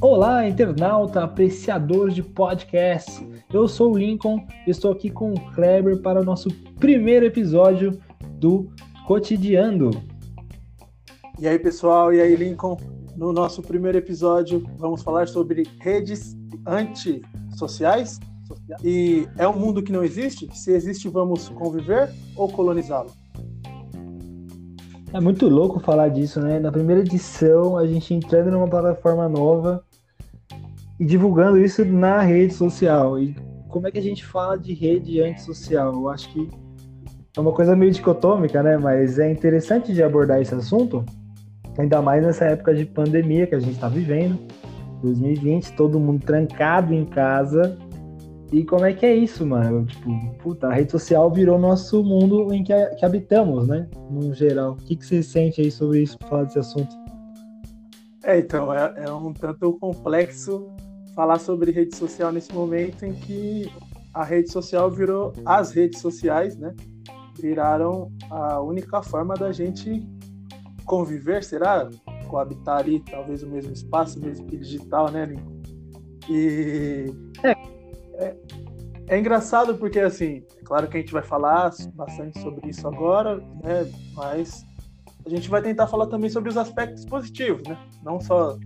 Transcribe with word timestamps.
Olá, 0.00 0.48
internauta, 0.48 1.24
apreciador 1.24 2.10
de 2.10 2.22
podcast. 2.22 3.26
Eu 3.52 3.66
sou 3.66 3.92
o 3.92 3.98
Lincoln, 3.98 4.46
estou 4.66 4.92
aqui 4.92 5.10
com 5.10 5.32
o 5.32 5.40
Kleber 5.52 6.00
para 6.00 6.20
o 6.20 6.24
nosso 6.24 6.48
primeiro 6.78 7.26
episódio 7.26 8.00
do 8.38 8.70
Cotidiando. 9.06 9.90
E 11.38 11.46
aí, 11.46 11.58
pessoal, 11.58 12.14
e 12.14 12.20
aí, 12.20 12.34
Lincoln? 12.36 12.76
No 13.16 13.32
nosso 13.32 13.62
primeiro 13.62 13.98
episódio, 13.98 14.64
vamos 14.78 15.02
falar 15.02 15.28
sobre 15.28 15.64
redes 15.80 16.36
antissociais. 16.66 18.20
E 18.82 19.26
é 19.36 19.46
um 19.48 19.58
mundo 19.58 19.82
que 19.82 19.92
não 19.92 20.04
existe? 20.04 20.48
Se 20.56 20.72
existe, 20.72 21.08
vamos 21.08 21.48
conviver 21.48 22.12
ou 22.36 22.48
colonizá-lo? 22.48 23.10
É 25.16 25.20
muito 25.20 25.48
louco 25.48 25.80
falar 25.80 26.10
disso, 26.10 26.40
né? 26.40 26.58
Na 26.58 26.70
primeira 26.70 27.00
edição, 27.00 27.78
a 27.78 27.86
gente 27.86 28.12
entrando 28.12 28.50
numa 28.50 28.68
plataforma 28.68 29.26
nova 29.26 29.82
e 31.00 31.06
divulgando 31.06 31.56
isso 31.56 31.82
na 31.86 32.20
rede 32.20 32.52
social. 32.52 33.18
E 33.18 33.34
como 33.66 33.88
é 33.88 33.90
que 33.90 33.98
a 33.98 34.02
gente 34.02 34.22
fala 34.22 34.58
de 34.58 34.74
rede 34.74 35.22
antissocial? 35.22 35.94
Eu 35.94 36.10
acho 36.10 36.28
que 36.28 36.50
é 37.34 37.40
uma 37.40 37.50
coisa 37.50 37.74
meio 37.74 37.92
dicotômica, 37.92 38.62
né? 38.62 38.76
Mas 38.76 39.18
é 39.18 39.32
interessante 39.32 39.90
de 39.94 40.02
abordar 40.02 40.38
esse 40.38 40.54
assunto, 40.54 41.02
ainda 41.78 42.02
mais 42.02 42.22
nessa 42.22 42.44
época 42.44 42.74
de 42.74 42.84
pandemia 42.84 43.46
que 43.46 43.54
a 43.54 43.58
gente 43.58 43.76
está 43.76 43.88
vivendo. 43.88 44.38
2020, 45.00 45.72
todo 45.76 45.98
mundo 45.98 46.26
trancado 46.26 46.92
em 46.92 47.06
casa. 47.06 47.78
E 48.52 48.64
como 48.64 48.84
é 48.84 48.92
que 48.92 49.04
é 49.04 49.14
isso, 49.14 49.44
mano? 49.44 49.84
Tipo, 49.86 50.10
puta, 50.38 50.68
a 50.68 50.72
rede 50.72 50.92
social 50.92 51.30
virou 51.32 51.58
nosso 51.58 52.02
mundo 52.04 52.52
em 52.54 52.62
que, 52.62 52.72
que 52.96 53.04
habitamos, 53.04 53.66
né? 53.66 53.88
No 54.10 54.32
geral. 54.32 54.72
O 54.72 54.76
que, 54.76 54.96
que 54.96 55.04
você 55.04 55.22
sente 55.22 55.60
aí 55.60 55.70
sobre 55.70 56.02
isso, 56.02 56.16
falar 56.28 56.44
desse 56.44 56.58
assunto? 56.58 56.94
É, 58.22 58.38
então, 58.38 58.72
é, 58.72 58.94
é 59.04 59.12
um 59.12 59.32
tanto 59.32 59.72
complexo 59.74 60.68
falar 61.14 61.38
sobre 61.38 61.70
rede 61.72 61.96
social 61.96 62.30
nesse 62.30 62.52
momento 62.52 63.04
em 63.04 63.14
que 63.14 63.70
a 64.12 64.24
rede 64.24 64.50
social 64.50 64.90
virou 64.90 65.32
as 65.44 65.72
redes 65.72 66.00
sociais, 66.00 66.56
né? 66.56 66.74
Viraram 67.38 68.10
a 68.30 68.60
única 68.60 69.02
forma 69.02 69.34
da 69.34 69.52
gente 69.52 70.06
conviver, 70.84 71.42
será? 71.42 71.88
Coabitar 72.28 72.78
ali, 72.78 73.00
talvez 73.00 73.42
o 73.42 73.48
mesmo 73.48 73.72
espaço, 73.72 74.20
mesmo 74.20 74.46
que 74.46 74.56
digital, 74.56 75.10
né, 75.10 75.26
Lincoln? 75.26 75.62
E 76.28 77.12
é. 77.42 77.75
É, 78.18 78.36
é 79.08 79.18
engraçado 79.18 79.76
porque, 79.76 80.00
assim, 80.00 80.42
é 80.58 80.64
claro 80.64 80.88
que 80.88 80.96
a 80.96 81.00
gente 81.00 81.12
vai 81.12 81.22
falar 81.22 81.70
bastante 81.94 82.40
sobre 82.40 82.68
isso 82.68 82.86
agora, 82.86 83.36
né? 83.62 83.90
Mas 84.14 84.64
a 85.24 85.28
gente 85.28 85.48
vai 85.48 85.62
tentar 85.62 85.86
falar 85.86 86.06
também 86.06 86.30
sobre 86.30 86.48
os 86.48 86.56
aspectos 86.56 87.04
positivos, 87.04 87.66
né? 87.66 87.78
Não 88.02 88.20
só 88.20 88.58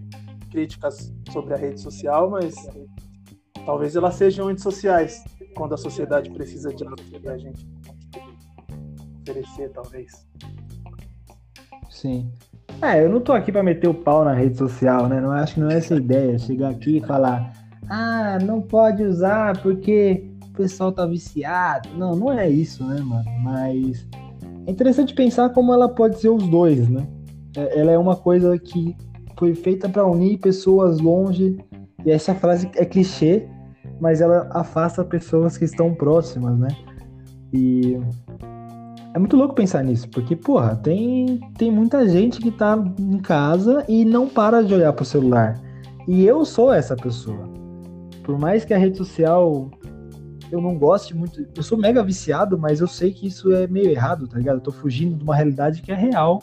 críticas 0.50 1.12
sobre 1.30 1.54
a 1.54 1.56
rede 1.56 1.80
social, 1.80 2.30
mas 2.30 2.54
talvez 3.64 3.96
elas 3.96 4.14
sejam 4.14 4.48
antissociais 4.48 5.22
quando 5.54 5.74
a 5.74 5.76
sociedade 5.76 6.30
precisa 6.30 6.72
de 6.72 6.84
algo 6.84 6.96
a 7.28 7.38
gente 7.38 7.66
oferecer, 9.22 9.70
talvez. 9.70 10.26
Sim. 11.88 12.32
É, 12.82 13.04
eu 13.04 13.10
não 13.10 13.20
tô 13.20 13.32
aqui 13.32 13.52
para 13.52 13.62
meter 13.62 13.88
o 13.88 13.94
pau 13.94 14.24
na 14.24 14.32
rede 14.32 14.56
social, 14.56 15.06
né? 15.08 15.20
Não 15.20 15.32
acho 15.32 15.54
que 15.54 15.60
não 15.60 15.70
é 15.70 15.76
essa 15.76 15.94
a 15.94 15.98
ideia. 15.98 16.38
Chegar 16.38 16.70
aqui 16.70 16.98
e 16.98 17.00
falar, 17.00 17.52
ah, 17.90 18.38
não 18.40 18.62
pode 18.62 19.02
usar 19.02 19.60
porque 19.60 20.30
o 20.48 20.52
pessoal 20.52 20.92
tá 20.92 21.04
viciado. 21.04 21.88
Não, 21.98 22.14
não 22.14 22.32
é 22.32 22.48
isso, 22.48 22.84
né, 22.84 23.00
mano? 23.00 23.24
Mas 23.42 24.06
é 24.64 24.70
interessante 24.70 25.12
pensar 25.12 25.50
como 25.50 25.74
ela 25.74 25.88
pode 25.88 26.20
ser 26.20 26.28
os 26.28 26.46
dois, 26.48 26.88
né? 26.88 27.06
É, 27.56 27.80
ela 27.80 27.90
é 27.90 27.98
uma 27.98 28.14
coisa 28.14 28.56
que 28.56 28.96
foi 29.36 29.56
feita 29.56 29.88
para 29.88 30.06
unir 30.06 30.38
pessoas 30.38 31.00
longe. 31.00 31.58
E 32.06 32.12
essa 32.12 32.32
frase 32.32 32.70
é 32.76 32.84
clichê, 32.84 33.48
mas 34.00 34.20
ela 34.20 34.48
afasta 34.52 35.04
pessoas 35.04 35.58
que 35.58 35.64
estão 35.64 35.92
próximas, 35.92 36.56
né? 36.56 36.68
E 37.52 37.98
é 39.12 39.18
muito 39.18 39.36
louco 39.36 39.56
pensar 39.56 39.82
nisso, 39.82 40.08
porque, 40.10 40.36
porra, 40.36 40.76
tem, 40.76 41.40
tem 41.58 41.72
muita 41.72 42.08
gente 42.08 42.38
que 42.38 42.52
tá 42.52 42.78
em 43.00 43.18
casa 43.18 43.84
e 43.88 44.04
não 44.04 44.28
para 44.28 44.62
de 44.62 44.72
olhar 44.72 44.92
pro 44.92 45.04
celular. 45.04 45.60
E 46.06 46.24
eu 46.24 46.44
sou 46.44 46.72
essa 46.72 46.94
pessoa. 46.94 47.59
Por 48.30 48.38
mais 48.38 48.64
que 48.64 48.72
a 48.72 48.78
rede 48.78 48.96
social 48.96 49.68
eu 50.52 50.60
não 50.60 50.78
goste 50.78 51.16
muito, 51.16 51.44
eu 51.52 51.62
sou 51.64 51.76
mega 51.76 52.00
viciado, 52.00 52.56
mas 52.56 52.80
eu 52.80 52.86
sei 52.86 53.12
que 53.12 53.26
isso 53.26 53.52
é 53.52 53.66
meio 53.66 53.90
errado, 53.90 54.28
tá 54.28 54.38
ligado? 54.38 54.58
Eu 54.58 54.62
tô 54.62 54.70
fugindo 54.70 55.16
de 55.16 55.24
uma 55.24 55.34
realidade 55.34 55.82
que 55.82 55.90
é 55.90 55.96
real 55.96 56.40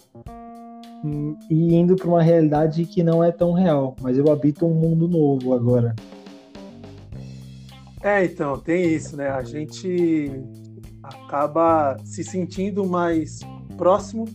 e 1.49 1.73
indo 1.73 1.95
para 1.95 2.09
uma 2.09 2.21
realidade 2.21 2.83
que 2.83 3.01
não 3.01 3.23
é 3.23 3.31
tão 3.31 3.53
real, 3.53 3.95
mas 4.01 4.17
eu 4.17 4.29
habito 4.29 4.65
um 4.65 4.73
mundo 4.73 5.07
novo 5.07 5.53
agora. 5.53 5.95
É, 8.03 8.25
então, 8.25 8.59
tem 8.59 8.93
isso, 8.93 9.15
né? 9.15 9.29
A 9.29 9.43
gente 9.43 10.29
acaba 11.01 11.95
se 12.03 12.21
sentindo 12.21 12.85
mais 12.85 13.39
próximo 13.77 14.25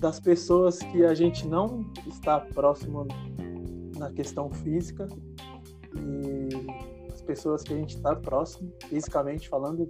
das 0.00 0.18
pessoas 0.18 0.80
que 0.80 1.04
a 1.04 1.14
gente 1.14 1.46
não 1.46 1.88
está 2.08 2.40
próximo 2.40 3.06
na 3.96 4.10
questão 4.10 4.50
física 4.50 5.06
e 5.94 6.87
pessoas 7.28 7.62
que 7.62 7.74
a 7.74 7.76
gente 7.76 7.96
está 7.96 8.16
próximo, 8.16 8.72
fisicamente 8.88 9.50
falando, 9.50 9.86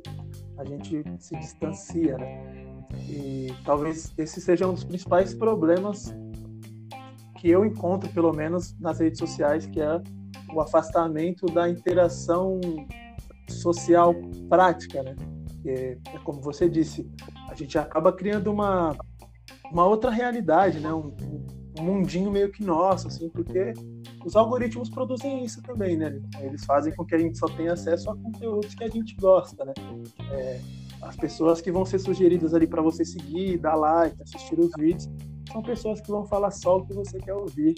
a 0.59 0.65
gente 0.65 1.05
se 1.21 1.37
distancia, 1.39 2.19
né? 2.19 2.85
E 3.09 3.55
talvez 3.65 4.13
esse 4.19 4.41
seja 4.41 4.67
um 4.67 4.75
dos 4.75 4.83
principais 4.83 5.33
problemas 5.35 6.13
que 7.37 7.49
eu 7.49 7.65
encontro, 7.65 8.11
pelo 8.11 8.33
menos 8.33 8.77
nas 8.81 8.99
redes 8.99 9.21
sociais, 9.21 9.67
que 9.67 9.81
é 9.81 10.03
o 10.53 10.61
afastamento 10.61 11.47
da 11.47 11.71
interação 11.71 12.61
social 13.49 14.13
prática, 14.49 15.05
né? 15.05 15.15
É, 15.65 15.97
é 16.15 16.19
como 16.25 16.41
você 16.41 16.69
disse, 16.69 17.09
a 17.49 17.55
gente 17.55 17.79
acaba 17.79 18.13
criando 18.13 18.51
uma, 18.51 18.97
uma 19.71 19.87
outra 19.87 20.11
realidade, 20.11 20.81
né? 20.81 20.93
Um, 20.93 21.15
um 21.79 21.85
mundinho 21.85 22.33
meio 22.33 22.51
que 22.51 22.65
nosso, 22.65 23.07
assim, 23.07 23.29
porque 23.29 23.73
os 24.29 24.37
algoritmos 24.37 24.91
produzem 24.91 25.43
isso 25.43 25.63
também, 25.63 25.97
né? 25.97 26.21
Eles 26.41 26.63
fazem 26.67 26.95
com 26.95 27.03
que 27.03 27.15
a 27.15 27.19
gente 27.19 27.39
só 27.39 27.47
tenha 27.47 27.73
acesso 27.73 28.11
a 28.11 28.17
conteúdos 28.17 28.75
que 28.75 28.85
a 28.85 28.89
gente 28.89 29.17
gosta, 29.17 29.65
né? 29.65 29.73
É, 30.31 30.61
as 31.01 31.17
pessoas 31.17 31.63
que 31.63 31.73
vão 31.73 31.87
ser 31.87 31.99
sugeridas 31.99 32.53
ali 32.53 32.67
para 32.67 32.83
você 32.83 33.07
seguir, 33.07 33.57
dar 33.57 33.75
like, 33.75 34.23
assistir 34.23 34.61
os 34.61 34.71
vídeos, 34.77 35.09
são 35.51 35.63
pessoas 35.63 36.03
que 36.03 36.11
vão 36.11 36.27
falar 36.27 36.51
só 36.51 36.77
o 36.77 36.85
que 36.85 36.93
você 36.93 37.19
quer 37.19 37.33
ouvir 37.33 37.75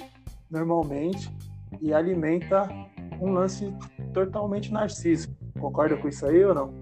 normalmente 0.51 1.33
e 1.81 1.93
alimenta 1.95 2.69
um 3.21 3.31
lance 3.31 3.73
totalmente 4.13 4.73
narcísico. 4.73 5.33
Concorda 5.61 5.97
com 5.99 6.09
isso 6.09 6.27
aí 6.27 6.45
ou 6.45 6.53
não? 6.53 6.75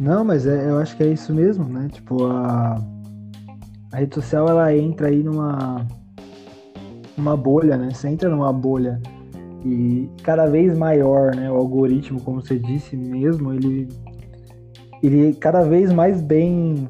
Não, 0.00 0.24
mas 0.24 0.48
é, 0.48 0.68
eu 0.68 0.78
acho 0.78 0.96
que 0.96 1.04
é 1.04 1.12
isso 1.12 1.32
mesmo, 1.32 1.64
né? 1.64 1.88
Tipo, 1.92 2.24
a, 2.26 2.74
a 3.92 3.96
rede 3.98 4.16
social 4.16 4.48
ela 4.48 4.76
entra 4.76 5.06
aí 5.06 5.22
numa 5.22 5.86
uma 7.16 7.36
bolha, 7.36 7.76
né? 7.76 7.90
Você 7.92 8.08
entra 8.08 8.28
numa 8.28 8.52
bolha 8.52 9.00
e 9.64 10.08
cada 10.22 10.46
vez 10.46 10.76
maior, 10.76 11.34
né? 11.34 11.50
O 11.50 11.56
algoritmo, 11.56 12.20
como 12.20 12.40
você 12.40 12.58
disse 12.58 12.96
mesmo, 12.96 13.52
ele 13.52 13.88
ele 15.02 15.30
é 15.30 15.32
cada 15.32 15.62
vez 15.62 15.92
mais 15.92 16.20
bem 16.22 16.88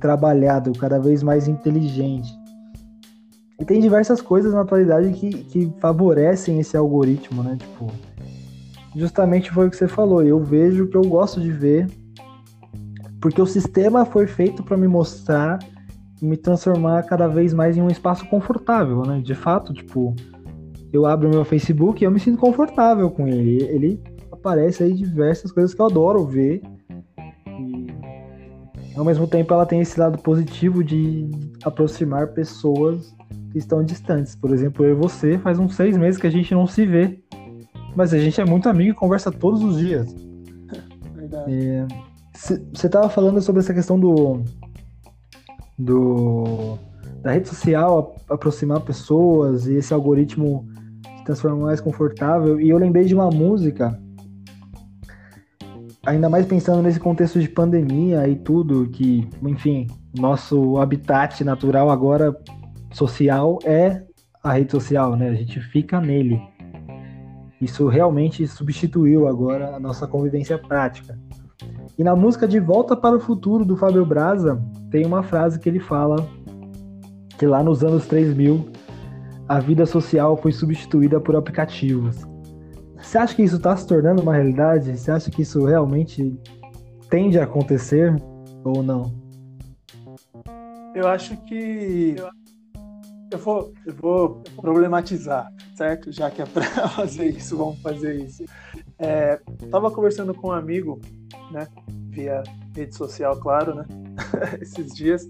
trabalhado, 0.00 0.72
cada 0.72 0.98
vez 1.00 1.22
mais 1.22 1.48
inteligente. 1.48 2.32
E 3.58 3.64
tem 3.64 3.80
diversas 3.80 4.20
coisas 4.20 4.52
na 4.54 4.60
atualidade 4.60 5.12
que, 5.12 5.30
que 5.30 5.72
favorecem 5.80 6.60
esse 6.60 6.76
algoritmo, 6.76 7.42
né? 7.42 7.56
Tipo, 7.58 7.90
justamente 8.94 9.50
foi 9.50 9.66
o 9.66 9.70
que 9.70 9.76
você 9.76 9.88
falou. 9.88 10.22
Eu 10.22 10.38
vejo 10.38 10.84
o 10.84 10.88
que 10.88 10.96
eu 10.96 11.02
gosto 11.02 11.40
de 11.40 11.50
ver, 11.50 11.88
porque 13.20 13.42
o 13.42 13.46
sistema 13.46 14.04
foi 14.04 14.28
feito 14.28 14.62
para 14.62 14.76
me 14.76 14.86
mostrar 14.86 15.58
me 16.20 16.36
transformar 16.36 17.02
cada 17.04 17.26
vez 17.28 17.52
mais 17.54 17.76
em 17.76 17.82
um 17.82 17.88
espaço 17.88 18.26
confortável, 18.28 19.02
né? 19.02 19.20
De 19.20 19.34
fato, 19.34 19.72
tipo, 19.72 20.14
eu 20.92 21.06
abro 21.06 21.28
meu 21.28 21.44
Facebook 21.44 22.02
e 22.02 22.06
eu 22.06 22.10
me 22.10 22.20
sinto 22.20 22.38
confortável 22.38 23.10
com 23.10 23.26
ele. 23.26 23.62
Ele 23.64 24.02
aparece 24.32 24.82
aí 24.82 24.92
diversas 24.92 25.52
coisas 25.52 25.74
que 25.74 25.80
eu 25.80 25.86
adoro 25.86 26.24
ver 26.24 26.62
ao 28.98 29.04
mesmo 29.04 29.28
tempo 29.28 29.54
ela 29.54 29.64
tem 29.64 29.80
esse 29.80 29.98
lado 29.98 30.18
positivo 30.18 30.82
de 30.82 31.30
aproximar 31.62 32.28
pessoas 32.28 33.14
que 33.52 33.58
estão 33.58 33.84
distantes. 33.84 34.34
Por 34.34 34.52
exemplo, 34.52 34.84
eu 34.84 34.90
e 34.90 34.94
você, 34.94 35.38
faz 35.38 35.58
uns 35.58 35.76
seis 35.76 35.96
meses 35.96 36.20
que 36.20 36.26
a 36.26 36.30
gente 36.30 36.52
não 36.52 36.66
se 36.66 36.84
vê, 36.84 37.20
mas 37.94 38.12
a 38.12 38.18
gente 38.18 38.40
é 38.40 38.44
muito 38.44 38.68
amigo 38.68 38.90
e 38.90 38.94
conversa 38.94 39.30
todos 39.30 39.62
os 39.62 39.78
dias. 39.78 40.12
Verdade. 41.14 41.86
Você 42.34 42.86
estava 42.86 43.08
falando 43.08 43.40
sobre 43.40 43.60
essa 43.60 43.72
questão 43.72 43.98
do, 43.98 44.42
do 45.78 46.78
da 47.22 47.32
rede 47.32 47.48
social 47.48 48.16
aproximar 48.28 48.80
pessoas 48.80 49.66
e 49.66 49.74
esse 49.74 49.92
algoritmo 49.92 50.66
se 51.18 51.24
transformar 51.24 51.66
mais 51.66 51.80
confortável. 51.80 52.60
E 52.60 52.68
eu 52.68 52.78
lembrei 52.78 53.04
de 53.04 53.14
uma 53.14 53.30
música 53.30 53.98
ainda 56.08 56.28
mais 56.28 56.46
pensando 56.46 56.82
nesse 56.82 56.98
contexto 56.98 57.38
de 57.40 57.48
pandemia 57.48 58.26
e 58.26 58.36
tudo, 58.36 58.88
que, 58.88 59.28
enfim, 59.42 59.86
nosso 60.18 60.78
habitat 60.78 61.44
natural 61.44 61.90
agora 61.90 62.34
social 62.92 63.58
é 63.64 64.02
a 64.42 64.52
rede 64.52 64.72
social, 64.72 65.16
né? 65.16 65.28
A 65.28 65.34
gente 65.34 65.60
fica 65.60 66.00
nele. 66.00 66.40
Isso 67.60 67.88
realmente 67.88 68.46
substituiu 68.46 69.26
agora 69.26 69.74
a 69.76 69.80
nossa 69.80 70.06
convivência 70.06 70.56
prática. 70.56 71.18
E 71.98 72.04
na 72.04 72.14
música 72.14 72.46
De 72.46 72.60
Volta 72.60 72.96
para 72.96 73.16
o 73.16 73.20
Futuro 73.20 73.64
do 73.64 73.76
Fábio 73.76 74.06
Braza, 74.06 74.62
tem 74.88 75.04
uma 75.04 75.20
frase 75.20 75.58
que 75.58 75.68
ele 75.68 75.80
fala 75.80 76.16
que 77.36 77.44
lá 77.44 77.60
nos 77.60 77.82
anos 77.82 78.06
3000 78.06 78.70
a 79.48 79.58
vida 79.58 79.84
social 79.84 80.36
foi 80.36 80.52
substituída 80.52 81.20
por 81.20 81.34
aplicativos. 81.34 82.24
Você 82.96 83.18
acha 83.18 83.34
que 83.34 83.42
isso 83.42 83.56
está 83.56 83.76
se 83.76 83.84
tornando 83.84 84.22
uma 84.22 84.32
realidade? 84.32 84.96
Você 84.96 85.10
acha 85.10 85.28
que 85.28 85.42
isso 85.42 85.64
realmente 85.64 86.38
tende 87.10 87.36
a 87.36 87.42
acontecer 87.42 88.14
ou 88.62 88.80
não? 88.80 89.12
Eu 90.94 91.08
acho 91.08 91.36
que 91.46 92.14
eu 93.32 93.38
vou, 93.38 93.72
eu 93.84 93.94
vou 93.94 94.42
problematizar, 94.54 95.52
certo? 95.74 96.12
Já 96.12 96.30
que 96.30 96.42
é 96.42 96.46
para 96.46 96.62
fazer 96.90 97.26
isso, 97.26 97.56
vamos 97.56 97.80
fazer 97.80 98.22
isso. 98.22 98.44
É, 98.98 99.40
tava 99.68 99.90
conversando 99.90 100.32
com 100.32 100.48
um 100.48 100.52
amigo, 100.52 101.00
né? 101.50 101.66
Via 102.10 102.42
rede 102.74 102.94
social, 102.94 103.38
claro, 103.38 103.74
né? 103.74 103.84
Esses 104.60 104.94
dias. 104.94 105.28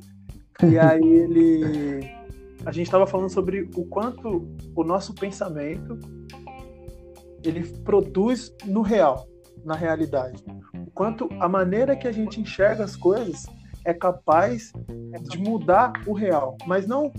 E 0.63 0.79
aí 0.79 1.03
ele. 1.03 2.19
A 2.67 2.73
gente 2.73 2.87
estava 2.87 3.07
falando 3.07 3.31
sobre 3.31 3.71
o 3.77 3.85
quanto 3.87 4.49
o 4.75 4.85
nosso 4.85 5.15
pensamento 5.15 5.99
ele 7.45 7.63
produz 7.85 8.53
no 8.65 8.83
real, 8.83 9.27
na 9.65 9.75
realidade. 9.75 10.45
O 10.75 10.91
quanto 10.91 11.29
a 11.41 11.49
maneira 11.49 11.97
que 11.97 12.09
a 12.09 12.13
gente 12.13 12.41
enxerga 12.41 12.85
as 12.85 12.97
coisas 12.97 13.47
é 13.85 13.95
capaz 13.95 14.73
de 15.23 15.39
mudar 15.39 15.93
o 16.07 16.13
real, 16.13 16.57
mas 16.67 16.87
não 16.87 17.13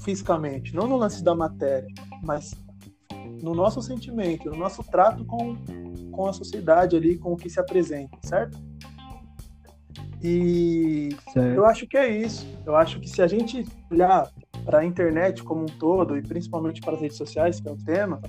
fisicamente, 0.00 0.74
não 0.74 0.86
no 0.86 0.96
lance 0.96 1.22
da 1.22 1.34
matéria, 1.34 1.88
mas 2.22 2.54
no 3.42 3.54
nosso 3.54 3.80
sentimento, 3.80 4.50
no 4.50 4.56
nosso 4.56 4.82
trato 4.84 5.24
com, 5.24 5.56
com 6.12 6.26
a 6.26 6.32
sociedade 6.32 6.94
ali, 6.94 7.18
com 7.18 7.32
o 7.32 7.36
que 7.36 7.50
se 7.50 7.58
apresenta, 7.58 8.16
certo? 8.22 8.56
E 10.22 11.16
certo. 11.32 11.56
eu 11.56 11.66
acho 11.66 11.86
que 11.88 11.96
é 11.96 12.08
isso. 12.08 12.46
Eu 12.64 12.76
acho 12.76 13.00
que 13.00 13.08
se 13.08 13.20
a 13.20 13.26
gente 13.26 13.66
olhar 13.90 14.30
para 14.64 14.78
a 14.78 14.84
internet 14.84 15.42
como 15.42 15.62
um 15.62 15.66
todo, 15.66 16.16
e 16.16 16.22
principalmente 16.22 16.80
para 16.80 16.94
as 16.94 17.00
redes 17.00 17.16
sociais, 17.16 17.58
que 17.58 17.68
é 17.68 17.72
o 17.72 17.76
tema, 17.76 18.20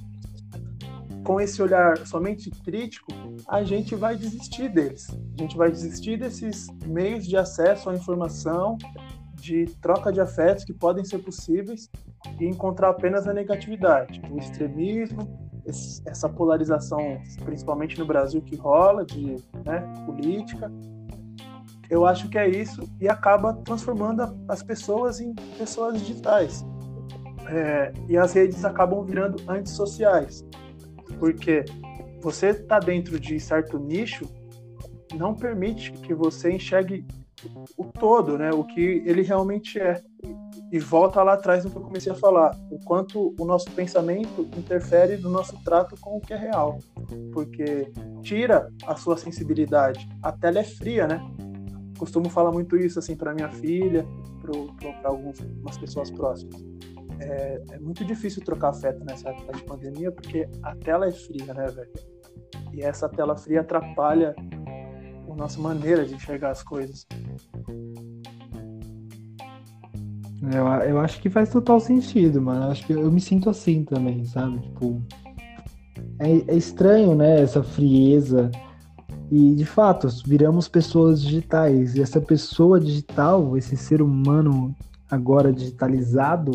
com 1.23 1.39
esse 1.39 1.61
olhar 1.61 1.97
somente 2.05 2.49
crítico, 2.49 3.11
a 3.47 3.63
gente 3.63 3.95
vai 3.95 4.15
desistir 4.15 4.69
deles. 4.69 5.07
A 5.37 5.41
gente 5.41 5.55
vai 5.55 5.69
desistir 5.69 6.17
desses 6.17 6.67
meios 6.85 7.27
de 7.27 7.37
acesso 7.37 7.89
à 7.89 7.93
informação 7.93 8.77
de 9.35 9.65
troca 9.81 10.11
de 10.11 10.19
afetos 10.19 10.63
que 10.63 10.73
podem 10.73 11.03
ser 11.03 11.19
possíveis 11.19 11.89
e 12.39 12.45
encontrar 12.45 12.89
apenas 12.89 13.27
a 13.27 13.33
negatividade, 13.33 14.21
o 14.31 14.37
extremismo, 14.37 15.42
essa 15.65 16.27
polarização, 16.27 17.21
principalmente 17.43 17.97
no 17.97 18.05
Brasil, 18.05 18.41
que 18.41 18.55
rola 18.55 19.05
de 19.05 19.37
né, 19.65 19.81
política. 20.05 20.71
Eu 21.89 22.05
acho 22.05 22.29
que 22.29 22.37
é 22.37 22.49
isso 22.49 22.89
e 22.99 23.07
acaba 23.07 23.53
transformando 23.53 24.23
as 24.47 24.63
pessoas 24.63 25.19
em 25.19 25.33
pessoas 25.57 25.99
digitais. 25.99 26.65
É, 27.47 27.91
e 28.07 28.17
as 28.17 28.33
redes 28.33 28.63
acabam 28.63 29.03
virando 29.03 29.41
antissociais, 29.49 30.45
porque 31.19 31.65
você 32.21 32.47
está 32.47 32.79
dentro 32.79 33.19
de 33.19 33.37
certo 33.39 33.77
nicho 33.77 34.25
não 35.13 35.33
permite 35.33 35.91
que 35.91 36.13
você 36.13 36.51
enxergue 36.51 37.05
o 37.77 37.85
todo, 37.85 38.37
né? 38.37 38.51
O 38.51 38.63
que 38.63 39.03
ele 39.05 39.21
realmente 39.21 39.79
é. 39.79 40.01
E 40.71 40.79
volta 40.79 41.21
lá 41.21 41.33
atrás 41.33 41.63
no 41.63 41.71
que 41.71 41.77
eu 41.77 41.81
comecei 41.81 42.11
a 42.11 42.15
falar, 42.15 42.57
o 42.71 42.79
quanto 42.79 43.35
o 43.39 43.45
nosso 43.45 43.69
pensamento 43.71 44.47
interfere 44.57 45.17
no 45.17 45.29
nosso 45.29 45.61
trato 45.63 45.95
com 45.99 46.17
o 46.17 46.21
que 46.21 46.33
é 46.33 46.37
real. 46.37 46.79
Porque 47.31 47.91
tira 48.21 48.69
a 48.85 48.95
sua 48.95 49.17
sensibilidade. 49.17 50.07
A 50.21 50.31
tela 50.31 50.59
é 50.59 50.63
fria, 50.63 51.07
né? 51.07 51.21
Costumo 51.97 52.29
falar 52.29 52.51
muito 52.51 52.75
isso 52.75 52.99
assim 52.99 53.15
para 53.15 53.33
minha 53.33 53.49
filha, 53.49 54.05
para 55.01 55.09
algumas 55.09 55.77
pessoas 55.77 56.09
próximas. 56.09 56.63
É, 57.19 57.61
é, 57.71 57.79
muito 57.79 58.03
difícil 58.03 58.43
trocar 58.43 58.69
afeto 58.69 59.03
nessa 59.05 59.29
época 59.29 59.53
de 59.53 59.63
pandemia 59.63 60.11
porque 60.11 60.49
a 60.63 60.75
tela 60.75 61.07
é 61.07 61.11
fria, 61.11 61.53
né, 61.53 61.67
velho? 61.67 61.91
E 62.73 62.81
essa 62.81 63.07
tela 63.07 63.37
fria 63.37 63.61
atrapalha 63.61 64.35
a 65.33 65.35
nossa 65.35 65.59
maneira 65.59 66.05
de 66.05 66.13
enxergar 66.13 66.51
as 66.51 66.63
coisas. 66.63 67.05
Eu, 70.41 70.65
eu 70.89 70.99
acho 70.99 71.21
que 71.21 71.29
faz 71.29 71.49
total 71.49 71.79
sentido, 71.79 72.41
mano. 72.41 72.65
Eu 72.65 72.71
acho 72.71 72.85
que 72.85 72.93
eu 72.93 73.11
me 73.11 73.21
sinto 73.21 73.49
assim 73.49 73.83
também, 73.83 74.25
sabe? 74.25 74.59
Tipo, 74.59 75.01
é, 76.19 76.53
é 76.53 76.55
estranho, 76.55 77.15
né? 77.15 77.41
Essa 77.41 77.63
frieza. 77.63 78.51
E 79.31 79.55
de 79.55 79.65
fato, 79.65 80.07
viramos 80.25 80.67
pessoas 80.67 81.21
digitais. 81.21 81.95
E 81.95 82.01
essa 82.01 82.21
pessoa 82.21 82.79
digital, 82.79 83.57
esse 83.57 83.75
ser 83.75 84.01
humano 84.01 84.75
agora 85.09 85.53
digitalizado, 85.53 86.51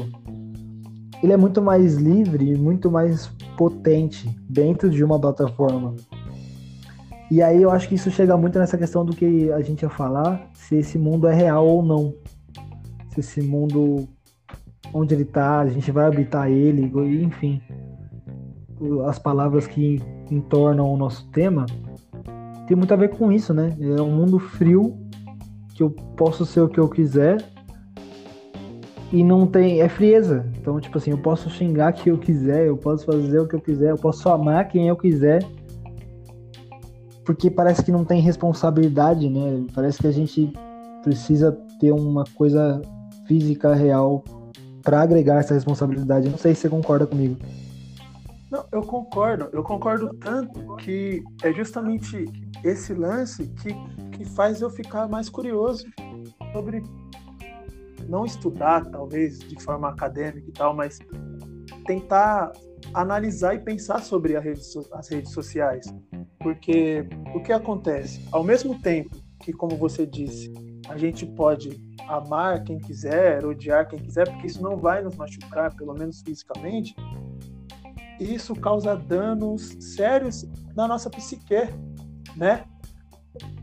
ele 1.23 1.33
é 1.33 1.37
muito 1.37 1.63
mais 1.63 1.97
livre, 1.97 2.57
muito 2.57 2.91
mais 2.91 3.29
potente 3.57 4.29
dentro 4.49 4.91
de 4.91 5.03
uma 5.03 5.19
plataforma. 5.19 5.97
E 7.31 7.43
aí 7.43 7.63
eu 7.63 7.71
acho 7.71 7.89
que 7.89 7.95
isso 7.95 8.11
chega 8.11 8.37
muito 8.37 8.59
nessa 8.59 8.79
questão 8.79 9.05
do 9.05 9.15
que 9.15 9.53
a 9.53 9.61
gente 9.61 9.83
ia 9.83 9.91
falar, 9.91 10.49
se 10.55 10.77
esse 10.77 10.99
mundo 10.99 11.27
é 11.27 11.35
real 11.35 11.67
ou 11.67 11.83
não. 11.83 12.15
Se 13.11 13.21
esse 13.21 13.43
mundo 13.43 14.09
onde 14.93 15.15
ele 15.15 15.25
está, 15.25 15.61
a 15.61 15.69
gente 15.69 15.91
vai 15.91 16.07
habitar 16.07 16.51
ele, 16.51 16.91
enfim. 17.23 17.61
As 19.07 19.19
palavras 19.19 19.67
que 19.67 20.01
entornam 20.31 20.91
o 20.93 20.97
nosso 20.97 21.29
tema 21.31 21.67
tem 22.67 22.77
muito 22.77 22.93
a 22.93 22.97
ver 22.97 23.11
com 23.11 23.31
isso, 23.31 23.53
né? 23.53 23.77
É 23.81 24.01
um 24.01 24.11
mundo 24.11 24.39
frio 24.39 24.97
que 25.75 25.83
eu 25.83 25.91
posso 25.91 26.47
ser 26.47 26.61
o 26.61 26.69
que 26.69 26.79
eu 26.79 26.89
quiser 26.89 27.45
e 29.13 29.23
não 29.23 29.47
tem 29.47 29.81
é 29.81 29.89
frieza. 29.89 30.47
Então, 30.59 30.81
tipo 30.81 30.99
assim, 30.99 31.11
eu 31.11 31.19
posso 31.19 31.51
xingar 31.51 31.93
quem 31.93 32.13
eu 32.13 32.19
quiser, 32.19 32.67
eu 32.67 32.77
posso 32.77 33.07
fazer 33.07 33.41
o 33.41 33.49
que 33.49 33.55
eu 33.55 33.61
quiser, 33.61 33.91
eu 33.91 33.97
posso 33.97 34.29
amar 34.29 34.69
quem 34.69 34.89
eu 34.89 34.97
quiser 34.97 35.43
porque 37.29 37.51
parece 37.51 37.85
que 37.85 37.93
não 37.93 38.07
tem 38.07 38.23
responsabilidade, 38.23 39.29
né? 39.29 39.67
Parece 39.75 39.99
que 39.99 40.07
a 40.07 40.11
gente 40.11 40.51
precisa 41.03 41.53
ter 41.79 41.93
uma 41.93 42.25
coisa 42.35 42.81
física 43.27 43.75
real 43.75 44.25
para 44.83 45.03
agregar 45.03 45.41
essa 45.41 45.53
responsabilidade. 45.53 46.31
Não 46.31 46.39
sei 46.39 46.55
se 46.55 46.63
você 46.63 46.71
concorda 46.71 47.07
comigo. 47.07 47.37
Não, 48.51 48.65
eu 48.73 48.81
concordo. 48.81 49.51
Eu 49.53 49.63
concordo 49.63 50.09
tanto 50.15 50.77
que 50.77 51.23
é 51.43 51.53
justamente 51.53 52.25
esse 52.65 52.95
lance 52.95 53.47
que, 53.47 53.75
que 54.17 54.25
faz 54.25 54.63
eu 54.63 54.71
ficar 54.71 55.07
mais 55.07 55.29
curioso 55.29 55.85
sobre 56.55 56.83
não 58.09 58.25
estudar, 58.25 58.87
talvez, 58.87 59.39
de 59.41 59.63
forma 59.63 59.91
acadêmica 59.91 60.49
e 60.49 60.53
tal, 60.53 60.75
mas 60.75 60.99
tentar 61.87 62.53
analisar 62.95 63.55
e 63.55 63.59
pensar 63.59 64.01
sobre 64.01 64.39
rede, 64.39 64.61
as 64.93 65.09
redes 65.09 65.33
sociais. 65.33 65.87
Porque 66.39 67.07
o 67.35 67.43
que 67.43 67.53
acontece? 67.53 68.25
Ao 68.31 68.45
mesmo 68.45 68.81
tempo 68.81 69.17
que, 69.41 69.53
como 69.53 69.77
você 69.77 70.07
disse, 70.07 70.53
a 70.89 70.97
gente 70.97 71.27
pode 71.27 71.81
amar 72.09 72.65
quem 72.65 72.79
quiser, 72.79 73.45
odiar 73.45 73.87
quem 73.87 73.99
quiser, 73.99 74.29
porque 74.29 74.47
isso 74.47 74.63
não 74.63 74.77
vai 74.77 75.03
nos 75.03 75.15
machucar, 75.17 75.75
pelo 75.77 75.95
menos 75.95 76.23
fisicamente, 76.23 76.95
isso 78.19 78.55
causa 78.55 78.97
danos 78.97 79.77
sérios 79.79 80.45
na 80.75 80.89
nossa 80.89 81.09
psique, 81.11 81.69
né? 82.37 82.65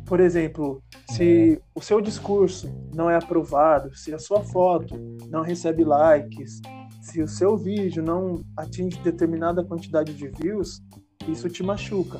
Por 0.05 0.19
exemplo, 0.19 0.81
se 1.09 1.59
o 1.73 1.81
seu 1.81 1.99
discurso 1.99 2.71
não 2.93 3.09
é 3.09 3.15
aprovado, 3.15 3.95
se 3.95 4.13
a 4.13 4.19
sua 4.19 4.41
foto 4.43 4.95
não 5.29 5.41
recebe 5.41 5.83
likes, 5.83 6.61
se 7.05 7.21
o 7.21 7.27
seu 7.27 7.55
vídeo 7.55 8.01
não 8.01 8.43
atinge 8.57 8.97
determinada 8.99 9.63
quantidade 9.63 10.11
de 10.11 10.27
views, 10.27 10.81
isso 11.27 11.47
te 11.47 11.61
machuca, 11.61 12.19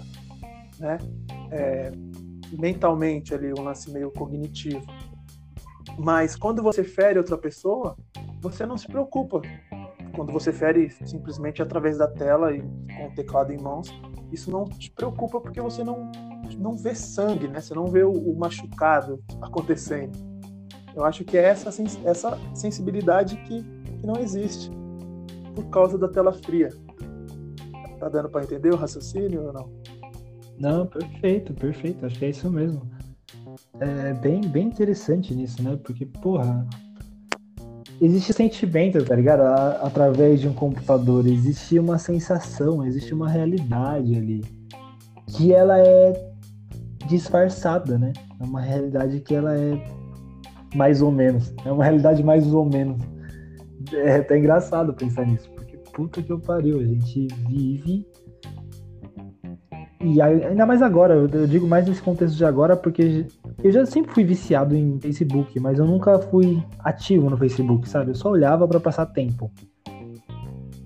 né? 0.80 1.00
É, 1.52 1.92
mentalmente 2.52 3.34
ali, 3.34 3.52
um 3.52 3.64
lance 3.64 3.92
meio 3.92 4.12
cognitivo. 4.12 4.86
Mas 5.98 6.36
quando 6.36 6.62
você 6.62 6.84
fere 6.84 7.18
outra 7.18 7.36
pessoa, 7.36 7.98
você 8.40 8.64
não 8.64 8.78
se 8.78 8.86
preocupa. 8.86 9.42
Quando 10.16 10.32
você 10.32 10.54
fere 10.54 10.92
simplesmente 11.04 11.64
através 11.64 11.98
da 11.98 12.08
tela 12.08 12.56
e 12.56 12.62
com 12.62 13.08
o 13.08 13.16
teclado 13.16 13.52
em 13.52 13.58
mãos, 13.58 13.90
isso 14.32 14.52
não 14.52 14.66
te 14.66 14.92
preocupa 14.92 15.42
porque 15.42 15.62
você 15.62 15.84
não, 15.84 16.12
não 16.60 16.78
vê 16.78 16.94
sangue, 16.94 17.48
né? 17.48 17.60
Você 17.60 17.74
não 17.74 17.88
vê 17.88 18.04
o, 18.04 18.12
o 18.12 18.38
machucado 18.38 19.20
acontecendo. 19.42 20.35
Eu 20.96 21.04
acho 21.04 21.26
que 21.26 21.38
é 21.38 21.44
essa, 21.44 21.70
essa 22.06 22.40
sensibilidade 22.54 23.36
que, 23.38 23.62
que 23.64 24.08
não 24.08 24.18
existe 24.18 24.72
por 25.54 25.66
causa 25.66 25.98
da 25.98 26.08
tela 26.08 26.32
fria. 26.32 26.70
Tá 28.00 28.10
dando 28.10 28.30
para 28.30 28.44
entender 28.44 28.74
o 28.74 28.76
raciocínio 28.76 29.48
ou 29.48 29.54
não? 29.54 29.70
Não, 30.60 30.86
perfeito, 30.86 31.54
perfeito. 31.54 32.06
Acho 32.06 32.18
que 32.18 32.26
é 32.26 32.30
isso 32.30 32.50
mesmo. 32.50 32.82
É 33.80 34.14
bem, 34.14 34.42
bem 34.42 34.68
interessante 34.68 35.34
nisso, 35.34 35.62
né? 35.62 35.78
Porque, 35.84 36.06
porra, 36.06 36.66
existe 38.02 38.34
sentimento, 38.34 39.04
tá 39.04 39.16
ligado? 39.16 39.42
através 39.82 40.40
de 40.40 40.48
um 40.48 40.54
computador, 40.54 41.26
existe 41.28 41.78
uma 41.80 41.98
sensação, 41.98 42.86
existe 42.86 43.14
uma 43.14 43.30
realidade 43.30 44.16
ali. 44.16 44.44
Que 45.28 45.54
ela 45.54 45.78
é 45.80 46.32
disfarçada, 47.08 47.98
né? 47.98 48.14
É 48.40 48.44
uma 48.44 48.62
realidade 48.62 49.20
que 49.22 49.36
ela 49.36 49.58
é 49.58 50.05
mais 50.76 51.02
ou 51.02 51.12
menos. 51.12 51.54
É 51.66 51.72
uma 51.72 51.84
realidade 51.84 52.24
mais 52.24 52.54
ou 52.54 52.66
menos. 52.66 53.02
É 53.94 54.18
até 54.18 54.38
engraçado 54.38 54.94
pensar 54.94 55.26
nisso, 55.26 55.50
porque 55.56 55.78
puta 55.94 56.22
que 56.22 56.32
eu 56.32 56.40
pariu, 56.40 56.80
a 56.80 56.84
gente 56.84 57.28
vive. 57.48 58.06
E 60.02 60.22
ainda 60.22 60.66
mais 60.66 60.82
agora, 60.82 61.16
eu 61.16 61.48
digo 61.48 61.66
mais 61.66 61.88
nesse 61.88 62.02
contexto 62.02 62.36
de 62.36 62.46
agora, 62.46 62.76
porque 62.76 63.26
eu 63.64 63.72
já 63.72 63.86
sempre 63.86 64.14
fui 64.14 64.24
viciado 64.24 64.76
em 64.76 65.00
Facebook, 65.00 65.60
mas 65.60 65.80
eu 65.80 65.86
nunca 65.86 66.20
fui 66.20 66.62
ativo 66.80 67.30
no 67.30 67.38
Facebook, 67.38 67.90
sabe? 67.90 68.12
Eu 68.12 68.16
só 68.16 68.30
olhava 68.30 68.68
para 68.68 68.80
passar 68.80 69.08
tempo. 69.08 69.52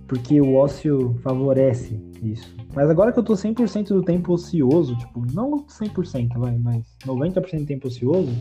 Porque 0.08 0.39
o 0.39 0.55
ócio 0.55 1.15
favorece 1.22 2.01
isso. 2.24 2.55
Mas 2.74 2.89
agora 2.89 3.12
que 3.12 3.19
eu 3.19 3.24
tô 3.24 3.34
100% 3.34 3.89
do 3.89 4.03
tempo 4.03 4.34
ocioso, 4.34 4.96
tipo, 4.96 5.25
não 5.34 5.65
100%, 5.65 6.38
vai, 6.38 6.58
mas 6.58 6.84
90% 7.05 7.60
do 7.60 7.65
tempo 7.65 7.88
ocioso, 7.88 8.31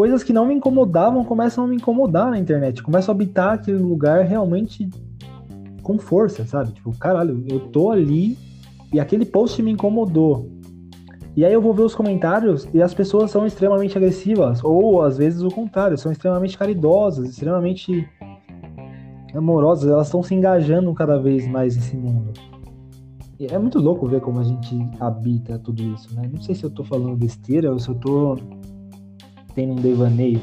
coisas 0.00 0.22
que 0.22 0.32
não 0.32 0.46
me 0.46 0.54
incomodavam 0.54 1.22
começam 1.22 1.62
a 1.62 1.66
me 1.66 1.76
incomodar 1.76 2.30
na 2.30 2.38
internet. 2.38 2.82
Começo 2.82 3.10
a 3.10 3.12
habitar 3.12 3.52
aquele 3.52 3.76
lugar 3.76 4.24
realmente 4.24 4.88
com 5.82 5.98
força, 5.98 6.42
sabe? 6.46 6.72
Tipo, 6.72 6.96
caralho, 6.96 7.44
eu 7.46 7.68
tô 7.68 7.90
ali 7.90 8.38
e 8.94 8.98
aquele 8.98 9.26
post 9.26 9.62
me 9.62 9.70
incomodou. 9.70 10.48
E 11.36 11.44
aí 11.44 11.52
eu 11.52 11.60
vou 11.60 11.74
ver 11.74 11.82
os 11.82 11.94
comentários 11.94 12.66
e 12.72 12.80
as 12.80 12.94
pessoas 12.94 13.30
são 13.30 13.44
extremamente 13.44 13.98
agressivas, 13.98 14.64
ou 14.64 15.02
às 15.02 15.18
vezes 15.18 15.42
o 15.42 15.50
contrário, 15.50 15.98
são 15.98 16.10
extremamente 16.10 16.56
caridosas, 16.56 17.28
extremamente 17.28 18.08
amorosas, 19.34 19.90
elas 19.90 20.06
estão 20.06 20.22
se 20.22 20.34
engajando 20.34 20.94
cada 20.94 21.18
vez 21.18 21.46
mais 21.46 21.76
nesse 21.76 21.94
mundo. 21.94 22.32
E 23.38 23.44
é 23.48 23.58
muito 23.58 23.78
louco 23.78 24.06
ver 24.06 24.22
como 24.22 24.40
a 24.40 24.44
gente 24.44 24.78
habita 24.98 25.58
tudo 25.58 25.82
isso, 25.82 26.14
né? 26.14 26.22
Não 26.32 26.40
sei 26.40 26.54
se 26.54 26.64
eu 26.64 26.70
tô 26.70 26.84
falando 26.84 27.14
besteira 27.14 27.70
ou 27.70 27.78
se 27.78 27.90
eu 27.90 27.94
tô 27.96 28.38
tendo 29.54 29.72
um 29.72 29.76
devaneio. 29.76 30.40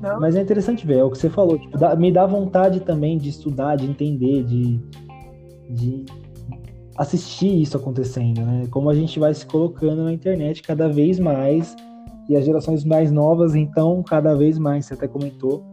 Não. 0.00 0.20
Mas 0.20 0.36
é 0.36 0.42
interessante 0.42 0.86
ver, 0.86 0.98
é 0.98 1.04
o 1.04 1.10
que 1.10 1.18
você 1.18 1.30
falou, 1.30 1.58
tipo, 1.58 1.78
dá, 1.78 1.96
me 1.96 2.12
dá 2.12 2.26
vontade 2.26 2.80
também 2.80 3.16
de 3.16 3.30
estudar, 3.30 3.76
de 3.76 3.86
entender, 3.86 4.44
de, 4.44 4.80
de 5.70 6.04
assistir 6.96 7.62
isso 7.62 7.76
acontecendo, 7.76 8.42
né? 8.42 8.64
Como 8.70 8.90
a 8.90 8.94
gente 8.94 9.18
vai 9.18 9.32
se 9.32 9.46
colocando 9.46 10.04
na 10.04 10.12
internet 10.12 10.62
cada 10.62 10.88
vez 10.88 11.18
mais 11.18 11.74
e 12.28 12.36
as 12.36 12.44
gerações 12.44 12.84
mais 12.84 13.10
novas, 13.10 13.54
então, 13.54 14.02
cada 14.02 14.34
vez 14.34 14.58
mais. 14.58 14.86
Você 14.86 14.94
até 14.94 15.08
comentou 15.08 15.64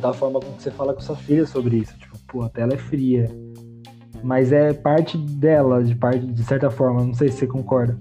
da 0.00 0.12
forma 0.12 0.40
como 0.40 0.58
você 0.58 0.70
fala 0.70 0.94
com 0.94 1.00
sua 1.00 1.16
filha 1.16 1.46
sobre 1.46 1.78
isso. 1.78 1.96
Tipo, 1.98 2.18
pô, 2.28 2.42
a 2.42 2.48
tela 2.48 2.74
é 2.74 2.78
fria. 2.78 3.30
Mas 4.22 4.52
é 4.52 4.72
parte 4.72 5.16
dela, 5.16 5.82
de 5.82 5.94
parte, 5.94 6.26
de 6.26 6.44
certa 6.44 6.70
forma. 6.70 7.04
Não 7.04 7.14
sei 7.14 7.28
se 7.28 7.38
você 7.38 7.46
concorda. 7.46 7.98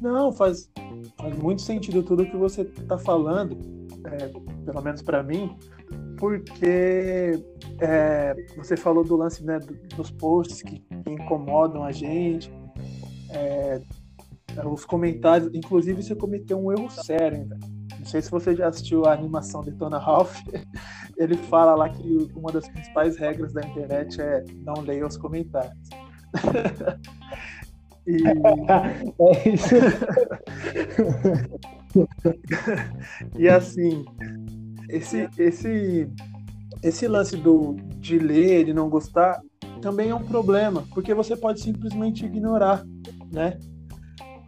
Não, 0.00 0.32
faz, 0.32 0.70
faz 1.18 1.36
muito 1.36 1.62
sentido 1.62 2.02
tudo 2.02 2.24
que 2.24 2.36
você 2.36 2.62
está 2.62 2.96
falando, 2.96 3.58
é, 4.04 4.28
pelo 4.64 4.82
menos 4.82 5.02
para 5.02 5.22
mim, 5.22 5.56
porque 6.16 7.42
é, 7.80 8.34
você 8.56 8.76
falou 8.76 9.04
do 9.04 9.16
lance 9.16 9.44
né, 9.44 9.58
dos 9.96 10.10
posts 10.10 10.62
que, 10.62 10.82
incomodam 11.06 11.82
a 11.84 11.92
gente, 11.92 12.52
é, 13.30 13.80
os 14.64 14.84
comentários, 14.84 15.50
inclusive 15.54 16.02
você 16.02 16.14
cometeu 16.14 16.58
um 16.58 16.72
erro 16.72 16.90
sério, 16.90 17.38
ainda. 17.38 17.58
Não 17.98 18.06
sei 18.06 18.22
se 18.22 18.30
você 18.30 18.54
já 18.54 18.68
assistiu 18.68 19.04
a 19.06 19.12
animação 19.12 19.60
de 19.60 19.72
Tona 19.72 19.98
Ralph. 19.98 20.36
Ele 21.16 21.36
fala 21.36 21.74
lá 21.74 21.88
que 21.88 22.30
uma 22.34 22.52
das 22.52 22.68
principais 22.68 23.16
regras 23.16 23.52
da 23.52 23.60
internet 23.60 24.20
é 24.20 24.44
não 24.64 24.80
leia 24.82 25.06
os 25.06 25.16
comentários. 25.16 25.76
E... 28.08 28.16
É 29.20 29.48
isso. 29.48 29.74
e 33.38 33.48
assim, 33.48 34.04
esse, 34.88 35.28
esse, 35.38 36.08
esse 36.82 37.06
lance 37.06 37.36
do, 37.36 37.76
de 37.98 38.18
ler, 38.18 38.64
de 38.64 38.72
não 38.72 38.88
gostar, 38.88 39.40
também 39.82 40.08
é 40.10 40.14
um 40.14 40.24
problema, 40.24 40.84
porque 40.94 41.12
você 41.12 41.36
pode 41.36 41.60
simplesmente 41.60 42.24
ignorar, 42.24 42.82
né? 43.30 43.58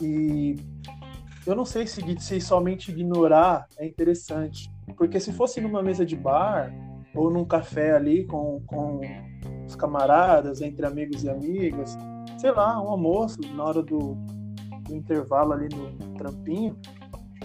E 0.01 0.57
eu 1.47 1.55
não 1.55 1.65
sei 1.65 1.87
se, 1.87 2.03
se 2.19 2.41
somente 2.41 2.91
ignorar 2.91 3.67
é 3.79 3.87
interessante, 3.87 4.71
porque 4.97 5.21
se 5.21 5.33
fosse 5.33 5.61
numa 5.61 5.83
mesa 5.83 6.05
de 6.07 6.17
bar 6.17 6.73
ou 7.15 7.31
num 7.31 7.45
café 7.45 7.93
ali 7.93 8.25
com, 8.25 8.63
com 8.67 9.01
os 9.67 9.75
camaradas, 9.77 10.63
entre 10.63 10.87
amigos 10.87 11.25
e 11.25 11.29
amigas, 11.29 11.97
sei 12.41 12.53
lá, 12.53 12.83
um 12.83 12.89
almoço 12.89 13.39
na 13.55 13.65
hora 13.65 13.83
do, 13.83 14.17
do 14.89 14.95
intervalo 14.95 15.53
ali 15.53 15.69
no 15.69 16.15
trampinho, 16.15 16.75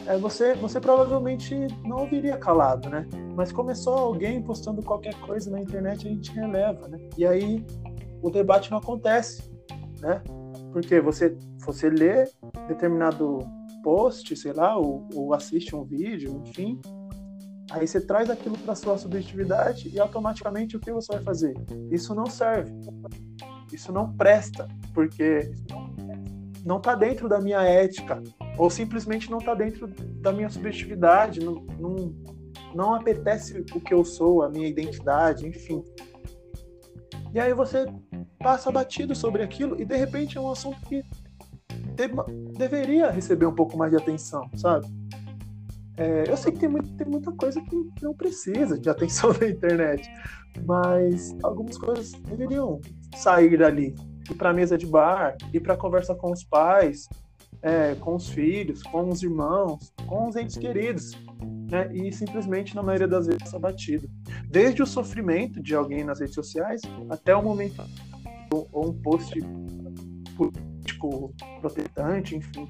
é, 0.08 0.18
você, 0.18 0.54
você 0.56 0.80
provavelmente 0.80 1.54
não 1.84 1.98
ouviria 1.98 2.38
calado, 2.38 2.90
né? 2.90 3.06
Mas 3.36 3.52
começou 3.52 3.94
alguém 3.94 4.42
postando 4.42 4.82
qualquer 4.82 5.14
coisa 5.16 5.52
na 5.52 5.60
internet, 5.60 6.08
a 6.08 6.12
gente 6.12 6.32
releva, 6.32 6.88
né? 6.88 6.98
E 7.18 7.26
aí 7.26 7.66
o 8.22 8.30
debate 8.30 8.72
não 8.72 8.78
acontece, 8.78 9.52
né? 10.00 10.22
Porque 10.72 11.02
você, 11.02 11.38
você 11.66 11.90
lê 11.90 12.30
determinado 12.68 13.40
post, 13.84 14.34
sei 14.38 14.54
lá, 14.54 14.78
ou, 14.78 15.08
ou 15.14 15.34
assiste 15.34 15.76
um 15.76 15.84
vídeo, 15.84 16.42
enfim, 16.46 16.80
aí 17.72 17.86
você 17.86 18.00
traz 18.00 18.30
aquilo 18.30 18.58
para 18.60 18.76
sua 18.76 18.98
subjetividade 18.98 19.90
e 19.94 20.00
automaticamente 20.00 20.78
o 20.78 20.80
que 20.80 20.92
você 20.92 21.14
vai 21.14 21.24
fazer? 21.24 21.54
Isso 21.92 22.16
não 22.16 22.28
serve. 22.28 22.72
Isso 23.72 23.92
não 23.92 24.12
presta, 24.16 24.68
porque 24.94 25.52
não 26.66 26.78
está 26.78 26.96
dentro 26.96 27.30
da 27.30 27.40
minha 27.40 27.62
ética, 27.62 28.22
ou 28.58 28.70
simplesmente 28.70 29.30
não 29.30 29.38
está 29.38 29.54
dentro 29.54 29.88
da 29.88 30.32
minha 30.32 30.50
subjetividade, 30.50 31.40
não, 31.40 31.56
não, 31.80 32.16
não 32.74 32.96
apetece 32.96 33.60
o 33.60 33.80
que 33.80 33.94
eu 33.94 34.04
sou, 34.04 34.42
a 34.42 34.50
minha 34.50 34.68
identidade, 34.68 35.48
enfim. 35.48 35.84
E 37.34 37.40
aí 37.40 37.54
você 37.54 37.86
passa 38.40 38.72
batido 38.72 39.16
sobre 39.16 39.44
aquilo 39.44 39.80
e 39.80 39.86
de 39.86 39.96
repente 39.96 40.38
é 40.38 40.42
um 40.42 40.50
assunto 40.52 40.80
que 40.88 41.04
deveria 42.58 43.12
receber 43.12 43.46
um 43.46 43.56
pouco 43.56 43.78
mais 43.78 43.92
de 43.92 43.98
atenção, 43.98 44.50
sabe? 44.56 44.88
É, 45.98 46.26
eu 46.28 46.36
sei 46.36 46.52
que 46.52 46.60
tem, 46.60 46.70
muito, 46.70 46.90
tem 46.96 47.08
muita 47.08 47.32
coisa 47.32 47.62
que 47.62 47.90
não 48.02 48.14
precisa 48.14 48.78
de 48.78 48.90
atenção 48.90 49.32
na 49.40 49.48
internet, 49.48 50.10
mas 50.66 51.36
algumas 51.42 51.78
coisas 51.78 52.12
deveriam 52.12 52.82
sair 53.16 53.58
dali, 53.58 53.96
ir 54.30 54.36
para 54.36 54.50
a 54.50 54.54
mesa 54.54 54.78
de 54.78 54.86
bar, 54.86 55.38
ir 55.54 55.62
para 55.62 55.78
conversar 55.78 56.16
com 56.16 56.32
os 56.32 56.44
pais, 56.44 57.08
é, 57.62 57.96
com 57.96 58.16
os 58.16 58.30
filhos, 58.30 58.84
com 58.84 59.10
os 59.10 59.24
irmãos, 59.24 59.94
com 60.06 60.28
os 60.28 60.36
entes 60.36 60.58
queridos, 60.58 61.12
né? 61.72 61.90
e 61.94 62.12
simplesmente, 62.12 62.76
na 62.76 62.84
maioria 62.84 63.08
das 63.08 63.28
vezes, 63.28 63.54
abatido. 63.54 64.10
Desde 64.50 64.84
o 64.84 64.86
sofrimento 64.86 65.62
de 65.64 65.74
alguém 65.74 66.04
nas 66.04 66.20
redes 66.20 66.36
sociais 66.36 66.82
até 67.10 67.36
o 67.36 67.42
momento 67.42 67.84
ou, 68.54 68.68
ou 68.72 68.90
um 68.90 68.94
post 69.02 69.34
político 70.36 71.34
protestante, 71.62 72.36
enfim. 72.36 72.68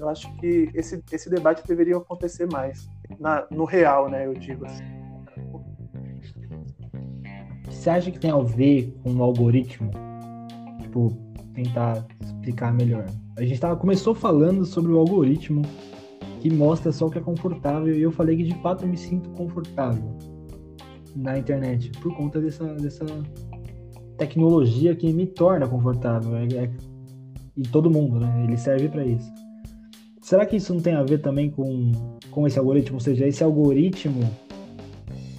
Eu 0.00 0.08
acho 0.08 0.32
que 0.36 0.70
esse, 0.74 1.02
esse 1.12 1.28
debate 1.30 1.66
deveria 1.66 1.96
acontecer 1.96 2.46
mais, 2.50 2.88
na, 3.18 3.46
no 3.50 3.64
real, 3.64 4.08
né? 4.08 4.26
Eu 4.26 4.34
digo 4.34 4.64
assim. 4.64 4.84
Você 7.68 7.90
acha 7.90 8.10
que 8.10 8.18
tem 8.18 8.30
a 8.30 8.38
ver 8.38 8.94
com 9.02 9.14
o 9.14 9.22
algoritmo? 9.22 9.90
Tipo, 10.80 11.16
tentar 11.54 12.06
explicar 12.20 12.72
melhor. 12.72 13.06
A 13.36 13.42
gente 13.42 13.60
tava, 13.60 13.76
começou 13.76 14.14
falando 14.14 14.64
sobre 14.64 14.92
o 14.92 14.98
algoritmo 14.98 15.62
que 16.40 16.50
mostra 16.50 16.92
só 16.92 17.06
o 17.06 17.10
que 17.10 17.18
é 17.18 17.20
confortável 17.20 17.94
e 17.94 18.00
eu 18.00 18.12
falei 18.12 18.36
que 18.36 18.44
de 18.44 18.54
fato 18.62 18.84
eu 18.84 18.88
me 18.88 18.96
sinto 18.96 19.28
confortável 19.30 20.16
na 21.16 21.38
internet 21.38 21.90
por 22.00 22.14
conta 22.16 22.40
dessa, 22.40 22.64
dessa 22.74 23.04
tecnologia 24.16 24.94
que 24.94 25.12
me 25.12 25.26
torna 25.26 25.66
confortável. 25.66 26.36
É, 26.36 26.44
é, 26.44 26.70
e 27.56 27.62
todo 27.62 27.90
mundo, 27.90 28.20
né? 28.20 28.44
Ele 28.44 28.56
serve 28.56 28.88
para 28.88 29.04
isso. 29.04 29.32
Será 30.28 30.44
que 30.44 30.56
isso 30.56 30.74
não 30.74 30.80
tem 30.82 30.92
a 30.92 31.02
ver 31.02 31.22
também 31.22 31.50
com, 31.50 31.90
com 32.30 32.46
esse 32.46 32.58
algoritmo? 32.58 32.96
Ou 32.96 33.00
seja, 33.00 33.26
esse 33.26 33.42
algoritmo 33.42 34.30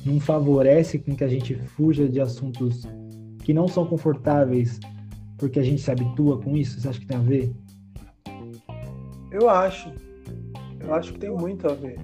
não 0.04 0.20
favorece 0.20 0.98
com 0.98 1.16
que 1.16 1.24
a 1.24 1.28
gente 1.28 1.54
fuja 1.54 2.10
de 2.10 2.20
assuntos 2.20 2.88
que 3.44 3.54
não 3.54 3.68
são 3.68 3.86
confortáveis 3.86 4.80
porque 5.38 5.60
a 5.60 5.62
gente 5.62 5.80
se 5.80 5.92
habitua 5.92 6.42
com 6.42 6.58
isso? 6.58 6.82
Você 6.82 6.88
acha 6.88 7.00
que 7.00 7.06
tem 7.06 7.18
a 7.18 7.22
ver? 7.22 7.54
Eu 9.32 9.48
acho. 9.48 9.94
Eu 10.80 10.92
acho 10.96 11.14
que 11.14 11.20
tem 11.20 11.30
muito 11.30 11.68
a 11.68 11.76
ver. 11.76 12.00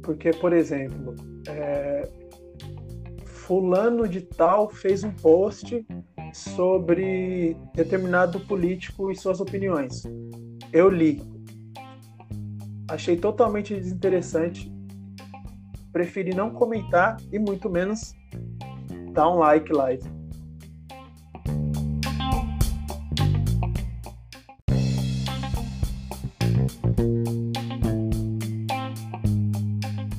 Porque, 0.00 0.30
por 0.30 0.52
exemplo, 0.52 1.16
é... 1.48 2.08
Fulano 3.24 4.06
de 4.06 4.20
Tal 4.20 4.70
fez 4.70 5.02
um 5.02 5.10
post 5.10 5.84
sobre 6.32 7.56
determinado 7.74 8.38
político 8.38 9.10
e 9.10 9.16
suas 9.16 9.40
opiniões. 9.40 10.04
Eu 10.72 10.88
li. 10.88 11.20
Achei 12.88 13.16
totalmente 13.16 13.74
desinteressante 13.74 14.72
preferi 15.92 16.34
não 16.34 16.50
comentar 16.50 17.16
e 17.32 17.38
muito 17.38 17.68
menos 17.68 18.14
dar 19.12 19.28
um 19.28 19.38
like 19.38 19.72
lá. 19.72 19.88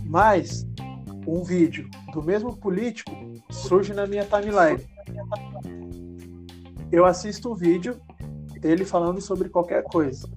Mas 0.05 0.67
um 1.25 1.43
vídeo 1.43 1.89
do 2.11 2.21
mesmo 2.21 2.57
político 2.57 3.11
surge 3.49 3.93
na 3.93 4.05
minha 4.05 4.25
timeline. 4.25 4.85
Eu 6.91 7.05
assisto 7.05 7.51
o 7.51 7.55
vídeo 7.55 8.01
dele 8.59 8.83
falando 8.83 9.21
sobre 9.21 9.47
qualquer 9.47 9.83
coisa. 9.83 10.27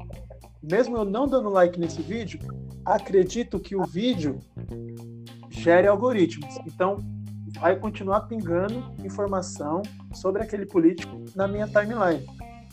Mesmo 0.62 0.96
eu 0.96 1.04
não 1.04 1.26
dando 1.26 1.48
like 1.48 1.78
nesse 1.78 2.00
vídeo, 2.00 2.38
acredito 2.84 3.58
que 3.58 3.74
o 3.74 3.84
vídeo 3.84 4.38
gere 5.50 5.86
algoritmos. 5.86 6.56
Então, 6.66 6.98
vai 7.58 7.78
continuar 7.78 8.22
pingando 8.22 8.92
informação 9.04 9.82
sobre 10.12 10.42
aquele 10.42 10.66
político 10.66 11.24
na 11.34 11.46
minha 11.46 11.66
timeline. 11.66 12.26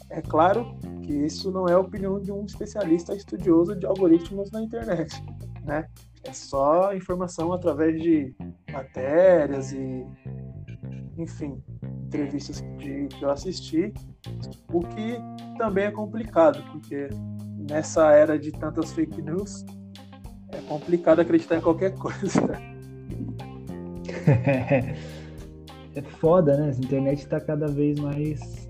É 0.10 0.22
claro 0.22 0.77
que 1.03 1.13
isso 1.13 1.51
não 1.51 1.67
é 1.67 1.74
a 1.74 1.79
opinião 1.79 2.19
de 2.19 2.31
um 2.31 2.46
especialista 2.46 3.13
estudioso 3.13 3.75
de 3.75 3.86
algoritmos 3.86 4.50
na 4.51 4.62
internet, 4.62 5.22
né? 5.63 5.88
É 6.24 6.34
só 6.34 6.93
informação 6.93 7.53
através 7.53 8.01
de 8.01 8.36
matérias 8.72 9.72
e, 9.72 10.05
enfim, 11.17 11.62
entrevistas 12.05 12.62
que 12.79 13.08
eu 13.22 13.29
assisti, 13.29 13.93
o 14.74 14.81
que 14.81 15.17
também 15.58 15.86
é 15.86 15.91
complicado, 15.91 16.63
porque 16.72 17.10
nessa 17.70 18.12
era 18.12 18.38
de 18.38 18.52
tantas 18.52 18.92
fake 18.92 19.22
news, 19.22 19.66
é 20.52 20.58
complicado 20.68 21.20
acreditar 21.22 21.58
em 21.58 21.62
qualquer 21.62 21.94
coisa. 21.96 22.42
é 25.96 26.02
foda, 26.20 26.58
né? 26.58 26.70
Essa 26.70 26.82
internet 26.82 27.28
tá 27.28 27.40
cada 27.40 27.68
vez 27.68 28.00
mais 28.00 28.70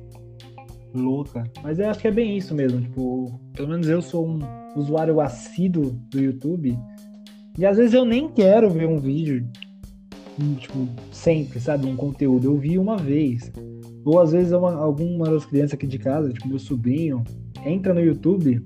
louca. 0.93 1.43
Mas 1.63 1.79
eu 1.79 1.89
acho 1.89 1.99
que 1.99 2.07
é 2.07 2.11
bem 2.11 2.37
isso 2.37 2.53
mesmo. 2.53 2.81
Tipo, 2.81 3.39
pelo 3.53 3.69
menos 3.69 3.87
eu 3.87 4.01
sou 4.01 4.27
um 4.27 4.39
usuário 4.75 5.19
assíduo 5.21 5.91
do 6.09 6.19
YouTube 6.19 6.77
e 7.57 7.65
às 7.65 7.77
vezes 7.77 7.93
eu 7.93 8.05
nem 8.05 8.29
quero 8.29 8.69
ver 8.69 8.87
um 8.87 8.97
vídeo, 8.97 9.45
tipo, 10.57 10.87
sempre, 11.11 11.59
sabe? 11.59 11.87
Um 11.87 11.95
conteúdo. 11.95 12.47
Eu 12.47 12.57
vi 12.57 12.77
uma 12.77 12.97
vez. 12.97 13.51
Ou 14.05 14.19
às 14.19 14.31
vezes 14.31 14.51
uma, 14.53 14.73
alguma 14.75 15.29
das 15.29 15.45
crianças 15.45 15.73
aqui 15.73 15.85
de 15.85 15.99
casa, 15.99 16.31
tipo 16.31 16.47
meu 16.47 16.59
sobrinho, 16.59 17.23
entra 17.65 17.93
no 17.93 17.99
YouTube 17.99 18.65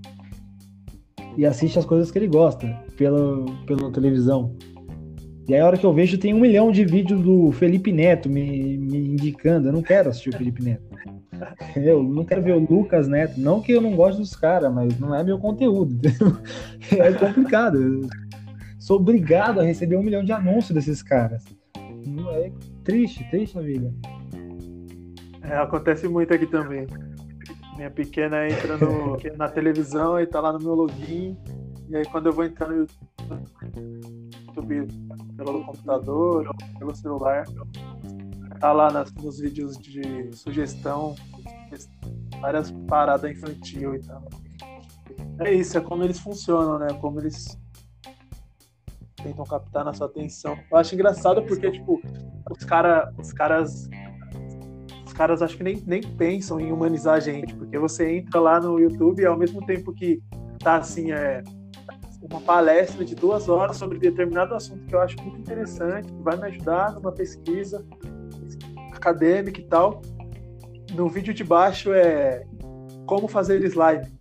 e 1.37 1.45
assiste 1.45 1.79
as 1.79 1.85
coisas 1.85 2.11
que 2.11 2.17
ele 2.17 2.27
gosta 2.27 2.67
pela, 2.97 3.45
pela 3.65 3.91
televisão. 3.91 4.55
E 5.47 5.53
aí 5.53 5.59
a 5.59 5.65
hora 5.65 5.77
que 5.77 5.85
eu 5.85 5.93
vejo 5.93 6.17
tem 6.17 6.33
um 6.33 6.39
milhão 6.39 6.71
de 6.71 6.85
vídeos 6.85 7.21
do 7.21 7.51
Felipe 7.51 7.91
Neto 7.91 8.29
me, 8.29 8.77
me 8.77 9.13
indicando. 9.13 9.67
Eu 9.67 9.73
não 9.73 9.81
quero 9.81 10.09
assistir 10.09 10.29
o 10.29 10.37
Felipe 10.37 10.63
Neto. 10.63 10.83
Eu 11.75 12.01
não 12.01 12.23
quero 12.23 12.41
ver 12.41 12.53
o 12.53 12.59
Lucas 12.59 13.07
Neto. 13.07 13.37
Não 13.37 13.59
que 13.59 13.73
eu 13.73 13.81
não 13.81 13.95
goste 13.95 14.21
dos 14.21 14.33
caras, 14.33 14.71
mas 14.71 14.97
não 14.97 15.13
é 15.13 15.23
meu 15.23 15.37
conteúdo. 15.39 15.99
É 16.91 17.11
complicado 17.11 18.07
sou 18.83 18.97
obrigado 18.97 19.61
a 19.61 19.63
receber 19.63 19.95
um 19.95 20.03
milhão 20.03 20.25
de 20.25 20.33
anúncios 20.33 20.71
desses 20.71 21.01
caras. 21.01 21.45
É 22.33 22.51
triste, 22.83 23.23
triste 23.29 23.57
a 23.57 23.61
vida. 23.61 23.93
É, 25.41 25.55
acontece 25.55 26.05
muito 26.07 26.33
aqui 26.33 26.45
também. 26.45 26.85
Minha 27.75 27.91
pequena 27.91 28.47
entra 28.47 28.77
no, 28.77 29.17
na 29.35 29.49
televisão 29.49 30.19
e 30.19 30.27
tá 30.27 30.39
lá 30.39 30.53
no 30.53 30.59
meu 30.59 30.73
login. 30.73 31.37
E 31.89 31.95
aí 31.95 32.05
quando 32.05 32.27
eu 32.27 32.33
vou 32.33 32.45
entrar 32.45 32.69
no 32.69 32.87
YouTube 34.47 34.87
pelo 35.35 35.65
computador 35.65 36.47
ou 36.47 36.79
pelo 36.79 36.95
celular, 36.95 37.45
tá 38.59 38.71
lá 38.71 38.91
nas, 38.91 39.11
nos 39.13 39.39
vídeos 39.39 39.77
de 39.77 40.31
sugestão, 40.33 41.15
várias 42.39 42.71
paradas 42.87 43.31
infantil 43.31 43.95
e 43.95 43.99
tal. 43.99 44.23
É 45.39 45.51
isso, 45.51 45.77
é 45.77 45.81
como 45.81 46.03
eles 46.03 46.19
funcionam, 46.19 46.79
né? 46.79 46.87
Como 47.01 47.19
eles 47.19 47.57
tentam 49.23 49.45
captar 49.45 49.85
na 49.85 49.93
sua 49.93 50.07
atenção. 50.07 50.57
Eu 50.69 50.77
acho 50.77 50.93
engraçado 50.93 51.41
porque, 51.43 51.71
tipo, 51.71 52.01
os, 52.49 52.63
cara, 52.65 53.11
os 53.17 53.31
caras. 53.31 53.89
Os 55.13 55.17
caras 55.17 55.43
acho 55.43 55.55
que 55.55 55.63
nem, 55.63 55.79
nem 55.85 56.01
pensam 56.01 56.59
em 56.59 56.71
humanizar 56.71 57.13
a 57.13 57.19
gente, 57.19 57.53
porque 57.53 57.77
você 57.77 58.17
entra 58.17 58.39
lá 58.39 58.59
no 58.59 58.79
YouTube 58.79 59.21
e 59.21 59.25
ao 59.27 59.37
mesmo 59.37 59.63
tempo 59.63 59.93
que 59.93 60.19
tá 60.57 60.77
assim, 60.77 61.11
é 61.11 61.43
uma 62.19 62.41
palestra 62.41 63.05
de 63.05 63.13
duas 63.13 63.47
horas 63.47 63.77
sobre 63.77 63.99
determinado 63.99 64.55
assunto 64.55 64.83
que 64.87 64.95
eu 64.95 64.99
acho 64.99 65.15
muito 65.21 65.37
interessante, 65.37 66.11
que 66.11 66.23
vai 66.23 66.35
me 66.35 66.47
ajudar 66.47 66.93
numa 66.93 67.11
pesquisa 67.11 67.85
acadêmica 68.91 69.61
e 69.61 69.65
tal. 69.65 70.01
No 70.95 71.07
vídeo 71.07 71.31
de 71.31 71.43
baixo 71.43 71.93
é 71.93 72.43
como 73.05 73.27
fazer 73.27 73.63
slide. 73.63 74.11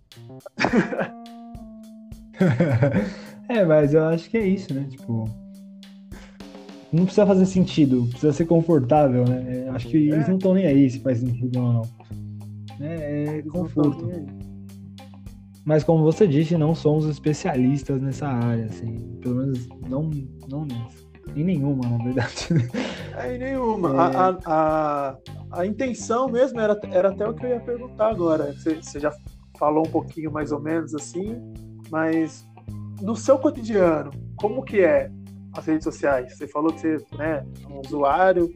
É, 3.49 3.65
mas 3.65 3.93
eu 3.93 4.05
acho 4.05 4.29
que 4.29 4.37
é 4.37 4.45
isso, 4.45 4.73
né? 4.73 4.87
Tipo. 4.89 5.25
Não 6.93 7.05
precisa 7.05 7.25
fazer 7.25 7.47
sentido, 7.47 8.05
precisa 8.11 8.31
ser 8.31 8.45
confortável, 8.45 9.25
né? 9.25 9.67
Acho 9.69 9.87
que 9.87 10.11
é. 10.11 10.13
eles 10.13 10.27
não 10.27 10.37
estão 10.37 10.53
nem 10.53 10.67
aí 10.67 10.87
se 10.87 10.99
faz 10.99 11.17
sentido 11.17 11.59
ou 11.59 11.73
não. 11.73 11.81
É, 12.79 13.39
é 13.39 13.41
conforto. 13.41 14.07
Mas 15.65 15.83
como 15.83 16.03
você 16.03 16.27
disse, 16.27 16.55
não 16.55 16.75
somos 16.75 17.05
especialistas 17.07 17.99
nessa 17.99 18.27
área, 18.27 18.65
assim. 18.65 18.97
Pelo 19.21 19.35
menos 19.37 19.67
não, 19.89 20.11
não 20.47 20.65
nessa. 20.65 21.03
Em 21.35 21.43
nenhuma, 21.43 21.89
na 21.89 22.03
verdade. 22.03 22.47
É, 23.15 23.35
em 23.35 23.37
nenhuma. 23.37 23.93
É... 23.93 23.97
A, 23.97 24.07
a, 24.07 24.37
a, 24.47 25.17
a, 25.51 25.65
intenção 25.67 26.27
mesmo 26.27 26.59
era, 26.59 26.75
era 26.91 27.09
até 27.09 27.27
o 27.27 27.33
que 27.35 27.45
eu 27.45 27.51
ia 27.51 27.59
perguntar 27.59 28.09
agora. 28.09 28.51
Você, 28.53 28.81
você 28.81 28.99
já 28.99 29.11
falou 29.59 29.85
um 29.85 29.89
pouquinho 29.91 30.31
mais 30.31 30.51
ou 30.51 30.59
menos 30.59 30.95
assim, 30.95 31.39
mas 31.91 32.43
no 32.99 33.15
seu 33.15 33.37
cotidiano, 33.37 34.09
como 34.35 34.63
que 34.63 34.79
é 34.81 35.11
as 35.53 35.65
redes 35.65 35.83
sociais? 35.83 36.37
Você 36.37 36.47
falou 36.47 36.73
que 36.73 36.79
você 36.79 36.97
né, 37.17 37.45
é 37.63 37.67
um 37.67 37.79
usuário, 37.79 38.49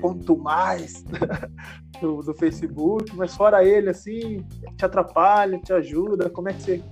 quanto 0.00 0.36
mais 0.36 1.04
do, 2.00 2.22
do, 2.22 2.34
Facebook, 2.34 3.14
mas 3.14 3.34
fora 3.34 3.64
ele, 3.64 3.90
assim, 3.90 4.46
te 4.76 4.84
atrapalha, 4.84 5.58
te 5.58 5.72
ajuda? 5.72 6.30
Como 6.30 6.48
é 6.48 6.52
que 6.52 6.62
você 6.62 6.82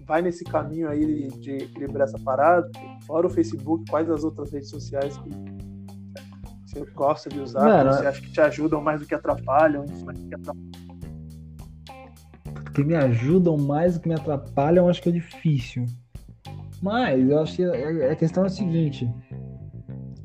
vai 0.00 0.22
nesse 0.22 0.44
caminho 0.44 0.88
aí 0.88 1.28
de 1.28 1.56
equilibrar 1.56 2.06
essa 2.06 2.18
parada? 2.18 2.70
Fora 3.06 3.26
o 3.26 3.30
Facebook, 3.30 3.90
quais 3.90 4.08
as 4.10 4.24
outras 4.24 4.52
redes 4.52 4.70
sociais 4.70 5.16
que 5.18 5.30
você 6.66 6.84
gosta 6.92 7.28
de 7.28 7.40
usar? 7.40 7.64
Mano, 7.64 7.92
você 7.92 8.06
acha 8.06 8.20
que 8.20 8.32
te 8.32 8.40
ajudam 8.40 8.80
mais 8.80 9.00
do 9.00 9.06
que 9.06 9.14
atrapalham? 9.14 9.84
Enfim, 9.84 10.28
que 10.28 10.34
atrapalham? 10.34 10.86
que 12.76 12.84
me 12.84 12.94
ajudam 12.94 13.56
mais 13.56 13.94
do 13.94 14.00
que 14.00 14.08
me 14.08 14.14
atrapalham, 14.14 14.86
acho 14.86 15.00
que 15.00 15.08
é 15.08 15.12
difícil. 15.12 15.86
Mas 16.82 17.28
eu 17.28 17.38
acho 17.40 17.56
que 17.56 17.64
a 17.64 18.16
questão 18.16 18.44
é 18.44 18.46
a 18.46 18.50
seguinte. 18.50 19.08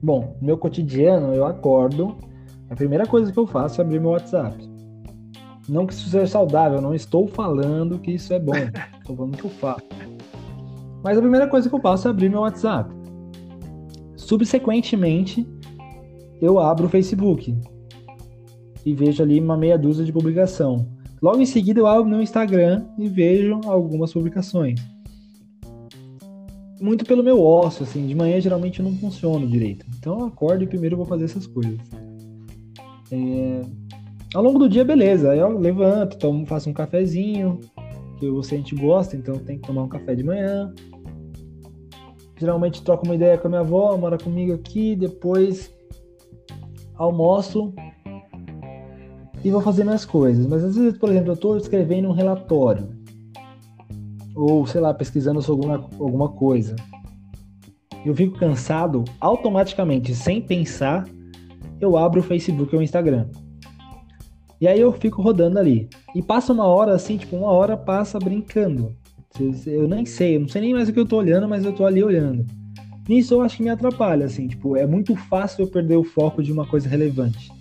Bom, 0.01 0.35
no 0.41 0.47
meu 0.47 0.57
cotidiano 0.57 1.33
eu 1.33 1.45
acordo, 1.45 2.17
a 2.69 2.75
primeira 2.75 3.05
coisa 3.05 3.31
que 3.31 3.37
eu 3.37 3.47
faço 3.47 3.81
é 3.81 3.83
abrir 3.83 3.99
meu 3.99 4.11
WhatsApp. 4.11 4.69
Não 5.69 5.85
que 5.85 5.93
isso 5.93 6.09
seja 6.09 6.27
saudável, 6.27 6.81
não 6.81 6.93
estou 6.93 7.27
falando 7.27 7.99
que 7.99 8.11
isso 8.11 8.33
é 8.33 8.39
bom, 8.39 8.53
estou 8.99 9.15
falando 9.15 9.37
que 9.37 9.45
eu 9.45 9.51
faço. 9.51 9.85
Mas 11.03 11.17
a 11.17 11.21
primeira 11.21 11.47
coisa 11.47 11.69
que 11.69 11.75
eu 11.75 11.79
faço 11.79 12.07
é 12.07 12.11
abrir 12.11 12.29
meu 12.29 12.41
WhatsApp. 12.41 12.93
Subsequentemente, 14.15 15.47
eu 16.41 16.59
abro 16.59 16.87
o 16.87 16.89
Facebook 16.89 17.55
e 18.85 18.93
vejo 18.93 19.21
ali 19.21 19.39
uma 19.39 19.57
meia 19.57 19.77
dúzia 19.77 20.03
de 20.03 20.11
publicação. 20.11 20.87
Logo 21.21 21.39
em 21.39 21.45
seguida, 21.45 21.79
eu 21.79 21.87
abro 21.87 22.09
no 22.09 22.21
Instagram 22.21 22.85
e 22.97 23.07
vejo 23.07 23.61
algumas 23.65 24.11
publicações. 24.11 24.79
Muito 26.81 27.05
pelo 27.05 27.21
meu 27.21 27.39
ócio, 27.39 27.83
assim, 27.83 28.07
de 28.07 28.15
manhã 28.15 28.41
geralmente 28.41 28.79
eu 28.79 28.85
não 28.85 28.97
funciono 28.97 29.47
direito. 29.47 29.85
Então 29.99 30.19
eu 30.19 30.25
acordo 30.25 30.63
e 30.63 30.67
primeiro 30.67 30.97
vou 30.97 31.05
fazer 31.05 31.25
essas 31.25 31.45
coisas. 31.45 31.77
É... 33.11 33.61
Ao 34.33 34.41
longo 34.41 34.57
do 34.57 34.67
dia, 34.67 34.83
beleza. 34.83 35.29
Aí 35.29 35.37
eu 35.37 35.59
levanto, 35.59 36.17
tomo, 36.17 36.43
faço 36.47 36.71
um 36.71 36.73
cafezinho, 36.73 37.59
que 38.17 38.27
você 38.31 38.55
a 38.55 38.57
gente 38.57 38.73
gosta, 38.73 39.15
então 39.15 39.37
tem 39.37 39.59
que 39.59 39.67
tomar 39.67 39.83
um 39.83 39.87
café 39.87 40.15
de 40.15 40.23
manhã. 40.23 40.73
Geralmente 42.35 42.81
troco 42.81 43.05
uma 43.05 43.13
ideia 43.13 43.37
com 43.37 43.47
a 43.47 43.49
minha 43.51 43.61
avó, 43.61 43.95
mora 43.95 44.17
comigo 44.17 44.51
aqui, 44.51 44.95
depois 44.95 45.71
almoço, 46.95 47.73
e 49.43 49.51
vou 49.51 49.61
fazer 49.61 49.83
minhas 49.83 50.03
coisas. 50.03 50.47
Mas 50.47 50.63
às 50.63 50.75
vezes, 50.75 50.97
por 50.97 51.09
exemplo, 51.09 51.29
eu 51.29 51.35
estou 51.35 51.57
escrevendo 51.57 52.09
um 52.09 52.13
relatório 52.13 53.00
ou 54.35 54.65
sei 54.65 54.81
lá, 54.81 54.93
pesquisando 54.93 55.41
sobre 55.41 55.67
alguma, 55.67 55.89
alguma 55.99 56.29
coisa. 56.29 56.75
Eu 58.05 58.15
fico 58.15 58.37
cansado, 58.37 59.03
automaticamente, 59.19 60.15
sem 60.15 60.41
pensar, 60.41 61.07
eu 61.79 61.97
abro 61.97 62.19
o 62.19 62.23
Facebook 62.23 62.73
ou 62.73 62.81
o 62.81 62.83
Instagram. 62.83 63.27
E 64.59 64.67
aí 64.67 64.79
eu 64.79 64.91
fico 64.91 65.21
rodando 65.21 65.57
ali. 65.57 65.89
E 66.15 66.21
passa 66.21 66.53
uma 66.53 66.65
hora 66.65 66.93
assim, 66.93 67.17
tipo, 67.17 67.35
uma 67.35 67.51
hora 67.51 67.75
passa 67.75 68.19
brincando. 68.19 68.95
Eu 69.65 69.87
nem 69.87 70.05
sei, 70.05 70.35
eu 70.35 70.41
não 70.41 70.47
sei 70.47 70.61
nem 70.61 70.73
mais 70.73 70.89
o 70.89 70.93
que 70.93 70.99
eu 70.99 71.05
tô 71.05 71.17
olhando, 71.17 71.47
mas 71.47 71.65
eu 71.65 71.73
tô 71.73 71.85
ali 71.85 72.03
olhando. 72.03 72.45
Nisso 73.07 73.33
eu 73.33 73.41
acho 73.41 73.57
que 73.57 73.63
me 73.63 73.69
atrapalha, 73.69 74.25
assim, 74.25 74.47
tipo, 74.47 74.77
é 74.77 74.85
muito 74.85 75.15
fácil 75.15 75.63
eu 75.63 75.67
perder 75.67 75.95
o 75.95 76.03
foco 76.03 76.43
de 76.43 76.51
uma 76.51 76.67
coisa 76.67 76.87
relevante. 76.87 77.51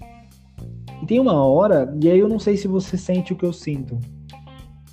E 1.02 1.06
tem 1.06 1.18
uma 1.18 1.42
hora, 1.44 1.96
e 2.02 2.10
aí 2.10 2.18
eu 2.18 2.28
não 2.28 2.38
sei 2.38 2.56
se 2.56 2.68
você 2.68 2.98
sente 2.98 3.32
o 3.32 3.36
que 3.36 3.44
eu 3.44 3.52
sinto, 3.52 3.98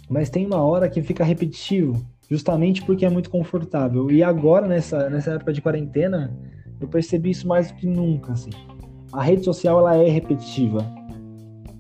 mas 0.10 0.30
tem 0.30 0.46
uma 0.46 0.62
hora 0.62 0.90
que 0.90 1.02
fica 1.02 1.24
repetitivo, 1.24 2.02
justamente 2.30 2.84
porque 2.84 3.06
é 3.06 3.10
muito 3.10 3.30
confortável. 3.30 4.10
E 4.10 4.24
agora, 4.24 4.68
nessa, 4.68 5.10
nessa 5.10 5.32
época 5.32 5.54
de 5.54 5.62
quarentena, 5.62 6.36
eu 6.80 6.88
percebi 6.88 7.32
isso 7.32 7.48
mais 7.48 7.72
do 7.72 7.76
que 7.76 7.88
nunca, 7.88 8.34
assim. 8.34 8.52
A 9.12 9.22
rede 9.24 9.44
social, 9.44 9.80
ela 9.80 9.96
é 9.96 10.10
repetitiva. 10.10 10.86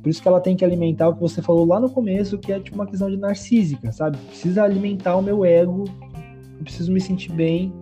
Por 0.02 0.10
isso 0.10 0.22
que 0.22 0.28
ela 0.28 0.40
tem 0.40 0.56
que 0.56 0.64
alimentar 0.64 1.10
o 1.10 1.16
que 1.16 1.22
você 1.22 1.42
falou 1.42 1.66
lá 1.66 1.80
no 1.80 1.90
começo, 1.90 2.38
que 2.38 2.52
é 2.52 2.60
tipo 2.60 2.76
uma 2.76 2.86
questão 2.86 3.10
de 3.10 3.18
narcísica, 3.18 3.92
sabe? 3.92 4.18
Precisa 4.18 4.64
alimentar 4.64 5.16
o 5.18 5.22
meu 5.22 5.44
ego, 5.44 5.86
eu 6.58 6.64
preciso 6.64 6.92
me 6.92 7.02
sentir 7.02 7.32
bem. 7.32 7.74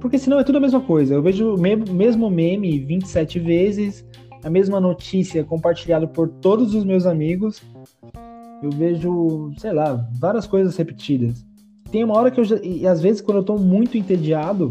Porque 0.00 0.18
senão 0.18 0.38
é 0.38 0.44
tudo 0.44 0.58
a 0.58 0.60
mesma 0.60 0.80
coisa. 0.80 1.14
Eu 1.14 1.22
vejo 1.22 1.54
o 1.54 1.58
mesmo 1.58 2.30
meme 2.30 2.78
27 2.80 3.38
vezes, 3.38 4.06
a 4.42 4.48
mesma 4.48 4.80
notícia 4.80 5.44
compartilhada 5.44 6.06
por 6.06 6.28
todos 6.28 6.74
os 6.74 6.84
meus 6.84 7.04
amigos. 7.04 7.62
Eu 8.62 8.70
vejo, 8.70 9.52
sei 9.56 9.72
lá, 9.72 10.08
várias 10.18 10.46
coisas 10.46 10.76
repetidas. 10.76 11.44
Tem 11.90 12.04
uma 12.04 12.16
hora 12.16 12.30
que 12.30 12.38
eu 12.38 12.44
já. 12.44 12.56
E 12.62 12.86
às 12.86 13.00
vezes, 13.00 13.20
quando 13.20 13.38
eu 13.38 13.44
tô 13.44 13.56
muito 13.56 13.96
entediado, 13.96 14.70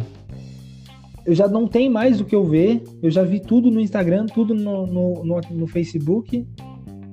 eu 1.26 1.36
já 1.36 1.48
não 1.48 1.68
tenho 1.68 1.92
mais 1.92 2.22
o 2.22 2.26
que 2.26 2.36
eu 2.36 2.46
ver. 2.46 2.84
Eu 3.02 3.12
já 3.12 3.24
vi 3.24 3.40
tudo 3.40 3.70
no 3.70 3.80
Instagram, 3.80 4.26
tudo 4.28 4.54
no, 4.54 4.86
no, 4.88 5.24
no, 5.24 5.42
no 5.52 5.68
Facebook. 5.68 6.48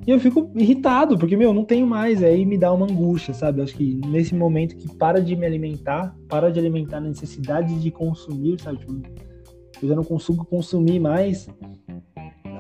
E 0.07 0.11
eu 0.11 0.21
fico 0.21 0.53
irritado, 0.55 1.19
porque, 1.19 1.37
meu, 1.37 1.53
não 1.53 1.65
tenho 1.65 1.87
mais. 1.87 2.23
Aí 2.23 2.47
me 2.47 2.57
dá 2.57 2.73
uma 2.73 2.87
angústia, 2.87 3.35
sabe? 3.35 3.61
Acho 3.61 3.75
que 3.75 4.01
nesse 4.07 4.35
momento 4.35 4.77
que 4.77 4.95
para 4.95 5.21
de 5.21 5.35
me 5.35 5.45
alimentar, 5.45 6.15
para 6.29 6.53
de 6.53 6.61
alimentar 6.61 6.99
a 6.99 7.01
necessidade 7.01 7.75
de 7.81 7.91
consumir, 7.91 8.61
sabe? 8.61 8.79
Tipo, 8.79 9.03
eu 9.83 9.89
já 9.89 9.97
não 9.97 10.05
consigo 10.05 10.45
consumir 10.45 11.01
mais 11.01 11.49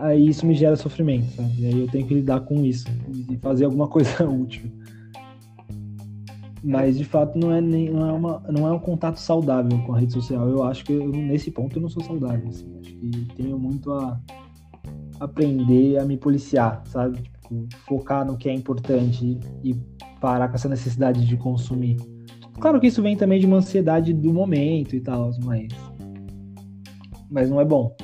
aí 0.00 0.28
isso 0.28 0.46
me 0.46 0.54
gera 0.54 0.76
sofrimento, 0.76 1.30
sabe? 1.32 1.52
E 1.58 1.66
aí 1.66 1.80
eu 1.80 1.88
tenho 1.88 2.06
que 2.06 2.14
lidar 2.14 2.40
com 2.40 2.64
isso 2.64 2.86
e 3.30 3.36
fazer 3.38 3.64
alguma 3.64 3.88
coisa 3.88 4.28
útil. 4.28 4.70
Mas 6.62 6.98
de 6.98 7.04
fato 7.04 7.38
não 7.38 7.52
é, 7.52 7.60
nem, 7.60 7.90
não, 7.90 8.08
é 8.08 8.12
uma, 8.12 8.42
não 8.50 8.66
é 8.66 8.72
um 8.72 8.78
contato 8.78 9.18
saudável 9.18 9.78
com 9.84 9.94
a 9.94 10.00
rede 10.00 10.12
social. 10.12 10.48
Eu 10.48 10.64
acho 10.64 10.84
que 10.84 10.92
eu, 10.92 11.08
nesse 11.10 11.50
ponto 11.50 11.76
eu 11.76 11.82
não 11.82 11.88
sou 11.88 12.02
saudável. 12.02 12.48
Assim. 12.48 12.66
Acho 12.80 12.90
que 12.90 13.28
tenho 13.36 13.58
muito 13.58 13.92
a 13.92 14.20
aprender 15.20 15.98
a 15.98 16.04
me 16.04 16.16
policiar, 16.16 16.82
sabe? 16.86 17.22
Tipo, 17.22 17.68
focar 17.86 18.26
no 18.26 18.36
que 18.36 18.48
é 18.48 18.54
importante 18.54 19.38
e 19.62 19.74
parar 20.20 20.48
com 20.48 20.56
essa 20.56 20.68
necessidade 20.68 21.24
de 21.24 21.36
consumir. 21.36 21.96
Claro 22.60 22.80
que 22.80 22.86
isso 22.86 23.02
vem 23.02 23.16
também 23.16 23.38
de 23.38 23.46
uma 23.46 23.58
ansiedade 23.58 24.12
do 24.12 24.32
momento 24.32 24.96
e 24.96 25.00
tal, 25.00 25.30
mas. 25.44 25.68
Mas 27.30 27.50
não 27.50 27.60
é 27.60 27.64
bom. 27.64 27.94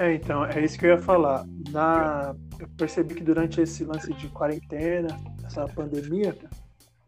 É, 0.00 0.14
então, 0.14 0.46
é 0.46 0.64
isso 0.64 0.78
que 0.78 0.86
eu 0.86 0.92
ia 0.92 0.98
falar. 0.98 1.44
Na... 1.70 2.34
Eu 2.58 2.66
percebi 2.68 3.14
que 3.14 3.22
durante 3.22 3.60
esse 3.60 3.84
lance 3.84 4.10
de 4.14 4.28
quarentena, 4.28 5.08
essa 5.44 5.66
pandemia, 5.66 6.34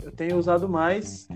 eu 0.03 0.13
tenho 0.13 0.37
usado 0.37 0.69
mais, 0.69 1.27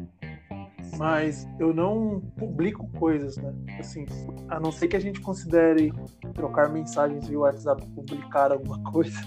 mas 0.98 1.48
eu 1.58 1.72
não 1.72 2.20
publico 2.36 2.86
coisas, 2.98 3.38
né? 3.38 3.54
Assim, 3.78 4.04
a 4.50 4.60
não 4.60 4.70
ser 4.70 4.88
que 4.88 4.96
a 4.96 5.00
gente 5.00 5.18
considere 5.22 5.94
trocar 6.34 6.68
mensagens 6.68 7.26
via 7.26 7.38
WhatsApp, 7.38 7.86
publicar 7.88 8.52
alguma 8.52 8.82
coisa. 8.92 9.18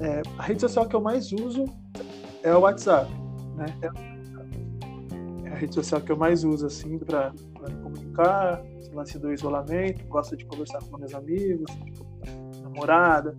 É, 0.00 0.22
a 0.38 0.42
rede 0.44 0.62
social 0.62 0.88
que 0.88 0.96
eu 0.96 1.00
mais 1.02 1.30
uso 1.30 1.66
é 2.42 2.54
o 2.54 2.60
WhatsApp, 2.60 3.12
né? 3.54 3.66
É 5.42 5.48
a 5.50 5.56
rede 5.56 5.74
social 5.74 6.00
que 6.00 6.10
eu 6.10 6.16
mais 6.16 6.42
uso, 6.42 6.66
assim, 6.66 6.98
para 6.98 7.34
comunicar, 7.82 8.62
lance 8.94 9.18
do 9.18 9.32
isolamento, 9.32 10.04
gosta 10.06 10.36
de 10.36 10.44
conversar 10.44 10.82
com 10.84 10.98
meus 10.98 11.14
amigos, 11.14 11.70
namorada, 12.62 13.36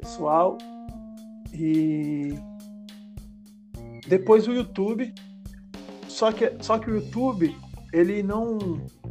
pessoal. 0.00 0.58
E 1.52 2.34
depois 4.06 4.46
o 4.46 4.52
YouTube. 4.52 5.12
Só 6.08 6.30
que, 6.30 6.52
só 6.60 6.78
que 6.78 6.90
o 6.90 6.96
YouTube, 6.96 7.56
ele 7.92 8.22
não, 8.22 8.58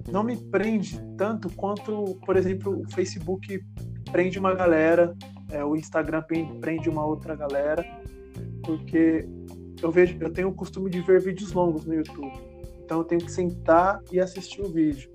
não 0.10 0.24
me 0.24 0.38
prende 0.38 1.02
tanto 1.18 1.50
quanto, 1.50 2.18
por 2.26 2.38
exemplo, 2.38 2.82
o 2.82 2.90
Facebook 2.92 3.62
prende 4.10 4.40
uma 4.40 4.54
galera, 4.54 5.14
é, 5.52 5.66
o 5.66 5.76
Instagram 5.76 6.24
prende 6.62 6.88
uma 6.88 7.06
outra 7.06 7.36
galera, 7.36 7.86
porque 8.64 9.28
eu 9.82 9.92
vejo, 9.92 10.18
eu 10.22 10.32
tenho 10.32 10.48
o 10.48 10.54
costume 10.54 10.90
de 10.90 11.02
ver 11.02 11.22
vídeos 11.22 11.52
longos 11.52 11.86
no 11.86 11.94
YouTube. 11.94 12.32
Então 12.86 13.00
eu 13.00 13.04
tenho 13.04 13.22
que 13.22 13.32
sentar 13.32 14.02
e 14.12 14.20
assistir 14.20 14.62
o 14.62 14.70
vídeo 14.70 15.13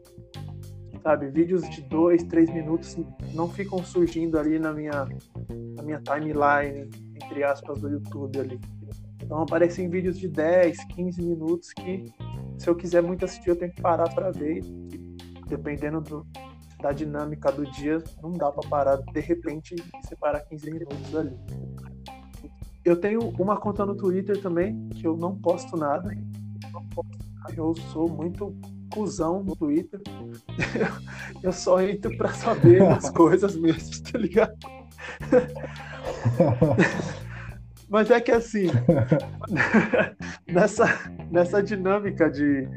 sabe? 1.02 1.28
Vídeos 1.28 1.68
de 1.68 1.82
dois, 1.82 2.22
três 2.24 2.52
minutos 2.52 2.96
não 3.34 3.48
ficam 3.48 3.82
surgindo 3.82 4.38
ali 4.38 4.58
na 4.58 4.72
minha, 4.72 5.06
na 5.76 5.82
minha 5.82 6.00
timeline, 6.00 6.88
entre 7.14 7.44
aspas, 7.44 7.80
do 7.80 7.88
YouTube 7.88 8.38
ali. 8.38 8.60
Então 9.22 9.42
aparecem 9.42 9.88
vídeos 9.88 10.18
de 10.18 10.28
10, 10.28 10.84
15 10.94 11.22
minutos 11.22 11.72
que, 11.72 12.06
se 12.56 12.68
eu 12.68 12.74
quiser 12.74 13.02
muito 13.02 13.24
assistir, 13.24 13.50
eu 13.50 13.56
tenho 13.56 13.72
que 13.72 13.80
parar 13.80 14.08
para 14.14 14.30
ver. 14.30 14.62
Dependendo 15.46 16.00
do, 16.00 16.26
da 16.80 16.92
dinâmica 16.92 17.50
do 17.50 17.64
dia, 17.72 18.02
não 18.22 18.32
dá 18.32 18.50
para 18.52 18.68
parar 18.68 18.96
de 18.96 19.20
repente 19.20 19.74
e 19.74 20.06
separar 20.06 20.40
15 20.40 20.70
minutos 20.70 21.14
ali. 21.16 21.36
Eu 22.84 22.98
tenho 22.98 23.20
uma 23.38 23.56
conta 23.58 23.84
no 23.84 23.94
Twitter 23.94 24.40
também, 24.40 24.88
que 24.90 25.06
eu 25.06 25.16
não 25.16 25.36
posto 25.36 25.76
nada. 25.76 26.10
Eu 27.56 27.74
sou 27.92 28.08
muito 28.08 28.54
cuzão 28.88 29.42
no 29.42 29.54
Twitter. 29.56 30.00
Eu 31.42 31.52
só 31.52 31.80
entro 31.80 32.16
pra 32.16 32.32
saber 32.32 32.82
as 32.82 33.10
coisas 33.10 33.56
mesmo, 33.56 34.02
tá 34.10 34.18
ligado? 34.18 34.56
Mas 37.88 38.10
é 38.10 38.20
que 38.20 38.30
assim, 38.30 38.66
nessa, 40.46 40.84
nessa 41.30 41.62
dinâmica 41.62 42.30
de, 42.30 42.68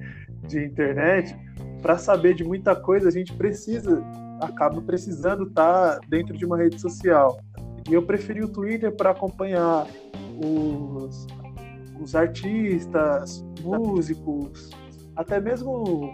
de 0.48 0.64
internet, 0.64 1.36
para 1.82 1.98
saber 1.98 2.34
de 2.34 2.46
muita 2.46 2.76
coisa, 2.76 3.10
a 3.10 3.12
gente 3.12 3.34
precisa, 3.34 4.02
acaba 4.40 4.82
precisando 4.82 5.44
estar 5.44 6.00
tá 6.00 6.00
dentro 6.08 6.38
de 6.38 6.46
uma 6.46 6.58
rede 6.58 6.80
social. 6.80 7.42
E 7.90 7.94
eu 7.94 8.04
preferi 8.04 8.42
o 8.42 8.48
Twitter 8.48 8.96
para 8.96 9.10
acompanhar 9.12 9.86
os, 10.42 11.28
os 12.00 12.16
artistas, 12.16 13.44
músicos, 13.62 14.70
até 15.22 15.40
mesmo 15.40 16.12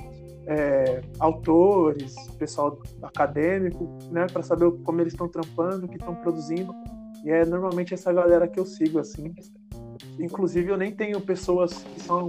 é, 0.47 1.01
autores, 1.19 2.15
pessoal 2.37 2.79
acadêmico, 3.01 3.97
né, 4.11 4.27
para 4.31 4.41
saber 4.41 4.71
como 4.83 5.01
eles 5.01 5.13
estão 5.13 5.27
trampando, 5.27 5.85
o 5.85 5.89
que 5.89 5.97
estão 5.97 6.15
produzindo. 6.15 6.73
E 7.23 7.29
é 7.29 7.45
normalmente 7.45 7.93
essa 7.93 8.13
galera 8.13 8.47
que 8.47 8.59
eu 8.59 8.65
sigo, 8.65 8.99
assim. 8.99 9.33
Inclusive, 10.19 10.69
eu 10.71 10.77
nem 10.77 10.91
tenho 10.91 11.19
pessoas 11.19 11.73
que 11.73 11.99
são 11.99 12.27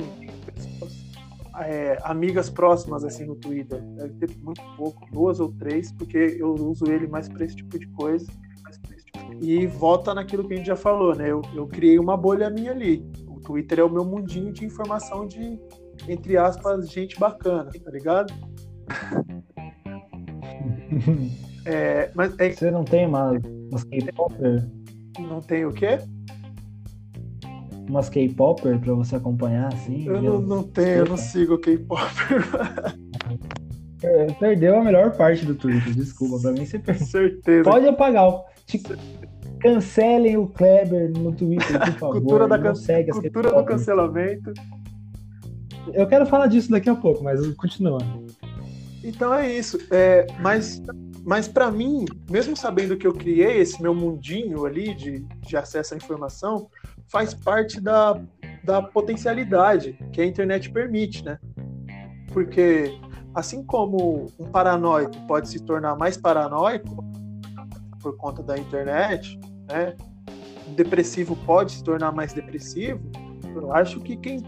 é, 1.61 1.99
amigas 2.03 2.51
próximas, 2.51 3.05
assim, 3.05 3.25
no 3.25 3.37
Twitter. 3.37 3.81
Deve 3.81 4.15
ter 4.15 4.37
muito 4.39 4.63
pouco, 4.77 5.07
duas 5.13 5.39
ou 5.39 5.53
três, 5.53 5.93
porque 5.93 6.37
eu 6.39 6.55
uso 6.55 6.91
ele 6.91 7.07
mais 7.07 7.29
para 7.29 7.45
esse 7.45 7.57
tipo 7.57 7.79
de 7.79 7.87
coisa. 7.89 8.27
E 9.41 9.67
volta 9.67 10.15
naquilo 10.15 10.47
que 10.49 10.55
a 10.55 10.57
gente 10.57 10.67
já 10.67 10.77
falou, 10.77 11.15
né? 11.15 11.31
Eu, 11.31 11.43
eu 11.55 11.67
criei 11.67 11.99
uma 11.99 12.17
bolha 12.17 12.51
minha 12.51 12.73
ali. 12.73 13.09
O 13.29 13.41
Twitter 13.41 13.79
é 13.79 13.85
o 13.85 13.91
meu 13.91 14.05
mundinho 14.05 14.53
de 14.53 14.65
informação 14.65 15.27
de 15.27 15.61
entre 16.09 16.37
aspas, 16.37 16.91
gente 16.91 17.19
bacana, 17.19 17.71
tá 17.85 17.91
ligado? 17.91 18.33
é, 21.65 22.11
mas 22.15 22.39
é... 22.39 22.51
Você 22.51 22.71
não 22.71 22.85
tem 22.85 23.07
uma, 23.07 23.33
umas 23.71 23.85
K-Popper? 23.85 24.69
Não 25.19 25.41
tem 25.41 25.65
o 25.65 25.73
quê? 25.73 25.99
Umas 27.89 28.09
K-Popper 28.09 28.79
pra 28.79 28.95
você 28.95 29.17
acompanhar, 29.17 29.73
assim? 29.73 30.07
Eu 30.07 30.23
não, 30.23 30.41
não 30.41 30.63
tenho, 30.63 30.99
eu 30.99 31.07
não 31.07 31.17
sigo 31.17 31.59
K-Popper. 31.59 32.45
É, 34.03 34.27
perdeu 34.35 34.79
a 34.79 34.85
melhor 34.85 35.17
parte 35.17 35.45
do 35.45 35.55
Twitter, 35.55 35.93
desculpa. 35.93 36.39
Pra 36.41 36.53
mim 36.53 36.65
você 36.65 36.79
perdeu. 36.79 37.07
Certeza. 37.07 37.69
Pode 37.69 37.89
apagar. 37.89 38.33
Cancelem 39.61 40.37
o 40.37 40.47
Kleber 40.47 41.11
no 41.19 41.33
Twitter, 41.35 41.81
por 41.81 41.93
favor. 41.99 42.21
Cultura, 42.21 42.47
da 42.49 42.59
can... 42.59 42.75
Cultura 43.13 43.53
do 43.53 43.65
cancelamento. 43.65 44.53
Eu 45.95 46.07
quero 46.07 46.27
falar 46.27 46.47
disso 46.47 46.71
daqui 46.71 46.89
a 46.89 46.95
pouco, 46.95 47.23
mas 47.23 47.47
continua. 47.55 47.99
Então 49.03 49.33
é 49.33 49.51
isso. 49.53 49.79
É, 49.91 50.27
mas 50.41 50.83
mas 51.25 51.47
para 51.47 51.71
mim, 51.71 52.07
mesmo 52.31 52.57
sabendo 52.57 52.97
que 52.97 53.07
eu 53.07 53.13
criei 53.13 53.59
esse 53.59 53.83
meu 53.83 53.95
mundinho 53.95 54.65
ali 54.65 54.95
de, 54.95 55.21
de 55.41 55.57
acesso 55.59 55.93
à 55.93 55.97
informação, 55.99 56.71
faz 57.07 57.35
parte 57.35 57.81
da, 57.83 58.19
da 58.65 58.81
potencialidade 58.81 59.99
que 60.11 60.23
a 60.23 60.25
internet 60.25 60.71
permite, 60.71 61.23
né? 61.23 61.39
Porque 62.33 62.99
assim 63.35 63.63
como 63.63 64.33
um 64.39 64.47
paranoico 64.47 65.15
pode 65.27 65.51
se 65.51 65.61
tornar 65.61 65.97
mais 65.97 66.17
paranoico 66.17 67.05
por 68.01 68.17
conta 68.17 68.43
da 68.43 68.57
internet, 68.57 69.39
né? 69.69 69.95
Um 70.67 70.73
depressivo 70.73 71.37
pode 71.45 71.73
se 71.73 71.85
tornar 71.85 72.11
mais 72.11 72.33
depressivo. 72.33 73.01
Eu 73.55 73.71
acho 73.73 74.01
que 74.01 74.17
quem 74.17 74.43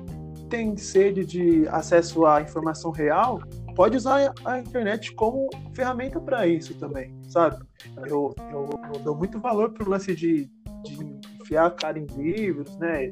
tem 0.50 0.76
sede 0.76 1.24
de 1.24 1.66
acesso 1.68 2.26
à 2.26 2.42
informação 2.42 2.90
real 2.90 3.40
pode 3.76 3.96
usar 3.96 4.34
a 4.44 4.58
internet 4.58 5.14
como 5.14 5.48
ferramenta 5.72 6.20
para 6.20 6.46
isso 6.46 6.74
também, 6.74 7.16
sabe? 7.28 7.64
Eu, 8.06 8.34
eu, 8.50 8.68
eu, 8.92 9.00
dou 9.02 9.16
muito 9.16 9.38
valor 9.38 9.70
para 9.70 9.86
o 9.86 9.88
lance 9.88 10.14
de, 10.14 10.50
de 10.84 11.20
enfiar 11.40 11.66
a 11.66 11.70
cara 11.70 11.98
em 11.98 12.04
livros, 12.04 12.76
né? 12.78 13.10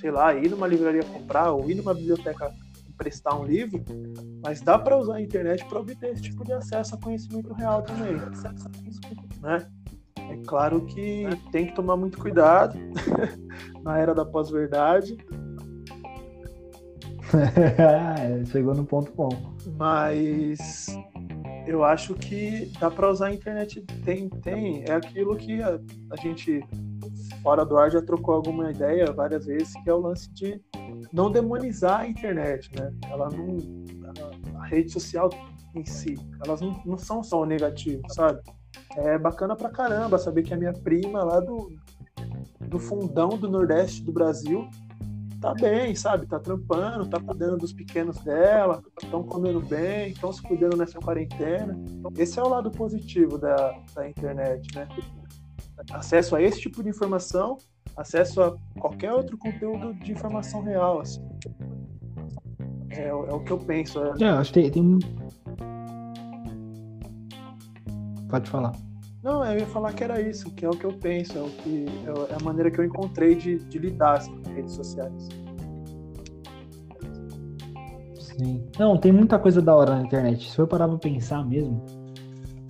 Sei 0.00 0.10
lá, 0.10 0.34
ir 0.34 0.48
numa 0.48 0.66
livraria 0.66 1.02
comprar 1.02 1.52
ou 1.52 1.68
ir 1.68 1.74
numa 1.74 1.92
biblioteca 1.92 2.50
emprestar 2.88 3.38
um 3.38 3.44
livro, 3.44 3.84
mas 4.42 4.62
dá 4.62 4.78
para 4.78 4.96
usar 4.96 5.16
a 5.16 5.20
internet 5.20 5.64
para 5.66 5.80
obter 5.80 6.12
esse 6.12 6.22
tipo 6.22 6.44
de 6.44 6.52
acesso 6.52 6.94
a 6.94 6.98
conhecimento 6.98 7.52
real 7.52 7.82
também, 7.82 8.16
né? 9.42 9.66
É 10.30 10.36
claro 10.46 10.80
que 10.86 11.26
tem 11.52 11.66
que 11.66 11.74
tomar 11.74 11.96
muito 11.96 12.18
cuidado 12.18 12.78
na 13.84 13.98
era 13.98 14.14
da 14.14 14.24
pós-verdade. 14.24 15.16
Chegou 18.50 18.74
no 18.74 18.84
ponto 18.84 19.12
bom. 19.12 19.28
Mas 19.76 20.86
eu 21.66 21.84
acho 21.84 22.14
que 22.14 22.70
dá 22.80 22.90
para 22.90 23.10
usar 23.10 23.26
a 23.28 23.34
internet. 23.34 23.80
Tem, 24.04 24.28
tem. 24.28 24.84
É 24.88 24.92
aquilo 24.92 25.36
que 25.36 25.62
a, 25.62 25.78
a 26.10 26.16
gente, 26.16 26.64
fora 27.42 27.64
do 27.64 27.76
ar, 27.76 27.90
já 27.90 28.02
trocou 28.02 28.34
alguma 28.34 28.70
ideia 28.70 29.12
várias 29.12 29.46
vezes, 29.46 29.72
que 29.82 29.90
é 29.90 29.92
o 29.92 30.00
lance 30.00 30.30
de 30.32 30.60
não 31.12 31.30
demonizar 31.30 32.00
a 32.00 32.08
internet, 32.08 32.70
né? 32.78 32.92
Ela 33.10 33.28
não. 33.30 33.56
A 34.60 34.66
rede 34.66 34.90
social 34.90 35.30
em 35.74 35.84
si, 35.84 36.14
elas 36.44 36.60
não, 36.60 36.80
não 36.86 36.96
são 36.96 37.22
só 37.22 37.42
o 37.42 37.46
negativo, 37.46 38.02
sabe? 38.08 38.40
é 38.96 39.18
bacana 39.18 39.54
pra 39.54 39.68
caramba 39.68 40.18
saber 40.18 40.42
que 40.42 40.54
a 40.54 40.56
minha 40.56 40.72
prima 40.72 41.22
lá 41.22 41.40
do, 41.40 41.72
do 42.60 42.78
fundão 42.78 43.30
do 43.30 43.48
Nordeste 43.48 44.02
do 44.02 44.12
Brasil 44.12 44.68
tá 45.46 45.54
bem, 45.54 45.94
sabe? 45.94 46.26
Tá 46.26 46.40
trampando, 46.40 47.08
tá 47.08 47.20
cuidando 47.20 47.58
dos 47.58 47.72
pequenos 47.72 48.18
dela, 48.18 48.82
estão 49.02 49.22
comendo 49.22 49.60
bem, 49.60 50.10
estão 50.10 50.32
se 50.32 50.42
cuidando 50.42 50.76
nessa 50.76 50.98
quarentena. 50.98 51.78
Esse 52.16 52.38
é 52.38 52.42
o 52.42 52.48
lado 52.48 52.70
positivo 52.70 53.38
da, 53.38 53.78
da 53.94 54.08
internet, 54.08 54.74
né? 54.74 54.88
Acesso 55.92 56.34
a 56.34 56.42
esse 56.42 56.60
tipo 56.60 56.82
de 56.82 56.88
informação, 56.88 57.58
acesso 57.96 58.42
a 58.42 58.56
qualquer 58.80 59.12
outro 59.12 59.38
conteúdo 59.38 59.94
de 59.94 60.12
informação 60.12 60.62
real, 60.62 61.00
assim. 61.00 61.22
É, 62.90 63.08
é 63.08 63.14
o 63.14 63.40
que 63.44 63.52
eu 63.52 63.58
penso. 63.58 64.02
É, 64.02 64.24
é 64.24 64.28
acho 64.28 64.52
que 64.52 64.70
tem... 64.70 64.98
Pode 68.28 68.50
falar. 68.50 68.72
Não, 69.26 69.44
eu 69.44 69.58
ia 69.58 69.66
falar 69.66 69.92
que 69.92 70.04
era 70.04 70.20
isso, 70.20 70.48
que 70.52 70.64
é 70.64 70.68
o 70.68 70.70
que 70.70 70.84
eu 70.84 70.92
penso, 70.92 71.36
é, 71.36 71.42
o 71.42 71.50
que, 71.50 71.84
é 72.30 72.36
a 72.40 72.44
maneira 72.44 72.70
que 72.70 72.78
eu 72.78 72.84
encontrei 72.84 73.34
de, 73.34 73.58
de 73.58 73.76
lidar 73.76 74.18
assim, 74.18 74.32
com 74.40 74.52
redes 74.52 74.72
sociais. 74.74 75.28
Sim. 78.14 78.62
Não, 78.78 78.96
tem 78.96 79.10
muita 79.10 79.36
coisa 79.36 79.60
da 79.60 79.74
hora 79.74 79.96
na 79.96 80.02
internet. 80.02 80.48
Se 80.48 80.56
eu 80.56 80.68
parar 80.68 80.86
pra 80.86 80.96
pensar 80.98 81.44
mesmo, 81.44 81.84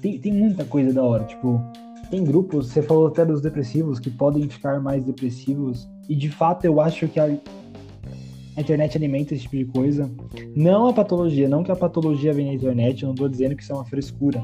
tem, 0.00 0.18
tem 0.18 0.32
muita 0.32 0.64
coisa 0.64 0.94
da 0.94 1.02
hora. 1.02 1.24
Tipo, 1.24 1.60
tem 2.08 2.24
grupos, 2.24 2.68
você 2.68 2.80
falou 2.80 3.08
até 3.08 3.22
dos 3.22 3.42
depressivos, 3.42 4.00
que 4.00 4.08
podem 4.08 4.48
ficar 4.48 4.80
mais 4.80 5.04
depressivos. 5.04 5.86
E 6.08 6.14
de 6.14 6.30
fato 6.30 6.64
eu 6.64 6.80
acho 6.80 7.06
que 7.06 7.20
a, 7.20 7.24
a 7.24 8.60
internet 8.62 8.96
alimenta 8.96 9.34
esse 9.34 9.42
tipo 9.42 9.58
de 9.58 9.66
coisa. 9.66 10.10
Não 10.56 10.88
a 10.88 10.94
patologia, 10.94 11.50
não 11.50 11.62
que 11.62 11.70
a 11.70 11.76
patologia 11.76 12.32
vem 12.32 12.46
na 12.46 12.54
internet, 12.54 13.02
eu 13.02 13.08
não 13.08 13.14
tô 13.14 13.28
dizendo 13.28 13.54
que 13.54 13.62
isso 13.62 13.72
é 13.72 13.74
uma 13.74 13.84
frescura 13.84 14.42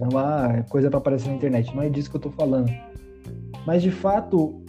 é 0.00 0.08
uma 0.08 0.62
coisa 0.64 0.88
para 0.88 0.98
aparecer 0.98 1.28
na 1.28 1.36
internet. 1.36 1.74
Não 1.74 1.82
é 1.82 1.88
disso 1.88 2.10
que 2.10 2.16
eu 2.16 2.20
tô 2.20 2.30
falando. 2.30 2.70
Mas 3.66 3.82
de 3.82 3.90
fato, 3.90 4.62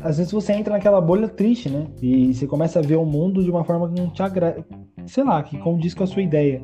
às 0.00 0.18
vezes 0.18 0.32
você 0.32 0.52
entra 0.52 0.74
naquela 0.74 1.00
bolha 1.00 1.28
triste, 1.28 1.68
né? 1.68 1.86
E 2.00 2.32
você 2.32 2.46
começa 2.46 2.78
a 2.78 2.82
ver 2.82 2.96
o 2.96 3.04
mundo 3.04 3.42
de 3.42 3.50
uma 3.50 3.64
forma 3.64 3.88
que 3.88 4.00
não 4.00 4.10
te 4.10 4.22
agrada, 4.22 4.64
sei 5.06 5.24
lá, 5.24 5.42
que 5.42 5.58
condiz 5.58 5.94
com 5.94 6.04
a 6.04 6.06
sua 6.06 6.22
ideia. 6.22 6.62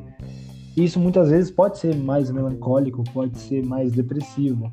E 0.75 0.83
isso 0.83 0.99
muitas 0.99 1.29
vezes 1.29 1.51
pode 1.51 1.77
ser 1.77 1.95
mais 1.95 2.29
melancólico, 2.31 3.03
pode 3.13 3.37
ser 3.37 3.65
mais 3.65 3.91
depressivo. 3.91 4.71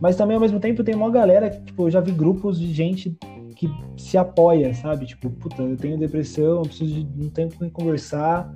Mas 0.00 0.16
também 0.16 0.34
ao 0.34 0.40
mesmo 0.40 0.58
tempo 0.58 0.82
tem 0.82 0.94
uma 0.94 1.10
galera 1.10 1.50
que, 1.50 1.60
tipo, 1.62 1.86
eu 1.86 1.90
já 1.90 2.00
vi 2.00 2.12
grupos 2.12 2.58
de 2.58 2.72
gente 2.72 3.16
que 3.54 3.68
se 3.98 4.16
apoia, 4.16 4.72
sabe? 4.72 5.04
Tipo, 5.04 5.28
puta, 5.28 5.62
eu 5.62 5.76
tenho 5.76 5.98
depressão, 5.98 6.56
eu 6.56 6.62
preciso 6.62 7.04
de 7.04 7.26
um 7.26 7.28
tempo 7.28 7.54
com 7.54 7.60
quem 7.60 7.70
conversar. 7.70 8.50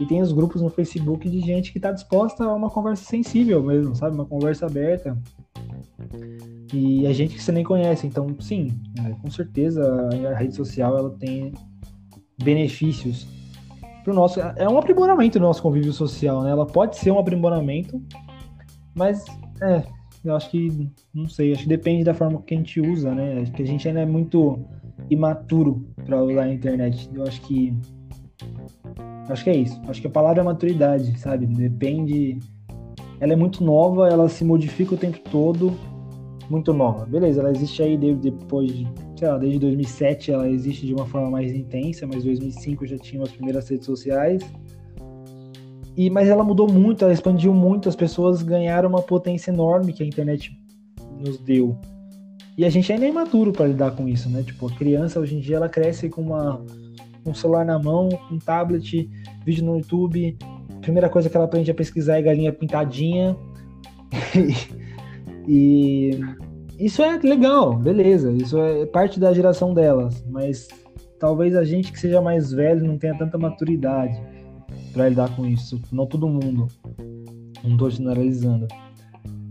E 0.00 0.06
tem 0.06 0.22
os 0.22 0.32
grupos 0.32 0.62
no 0.62 0.70
Facebook 0.70 1.28
de 1.28 1.40
gente 1.40 1.72
que 1.72 1.78
está 1.78 1.92
disposta 1.92 2.44
a 2.44 2.54
uma 2.54 2.70
conversa 2.70 3.04
sensível 3.04 3.62
mesmo, 3.62 3.94
sabe? 3.94 4.14
Uma 4.14 4.24
conversa 4.24 4.64
aberta. 4.64 5.16
E 6.72 7.06
a 7.06 7.12
gente 7.12 7.34
que 7.34 7.42
você 7.42 7.52
nem 7.52 7.62
conhece. 7.62 8.06
Então, 8.06 8.34
sim, 8.40 8.68
é, 9.04 9.10
com 9.10 9.30
certeza 9.30 10.08
a 10.32 10.34
rede 10.34 10.54
social 10.54 10.96
ela 10.96 11.10
tem 11.10 11.52
benefícios 12.42 13.26
para 14.02 14.12
o 14.12 14.16
nosso. 14.16 14.40
É 14.40 14.66
um 14.66 14.78
aprimoramento 14.78 15.38
do 15.38 15.42
nosso 15.42 15.62
convívio 15.62 15.92
social, 15.92 16.42
né? 16.42 16.50
Ela 16.50 16.66
pode 16.66 16.96
ser 16.96 17.10
um 17.10 17.18
aprimoramento, 17.18 18.02
mas 18.94 19.22
é, 19.60 19.82
eu 20.24 20.34
acho 20.34 20.50
que 20.50 20.90
não 21.12 21.28
sei, 21.28 21.52
acho 21.52 21.64
que 21.64 21.68
depende 21.68 22.04
da 22.04 22.14
forma 22.14 22.40
que 22.40 22.54
a 22.54 22.56
gente 22.56 22.80
usa, 22.80 23.14
né? 23.14 23.42
Acho 23.42 23.52
que 23.52 23.62
a 23.62 23.66
gente 23.66 23.86
ainda 23.86 24.00
é 24.00 24.06
muito 24.06 24.64
imaturo 25.10 25.86
para 26.06 26.22
usar 26.22 26.44
a 26.44 26.52
internet. 26.52 27.10
Eu 27.12 27.24
acho 27.24 27.40
que 27.42 27.76
Acho 29.28 29.44
que 29.44 29.50
é 29.50 29.56
isso. 29.56 29.80
Acho 29.86 30.00
que 30.00 30.06
a 30.06 30.10
palavra 30.10 30.40
é 30.40 30.44
maturidade, 30.44 31.18
sabe? 31.18 31.46
Depende. 31.46 32.38
Ela 33.20 33.34
é 33.34 33.36
muito 33.36 33.62
nova, 33.62 34.08
ela 34.08 34.28
se 34.28 34.44
modifica 34.44 34.94
o 34.94 34.98
tempo 34.98 35.18
todo. 35.30 35.72
Muito 36.48 36.72
nova. 36.72 37.06
Beleza, 37.06 37.40
ela 37.40 37.50
existe 37.50 37.82
aí 37.82 37.96
depois 37.96 38.72
de, 38.72 38.88
sei 39.16 39.28
lá, 39.28 39.38
desde 39.38 39.58
2007 39.60 40.32
ela 40.32 40.48
existe 40.48 40.84
de 40.84 40.92
uma 40.92 41.06
forma 41.06 41.30
mais 41.30 41.52
intensa, 41.52 42.06
mas 42.06 42.24
2005 42.24 42.86
já 42.86 42.98
tinha 42.98 43.22
as 43.22 43.30
primeiras 43.30 43.68
redes 43.68 43.86
sociais. 43.86 44.42
E, 45.96 46.08
mas 46.10 46.28
ela 46.28 46.42
mudou 46.42 46.70
muito, 46.70 47.04
ela 47.04 47.12
expandiu 47.12 47.52
muito, 47.52 47.88
as 47.88 47.94
pessoas 47.94 48.42
ganharam 48.42 48.88
uma 48.88 49.02
potência 49.02 49.50
enorme 49.50 49.92
que 49.92 50.02
a 50.02 50.06
internet 50.06 50.50
nos 51.18 51.38
deu. 51.38 51.78
E 52.56 52.64
a 52.64 52.70
gente 52.70 52.92
ainda 52.92 53.06
é 53.06 53.08
imaturo 53.08 53.52
para 53.52 53.66
lidar 53.66 53.92
com 53.92 54.08
isso, 54.08 54.28
né? 54.28 54.42
Tipo, 54.42 54.66
a 54.66 54.70
criança 54.70 55.20
hoje 55.20 55.36
em 55.36 55.40
dia 55.40 55.56
ela 55.56 55.68
cresce 55.68 56.08
com 56.08 56.22
uma 56.22 56.64
um 57.26 57.34
celular 57.34 57.64
na 57.64 57.78
mão, 57.78 58.08
um 58.30 58.38
tablet, 58.38 59.08
vídeo 59.44 59.64
no 59.64 59.76
YouTube. 59.78 60.36
Primeira 60.80 61.08
coisa 61.08 61.28
que 61.28 61.36
ela 61.36 61.46
aprende 61.46 61.70
a 61.70 61.74
pesquisar 61.74 62.18
é 62.18 62.22
galinha 62.22 62.52
pintadinha. 62.52 63.36
e 65.46 66.18
isso 66.78 67.02
é 67.02 67.18
legal, 67.18 67.74
beleza. 67.74 68.32
Isso 68.32 68.58
é 68.58 68.86
parte 68.86 69.20
da 69.20 69.32
geração 69.32 69.74
delas. 69.74 70.24
Mas 70.28 70.68
talvez 71.18 71.54
a 71.54 71.64
gente 71.64 71.92
que 71.92 72.00
seja 72.00 72.20
mais 72.20 72.52
velho 72.52 72.86
não 72.86 72.96
tenha 72.96 73.16
tanta 73.16 73.36
maturidade 73.36 74.20
para 74.92 75.08
lidar 75.08 75.34
com 75.36 75.46
isso. 75.46 75.80
Não 75.92 76.06
todo 76.06 76.28
mundo. 76.28 76.68
Não 77.62 77.72
estou 77.72 77.90
generalizando. 77.90 78.66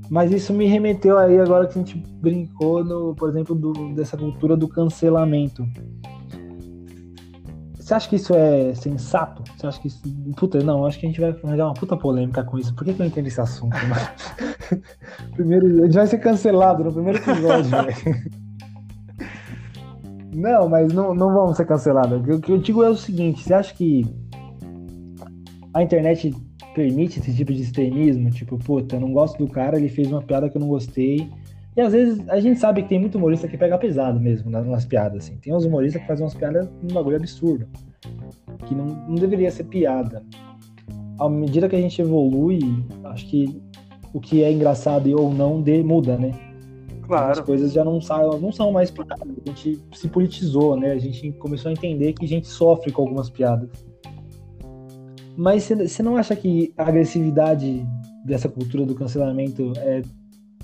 Mas 0.09 0.31
isso 0.31 0.51
me 0.51 0.65
remeteu 0.65 1.19
aí 1.19 1.39
agora 1.39 1.67
que 1.67 1.77
a 1.77 1.83
gente 1.83 1.95
brincou, 2.19 2.83
no, 2.83 3.13
por 3.13 3.29
exemplo, 3.29 3.53
do, 3.53 3.93
dessa 3.93 4.17
cultura 4.17 4.57
do 4.57 4.67
cancelamento. 4.67 5.63
Você 7.89 7.95
acha 7.95 8.09
que 8.09 8.17
isso 8.17 8.35
é 8.35 8.75
sensato? 8.75 9.41
Você 9.57 9.65
acha 9.65 9.81
que 9.81 9.87
isso. 9.87 9.99
Puta, 10.37 10.61
não, 10.61 10.85
acho 10.85 10.99
que 10.99 11.07
a 11.07 11.09
gente 11.09 11.19
vai 11.19 11.31
arranjar 11.31 11.65
uma 11.65 11.73
puta 11.73 11.97
polêmica 11.97 12.43
com 12.43 12.59
isso. 12.59 12.71
Por 12.75 12.85
que, 12.85 12.93
que 12.93 13.01
eu 13.01 13.05
entendo 13.07 13.25
esse 13.25 13.41
assunto? 13.41 13.75
primeiro, 15.33 15.81
a 15.81 15.85
gente 15.87 15.95
vai 15.95 16.05
ser 16.05 16.19
cancelado 16.19 16.83
no 16.83 16.93
primeiro 16.93 17.17
episódio, 17.17 17.65
velho. 17.71 18.31
Não, 20.35 20.69
mas 20.69 20.93
não, 20.93 21.15
não 21.15 21.33
vamos 21.33 21.57
ser 21.57 21.65
cancelados. 21.65 22.21
O 22.29 22.39
que 22.39 22.51
eu 22.51 22.59
digo 22.59 22.83
é 22.83 22.89
o 22.89 22.95
seguinte: 22.95 23.43
você 23.43 23.55
acha 23.55 23.73
que 23.73 24.05
a 25.73 25.81
internet 25.81 26.31
permite 26.75 27.19
esse 27.19 27.35
tipo 27.35 27.51
de 27.51 27.63
extremismo? 27.63 28.29
Tipo, 28.29 28.59
puta, 28.59 28.97
eu 28.97 28.99
não 28.99 29.11
gosto 29.11 29.43
do 29.43 29.51
cara, 29.51 29.79
ele 29.79 29.89
fez 29.89 30.11
uma 30.11 30.21
piada 30.21 30.47
que 30.47 30.57
eu 30.57 30.61
não 30.61 30.67
gostei 30.67 31.27
e 31.79 31.81
às 31.81 31.93
vezes 31.93 32.27
a 32.27 32.41
gente 32.41 32.59
sabe 32.59 32.83
que 32.83 32.89
tem 32.89 32.99
muito 32.99 33.17
humorista 33.17 33.47
que 33.47 33.57
pega 33.57 33.77
pesado 33.77 34.19
mesmo 34.19 34.49
nas 34.49 34.85
piadas, 34.85 35.23
assim. 35.23 35.37
Tem 35.37 35.55
uns 35.55 35.63
humoristas 35.63 36.01
que 36.01 36.07
fazem 36.09 36.25
umas 36.25 36.35
piadas 36.35 36.69
num 36.83 36.93
bagulho 36.93 37.15
absurdo. 37.15 37.69
Que 38.65 38.75
não, 38.75 38.85
não 38.85 39.15
deveria 39.15 39.49
ser 39.49 39.63
piada. 39.63 40.21
À 41.17 41.29
medida 41.29 41.69
que 41.69 41.77
a 41.77 41.79
gente 41.79 42.01
evolui, 42.01 42.59
acho 43.05 43.25
que 43.27 43.61
o 44.13 44.19
que 44.19 44.43
é 44.43 44.51
engraçado 44.51 45.09
ou 45.17 45.33
não 45.33 45.61
de, 45.61 45.81
muda, 45.81 46.17
né? 46.17 46.33
Claro. 47.03 47.31
As 47.31 47.39
coisas 47.39 47.71
já 47.71 47.85
não, 47.85 47.97
não 48.41 48.51
são 48.51 48.73
mais 48.73 48.91
piadas. 48.91 49.17
A 49.21 49.49
gente 49.49 49.81
se 49.93 50.09
politizou, 50.09 50.75
né? 50.75 50.91
A 50.91 50.99
gente 50.99 51.31
começou 51.31 51.69
a 51.69 51.71
entender 51.71 52.11
que 52.11 52.25
a 52.25 52.27
gente 52.27 52.47
sofre 52.47 52.91
com 52.91 53.03
algumas 53.03 53.29
piadas. 53.29 53.69
Mas 55.37 55.63
você 55.63 56.03
não 56.03 56.17
acha 56.17 56.35
que 56.35 56.73
a 56.77 56.83
agressividade 56.83 57.87
dessa 58.25 58.49
cultura 58.49 58.85
do 58.85 58.95
cancelamento 58.95 59.71
é 59.77 60.01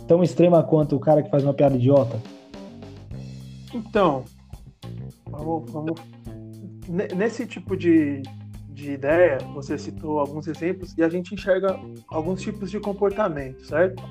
tão 0.08 0.24
extrema 0.24 0.64
quanto 0.64 0.96
o 0.96 1.00
cara 1.00 1.22
que 1.22 1.30
faz 1.30 1.44
uma 1.44 1.54
piada 1.54 1.76
idiota? 1.76 2.20
Então, 3.74 4.24
vamos, 5.26 5.72
vamos. 5.72 6.02
Nesse 6.88 7.46
tipo 7.46 7.76
de, 7.76 8.22
de 8.70 8.92
ideia, 8.92 9.38
você 9.54 9.78
citou 9.78 10.20
alguns 10.20 10.48
exemplos 10.48 10.96
e 10.98 11.04
a 11.04 11.10
gente 11.10 11.34
enxerga 11.34 11.80
alguns 12.08 12.42
tipos 12.42 12.70
de 12.70 12.80
comportamento, 12.80 13.66
certo? 13.66 14.04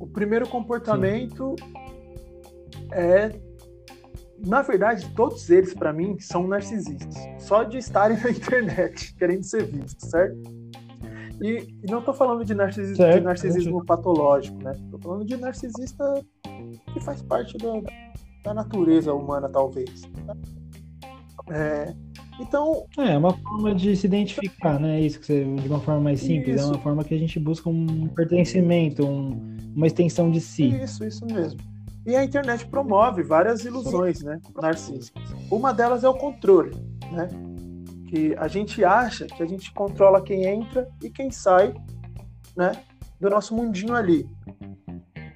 O 0.00 0.06
primeiro 0.06 0.48
comportamento 0.48 1.54
Sim. 1.58 2.88
é 2.92 3.30
na 4.46 4.62
verdade, 4.62 5.08
todos 5.14 5.48
eles, 5.48 5.72
para 5.74 5.92
mim, 5.92 6.18
são 6.18 6.46
narcisistas. 6.46 7.14
Só 7.38 7.62
de 7.62 7.78
estarem 7.78 8.18
na 8.22 8.30
internet, 8.30 9.14
querendo 9.14 9.44
ser 9.44 9.64
vistos, 9.64 10.10
certo? 10.10 10.63
E, 11.40 11.74
e 11.82 11.90
não 11.90 12.02
tô 12.02 12.12
falando 12.12 12.44
de 12.44 12.54
narcisismo, 12.54 12.96
certo, 12.96 13.18
de 13.18 13.24
narcisismo 13.24 13.84
patológico, 13.84 14.62
né? 14.62 14.72
Tô 14.90 14.98
falando 14.98 15.24
de 15.24 15.36
narcisista 15.36 16.24
que 16.92 17.00
faz 17.00 17.22
parte 17.22 17.56
da, 17.58 17.72
da 18.44 18.54
natureza 18.54 19.12
humana, 19.12 19.48
talvez. 19.48 20.02
É, 21.50 21.94
então. 22.40 22.86
É, 22.98 23.12
é 23.12 23.18
uma 23.18 23.32
forma 23.32 23.74
de 23.74 23.96
se 23.96 24.06
identificar, 24.06 24.78
né? 24.80 25.00
Isso 25.00 25.20
que 25.20 25.26
você, 25.26 25.44
de 25.44 25.68
uma 25.68 25.80
forma 25.80 26.00
mais 26.00 26.20
simples. 26.20 26.56
Isso. 26.56 26.64
É 26.64 26.72
uma 26.72 26.80
forma 26.80 27.04
que 27.04 27.14
a 27.14 27.18
gente 27.18 27.38
busca 27.38 27.68
um 27.68 28.08
pertencimento, 28.08 29.06
um, 29.06 29.56
uma 29.74 29.86
extensão 29.86 30.30
de 30.30 30.40
si. 30.40 30.68
Isso, 30.68 31.04
isso 31.04 31.24
mesmo. 31.26 31.60
E 32.06 32.14
a 32.14 32.22
internet 32.22 32.66
promove 32.66 33.22
várias 33.22 33.64
ilusões, 33.64 34.22
né, 34.22 34.38
narcísicas. 34.60 35.22
Uma 35.50 35.72
delas 35.72 36.04
é 36.04 36.08
o 36.08 36.14
controle, 36.14 36.76
né? 37.10 37.28
Que 38.08 38.34
a 38.38 38.48
gente 38.48 38.84
acha 38.84 39.26
que 39.26 39.42
a 39.42 39.46
gente 39.46 39.72
controla 39.72 40.22
quem 40.22 40.44
entra 40.44 40.88
e 41.02 41.10
quem 41.10 41.30
sai, 41.30 41.74
né, 42.56 42.72
do 43.20 43.30
nosso 43.30 43.54
mundinho 43.54 43.94
ali. 43.94 44.28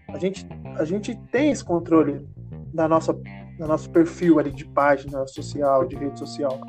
A 0.09 0.19
gente, 0.19 0.47
a 0.77 0.85
gente 0.85 1.15
tem 1.31 1.51
esse 1.51 1.65
controle 1.65 2.27
da 2.73 2.89
nossa, 2.89 3.13
do 3.13 3.67
nosso 3.67 3.91
perfil 3.91 4.39
ali 4.39 4.51
de 4.51 4.65
página 4.67 5.27
social, 5.27 5.87
de 5.87 5.97
rede 5.97 6.19
social, 6.19 6.61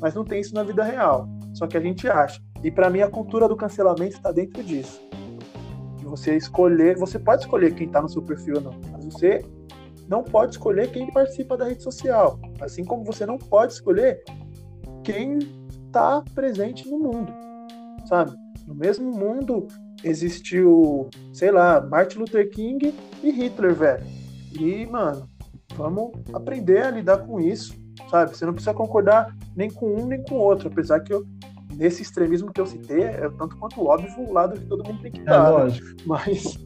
mas 0.00 0.14
não 0.14 0.24
tem 0.24 0.40
isso 0.40 0.54
na 0.54 0.62
vida 0.62 0.82
real. 0.82 1.28
Só 1.54 1.66
que 1.66 1.76
a 1.76 1.80
gente 1.80 2.08
acha. 2.08 2.40
E 2.62 2.70
para 2.70 2.90
mim 2.90 3.00
a 3.00 3.10
cultura 3.10 3.48
do 3.48 3.56
cancelamento 3.56 4.16
está 4.16 4.32
dentro 4.32 4.62
disso 4.62 5.08
você 6.08 6.36
escolher, 6.36 6.96
você 6.96 7.18
pode 7.18 7.42
escolher 7.42 7.74
quem 7.74 7.86
está 7.86 8.00
no 8.00 8.08
seu 8.08 8.22
perfil 8.22 8.56
ou 8.56 8.60
não, 8.62 8.80
mas 8.90 9.04
você 9.04 9.44
não 10.08 10.24
pode 10.24 10.52
escolher 10.52 10.90
quem 10.90 11.12
participa 11.12 11.56
da 11.56 11.66
rede 11.66 11.82
social, 11.82 12.40
assim 12.60 12.84
como 12.84 13.04
você 13.04 13.26
não 13.26 13.38
pode 13.38 13.74
escolher 13.74 14.22
quem 15.10 15.38
está 15.86 16.22
presente 16.34 16.86
no 16.86 16.98
mundo, 16.98 17.32
sabe? 18.04 18.36
No 18.66 18.74
mesmo 18.74 19.10
mundo 19.10 19.66
existiu, 20.04 21.08
sei 21.32 21.50
lá, 21.50 21.80
Martin 21.80 22.18
Luther 22.18 22.50
King 22.50 22.94
e 23.24 23.30
Hitler, 23.30 23.74
velho. 23.74 24.04
E, 24.60 24.84
mano, 24.84 25.26
vamos 25.74 26.12
aprender 26.34 26.82
a 26.82 26.90
lidar 26.90 27.26
com 27.26 27.40
isso, 27.40 27.74
sabe? 28.10 28.36
Você 28.36 28.44
não 28.44 28.52
precisa 28.52 28.74
concordar 28.74 29.34
nem 29.56 29.70
com 29.70 29.94
um 29.94 30.06
nem 30.06 30.22
com 30.22 30.34
o 30.34 30.42
outro, 30.42 30.68
apesar 30.68 31.00
que 31.00 31.14
eu 31.14 31.24
nesse 31.74 32.02
extremismo 32.02 32.52
que 32.52 32.60
eu 32.60 32.66
citei, 32.66 33.04
é 33.04 33.30
tanto 33.30 33.56
quanto 33.56 33.86
óbvio 33.86 34.12
o 34.18 34.32
lado 34.32 34.60
que 34.60 34.66
todo 34.66 34.84
mundo 34.84 35.00
tem 35.00 35.12
que 35.12 35.22
dar. 35.22 35.46
É 35.46 35.50
lógico. 35.50 35.86
Né? 35.86 35.94
Mas. 36.04 36.58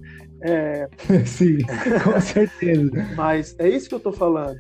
É... 0.43 0.89
Sim, 1.25 1.59
com 2.03 2.19
certeza. 2.21 2.91
Mas 3.15 3.55
é 3.61 3.69
isso 3.69 3.89
que 3.89 3.95
eu 3.95 4.01
tô 4.01 4.11
falando. 4.11 4.59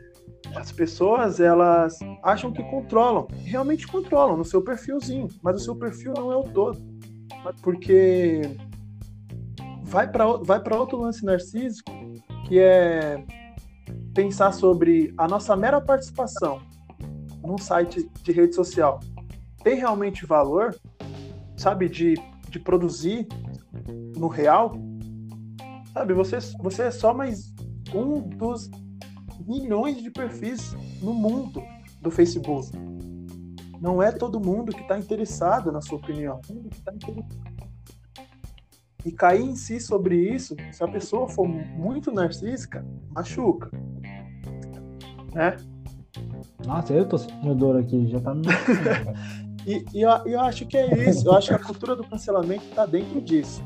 As 0.54 0.70
pessoas, 0.70 1.40
elas 1.40 1.98
acham 2.22 2.52
que 2.52 2.62
controlam. 2.64 3.26
Realmente 3.44 3.86
controlam 3.86 4.36
no 4.36 4.44
seu 4.44 4.62
perfilzinho. 4.62 5.28
Mas 5.42 5.56
o 5.56 5.64
seu 5.64 5.76
perfil 5.76 6.12
não 6.14 6.30
é 6.32 6.36
o 6.36 6.44
todo. 6.44 6.78
Porque 7.62 8.42
vai 9.82 10.10
para 10.10 10.26
vai 10.36 10.60
outro 10.78 10.98
lance 10.98 11.24
narcísico, 11.24 11.90
que 12.46 12.58
é 12.58 13.24
pensar 14.14 14.52
sobre 14.52 15.12
a 15.16 15.26
nossa 15.26 15.56
mera 15.56 15.80
participação 15.80 16.60
num 17.42 17.58
site 17.58 18.08
de 18.22 18.32
rede 18.32 18.54
social 18.54 19.00
tem 19.62 19.76
realmente 19.76 20.26
valor, 20.26 20.74
sabe, 21.56 21.88
de, 21.88 22.14
de 22.48 22.58
produzir 22.58 23.26
no 24.16 24.28
real, 24.28 24.74
sabe, 25.92 26.12
você, 26.12 26.38
você 26.60 26.84
é 26.84 26.90
só 26.90 27.14
mais 27.14 27.54
um 27.94 28.20
dos 28.20 28.70
milhões 29.46 30.02
de 30.02 30.10
perfis 30.10 30.74
no 31.00 31.12
mundo 31.12 31.62
do 32.00 32.10
Facebook. 32.10 32.70
Não 33.80 34.02
é 34.02 34.12
todo 34.12 34.40
mundo 34.40 34.72
que 34.72 34.82
está 34.82 34.98
interessado 34.98 35.72
na 35.72 35.80
sua 35.80 35.98
opinião. 35.98 36.40
Tá 36.84 36.92
e 39.04 39.10
cair 39.10 39.42
em 39.42 39.56
si 39.56 39.80
sobre 39.80 40.16
isso, 40.16 40.54
se 40.70 40.82
a 40.82 40.88
pessoa 40.88 41.28
for 41.28 41.46
muito 41.46 42.12
narcísica, 42.12 42.86
machuca. 43.10 43.70
Né? 45.34 45.56
Nossa, 46.64 46.92
eu 46.92 47.08
tô 47.08 47.18
sentindo 47.18 47.54
dor 47.54 47.76
aqui, 47.76 48.06
já 48.06 48.20
tá 48.20 48.34
me. 48.34 48.42
E, 49.64 49.84
e 49.94 50.02
eu, 50.02 50.10
eu, 50.26 50.40
acho 50.40 50.66
que 50.66 50.76
é 50.76 51.08
isso. 51.08 51.28
Eu 51.28 51.34
acho 51.34 51.46
que 51.46 51.54
a 51.54 51.58
cultura 51.58 51.94
do 51.94 52.02
cancelamento 52.02 52.64
está 52.64 52.84
dentro 52.84 53.20
disso. 53.20 53.62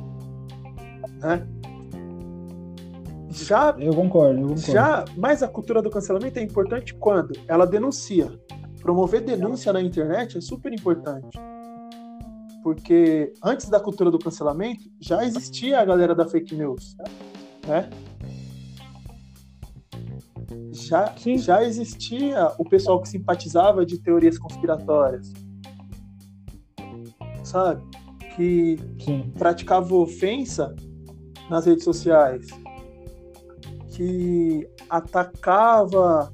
Né? 1.23 1.47
Já, 3.45 3.77
eu 3.79 3.95
concordo, 3.95 4.41
eu 4.41 4.49
concordo. 4.49 4.73
Já, 4.73 5.05
mas 5.17 5.43
a 5.43 5.49
cultura 5.49 5.83
do 5.83 5.91
cancelamento 5.91 6.39
é 6.39 6.43
importante 6.43 6.95
quando 6.95 7.33
ela 7.47 7.67
denuncia. 7.67 8.33
Promover 8.81 9.21
denúncia 9.21 9.73
na 9.73 9.81
internet 9.81 10.39
é 10.39 10.41
super 10.41 10.73
importante. 10.73 11.39
Porque 12.63 13.33
antes 13.45 13.69
da 13.69 13.79
cultura 13.79 14.11
do 14.11 14.19
cancelamento, 14.19 14.85
já 15.01 15.25
existia 15.25 15.81
a 15.81 15.85
galera 15.85 16.15
da 16.15 16.27
fake 16.27 16.55
news. 16.55 16.97
Né? 17.67 17.91
Já, 20.73 21.15
já 21.39 21.63
existia 21.63 22.53
o 22.59 22.65
pessoal 22.65 23.01
que 23.01 23.09
simpatizava 23.09 23.85
de 23.85 23.99
teorias 23.99 24.39
conspiratórias 24.39 25.33
sabe? 27.47 27.83
Que 28.35 28.77
Sim. 28.99 29.33
praticava 29.39 29.95
ofensa 29.95 30.75
nas 31.49 31.65
redes 31.65 31.85
sociais, 31.85 32.47
que 33.97 34.69
atacava 34.91 36.31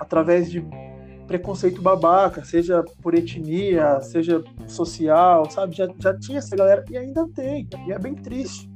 através 0.00 0.48
de 0.48 0.64
preconceito 1.26 1.82
babaca, 1.82 2.44
seja 2.44 2.84
por 3.02 3.14
etnia, 3.14 4.00
seja 4.00 4.44
social, 4.68 5.50
sabe? 5.50 5.74
Já, 5.74 5.88
já 5.98 6.16
tinha 6.16 6.38
essa 6.38 6.54
galera 6.54 6.84
e 6.88 6.96
ainda 6.96 7.26
tem, 7.34 7.68
e 7.86 7.92
é 7.92 7.98
bem 7.98 8.14
triste, 8.14 8.70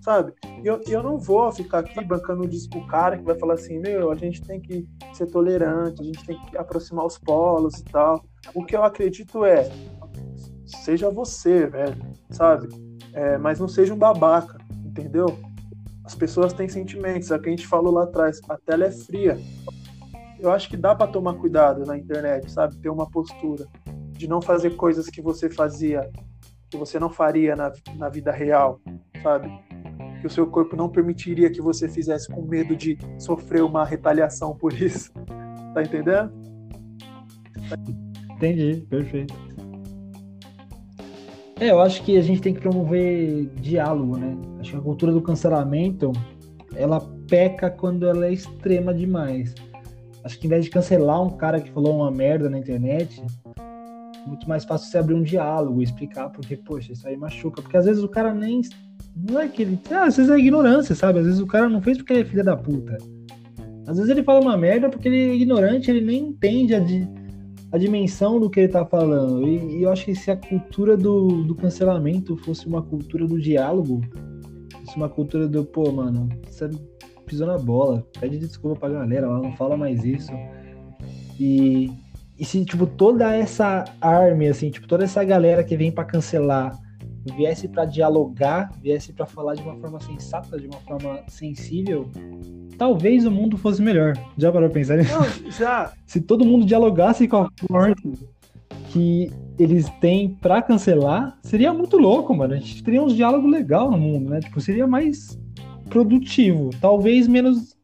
sabe? 0.00 0.32
E 0.62 0.66
eu, 0.66 0.80
eu 0.88 1.02
não 1.02 1.18
vou 1.18 1.52
ficar 1.52 1.80
aqui 1.80 2.02
bancando 2.02 2.42
o 2.42 2.86
cara 2.86 3.18
que 3.18 3.24
vai 3.24 3.38
falar 3.38 3.54
assim: 3.54 3.78
meu, 3.80 4.10
a 4.10 4.14
gente 4.14 4.40
tem 4.40 4.58
que 4.58 4.88
ser 5.12 5.26
tolerante, 5.26 6.00
a 6.00 6.04
gente 6.04 6.24
tem 6.24 6.40
que 6.46 6.56
aproximar 6.56 7.04
os 7.04 7.18
polos 7.18 7.80
e 7.80 7.84
tal. 7.84 8.24
O 8.54 8.64
que 8.64 8.74
eu 8.74 8.82
acredito 8.82 9.44
é 9.44 9.70
seja 10.64 11.10
você, 11.10 11.66
velho, 11.66 12.02
sabe? 12.30 12.68
É, 13.12 13.36
mas 13.36 13.60
não 13.60 13.68
seja 13.68 13.92
um 13.92 13.98
babaca, 13.98 14.58
entendeu? 14.86 15.53
As 16.04 16.14
pessoas 16.14 16.52
têm 16.52 16.68
sentimentos, 16.68 17.30
é 17.30 17.36
o 17.36 17.40
que 17.40 17.48
a 17.48 17.50
gente 17.50 17.66
falou 17.66 17.92
lá 17.92 18.04
atrás, 18.04 18.38
a 18.48 18.58
tela 18.58 18.84
é 18.84 18.90
fria. 18.90 19.38
Eu 20.38 20.52
acho 20.52 20.68
que 20.68 20.76
dá 20.76 20.94
para 20.94 21.10
tomar 21.10 21.34
cuidado 21.34 21.86
na 21.86 21.96
internet, 21.96 22.50
sabe? 22.50 22.76
Ter 22.76 22.90
uma 22.90 23.08
postura 23.08 23.66
de 24.12 24.28
não 24.28 24.42
fazer 24.42 24.76
coisas 24.76 25.08
que 25.08 25.22
você 25.22 25.48
fazia, 25.48 26.10
que 26.68 26.76
você 26.76 26.98
não 26.98 27.08
faria 27.08 27.56
na, 27.56 27.72
na 27.96 28.10
vida 28.10 28.30
real, 28.30 28.80
sabe? 29.22 29.48
Que 30.20 30.26
o 30.26 30.30
seu 30.30 30.46
corpo 30.46 30.76
não 30.76 30.90
permitiria 30.90 31.50
que 31.50 31.62
você 31.62 31.88
fizesse 31.88 32.28
com 32.28 32.42
medo 32.42 32.76
de 32.76 32.98
sofrer 33.18 33.62
uma 33.62 33.84
retaliação 33.84 34.54
por 34.56 34.72
isso. 34.72 35.12
Tá 35.74 35.82
entendendo? 35.82 36.32
Entendi, 38.36 38.86
perfeito. 38.88 39.34
É, 41.60 41.70
eu 41.70 41.80
acho 41.80 42.02
que 42.02 42.16
a 42.16 42.22
gente 42.22 42.40
tem 42.40 42.52
que 42.52 42.60
promover 42.60 43.46
diálogo, 43.60 44.16
né? 44.16 44.36
Acho 44.58 44.72
que 44.72 44.76
a 44.76 44.80
cultura 44.80 45.12
do 45.12 45.22
cancelamento, 45.22 46.12
ela 46.74 47.00
peca 47.28 47.70
quando 47.70 48.06
ela 48.06 48.26
é 48.26 48.32
extrema 48.32 48.92
demais. 48.92 49.54
Acho 50.24 50.38
que 50.38 50.46
em 50.46 50.50
vez 50.50 50.64
de 50.64 50.70
cancelar 50.70 51.22
um 51.22 51.30
cara 51.30 51.60
que 51.60 51.70
falou 51.70 51.96
uma 51.96 52.10
merda 52.10 52.50
na 52.50 52.58
internet, 52.58 53.22
é 53.56 54.28
muito 54.28 54.48
mais 54.48 54.64
fácil 54.64 54.90
você 54.90 54.98
abrir 54.98 55.14
um 55.14 55.22
diálogo 55.22 55.80
e 55.80 55.84
explicar 55.84 56.30
porque, 56.30 56.56
poxa, 56.56 56.92
isso 56.92 57.06
aí 57.06 57.16
machuca. 57.16 57.62
Porque 57.62 57.76
às 57.76 57.84
vezes 57.84 58.02
o 58.02 58.08
cara 58.08 58.34
nem. 58.34 58.62
Não 59.14 59.40
é 59.40 59.46
que 59.46 59.62
ele. 59.62 59.78
Ah, 59.92 60.06
às 60.06 60.16
vezes 60.16 60.32
é 60.32 60.38
ignorância, 60.38 60.94
sabe? 60.94 61.20
Às 61.20 61.26
vezes 61.26 61.40
o 61.40 61.46
cara 61.46 61.68
não 61.68 61.80
fez 61.80 61.98
porque 61.98 62.14
ele 62.14 62.22
é 62.22 62.24
filha 62.24 62.42
da 62.42 62.56
puta. 62.56 62.98
Às 63.86 63.98
vezes 63.98 64.10
ele 64.10 64.24
fala 64.24 64.40
uma 64.40 64.56
merda 64.56 64.88
porque 64.88 65.06
ele 65.06 65.30
é 65.30 65.34
ignorante, 65.34 65.90
ele 65.90 66.00
nem 66.00 66.22
entende 66.28 66.74
a. 66.74 66.80
De 66.80 67.06
a 67.74 67.78
dimensão 67.78 68.38
do 68.38 68.48
que 68.48 68.60
ele 68.60 68.68
tá 68.68 68.86
falando. 68.86 69.48
E, 69.48 69.78
e, 69.78 69.82
eu 69.82 69.90
acho 69.90 70.04
que 70.04 70.14
se 70.14 70.30
a 70.30 70.36
cultura 70.36 70.96
do, 70.96 71.42
do 71.42 71.56
cancelamento 71.56 72.36
fosse 72.36 72.68
uma 72.68 72.80
cultura 72.80 73.26
do 73.26 73.40
diálogo, 73.40 74.00
fosse 74.84 74.96
uma 74.96 75.08
cultura 75.08 75.48
do, 75.48 75.64
pô, 75.64 75.90
mano, 75.90 76.28
você 76.46 76.70
pisou 77.26 77.48
na 77.48 77.58
bola, 77.58 78.06
pede 78.20 78.38
desculpa 78.38 78.78
pra 78.78 78.90
galera, 78.90 79.26
ela 79.26 79.40
não 79.40 79.56
fala 79.56 79.76
mais 79.76 80.04
isso. 80.04 80.30
E, 81.40 81.90
e 82.38 82.44
se, 82.44 82.64
tipo, 82.64 82.86
toda 82.86 83.34
essa 83.34 83.84
arma, 84.00 84.44
assim, 84.44 84.70
tipo, 84.70 84.86
toda 84.86 85.02
essa 85.02 85.24
galera 85.24 85.64
que 85.64 85.76
vem 85.76 85.90
para 85.90 86.04
cancelar 86.04 86.78
viesse 87.36 87.68
para 87.68 87.84
dialogar, 87.84 88.70
viesse 88.80 89.12
para 89.12 89.26
falar 89.26 89.54
de 89.54 89.62
uma 89.62 89.76
forma 89.76 90.00
sensata, 90.00 90.58
de 90.58 90.66
uma 90.66 90.78
forma 90.80 91.22
sensível, 91.28 92.08
talvez 92.76 93.24
o 93.24 93.30
mundo 93.30 93.56
fosse 93.56 93.80
melhor. 93.80 94.14
Já 94.36 94.52
parou 94.52 94.68
pra 94.68 94.80
pensar 94.80 94.96
nisso? 94.96 95.12
Não, 95.12 95.50
já. 95.50 95.92
Se 96.06 96.20
todo 96.20 96.44
mundo 96.44 96.66
dialogasse 96.66 97.26
com 97.26 97.38
a 97.38 97.48
força 97.68 97.94
que 98.90 99.30
eles 99.58 99.88
têm 100.00 100.28
para 100.28 100.62
cancelar, 100.62 101.38
seria 101.42 101.72
muito 101.72 101.96
louco, 101.96 102.34
mano. 102.34 102.54
A 102.54 102.56
gente 102.56 102.82
teria 102.82 103.02
uns 103.02 103.14
diálogos 103.14 103.50
legais 103.50 103.90
no 103.90 103.98
mundo, 103.98 104.30
né? 104.30 104.40
Tipo, 104.40 104.60
seria 104.60 104.86
mais 104.86 105.38
produtivo. 105.88 106.70
Talvez 106.80 107.26
menos 107.26 107.76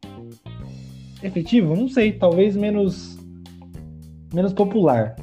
efetivo? 1.23 1.75
Não 1.75 1.87
sei, 1.87 2.11
talvez 2.11 2.55
menos 2.55 3.17
menos 4.33 4.53
popular, 4.53 5.15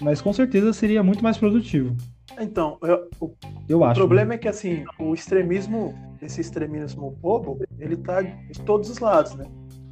mas 0.00 0.20
com 0.20 0.32
certeza 0.32 0.72
seria 0.72 1.02
muito 1.02 1.22
mais 1.22 1.36
produtivo. 1.36 1.94
Então, 2.38 2.78
eu, 2.82 3.08
o, 3.20 3.30
Eu 3.68 3.78
o 3.80 3.84
acho. 3.84 3.98
problema 4.00 4.34
é 4.34 4.38
que 4.38 4.48
assim, 4.48 4.84
o 4.98 5.14
extremismo, 5.14 5.94
esse 6.20 6.40
extremismo 6.40 7.12
bobo, 7.20 7.58
ele 7.78 7.96
tá 7.96 8.20
de 8.22 8.60
todos 8.64 8.90
os 8.90 8.98
lados, 8.98 9.34
né? 9.34 9.44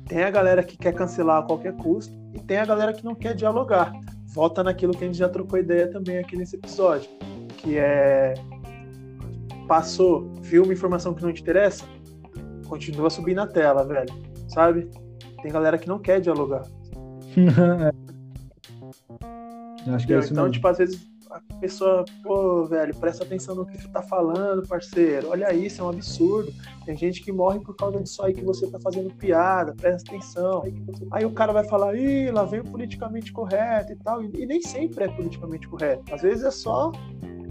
Tem 0.07 0.23
a 0.25 0.31
galera 0.31 0.63
que 0.63 0.77
quer 0.77 0.93
cancelar 0.93 1.39
a 1.39 1.47
qualquer 1.47 1.75
custo 1.77 2.15
e 2.35 2.39
tem 2.41 2.59
a 2.59 2.67
galera 2.67 2.93
que 2.93 3.05
não 3.05 3.15
quer 3.15 3.35
dialogar. 3.35 3.93
Volta 4.35 4.63
naquilo 4.63 4.93
que 4.93 5.05
a 5.05 5.07
gente 5.07 5.17
já 5.19 5.29
trocou 5.29 5.59
ideia 5.59 5.89
também 5.91 6.19
aqui 6.19 6.37
nesse 6.37 6.57
episódio, 6.57 7.09
que 7.57 7.79
é 7.79 8.35
passou, 9.67 10.31
viu 10.43 10.63
uma 10.65 10.73
informação 10.75 11.15
que 11.15 11.23
não 11.23 11.33
te 11.33 11.41
interessa, 11.41 11.87
continua 12.69 13.09
subir 13.09 13.35
na 13.35 13.47
tela, 13.47 13.83
velho. 13.87 14.13
Sabe? 14.49 14.91
Tem 15.43 15.51
galera 15.51 15.79
que 15.79 15.89
não 15.89 15.99
quer 15.99 16.21
dialogar. 16.21 16.63
Eu 19.87 19.95
acho 19.95 20.07
que 20.07 20.15
é 20.15 20.19
isso 20.19 20.33
Então, 20.33 20.45
mesmo. 20.45 20.53
tipo, 20.55 20.69
às 20.69 20.79
vezes 20.79 21.07
a 21.35 21.55
pessoa, 21.57 22.05
pô, 22.23 22.65
velho, 22.65 22.95
presta 22.95 23.25
atenção 23.25 23.57
no 23.57 23.67
que 23.67 23.77
tu 23.77 23.89
tá 23.89 24.01
falando, 24.01 24.67
parceiro. 24.69 25.31
Olha 25.31 25.53
isso, 25.53 25.81
é 25.81 25.85
um 25.85 25.89
absurdo. 25.89 26.53
Tem 26.87 26.97
gente 26.97 27.23
que 27.23 27.33
morre 27.33 27.59
por 27.59 27.75
causa 27.75 28.01
disso 28.01 28.23
aí 28.23 28.33
que 28.33 28.45
você 28.45 28.71
tá 28.71 28.79
fazendo 28.79 29.13
piada, 29.15 29.75
presta 29.75 30.11
atenção. 30.11 30.63
Aí 31.11 31.25
o 31.25 31.33
cara 31.33 31.53
vai 31.53 31.65
falar, 31.65 31.97
ih, 31.97 32.31
lá 32.31 32.45
vem 32.45 32.61
o 32.61 32.65
politicamente 32.65 33.33
correto 33.33 33.93
e 33.93 33.97
tal. 33.97 34.23
E, 34.23 34.47
nem 34.47 34.63
sempre 34.63 35.05
é 35.05 35.09
politicamente 35.09 35.67
correto. 35.67 36.15
Às 36.15 36.23
vezes 36.23 36.45
é 36.45 36.51
só 36.53 36.93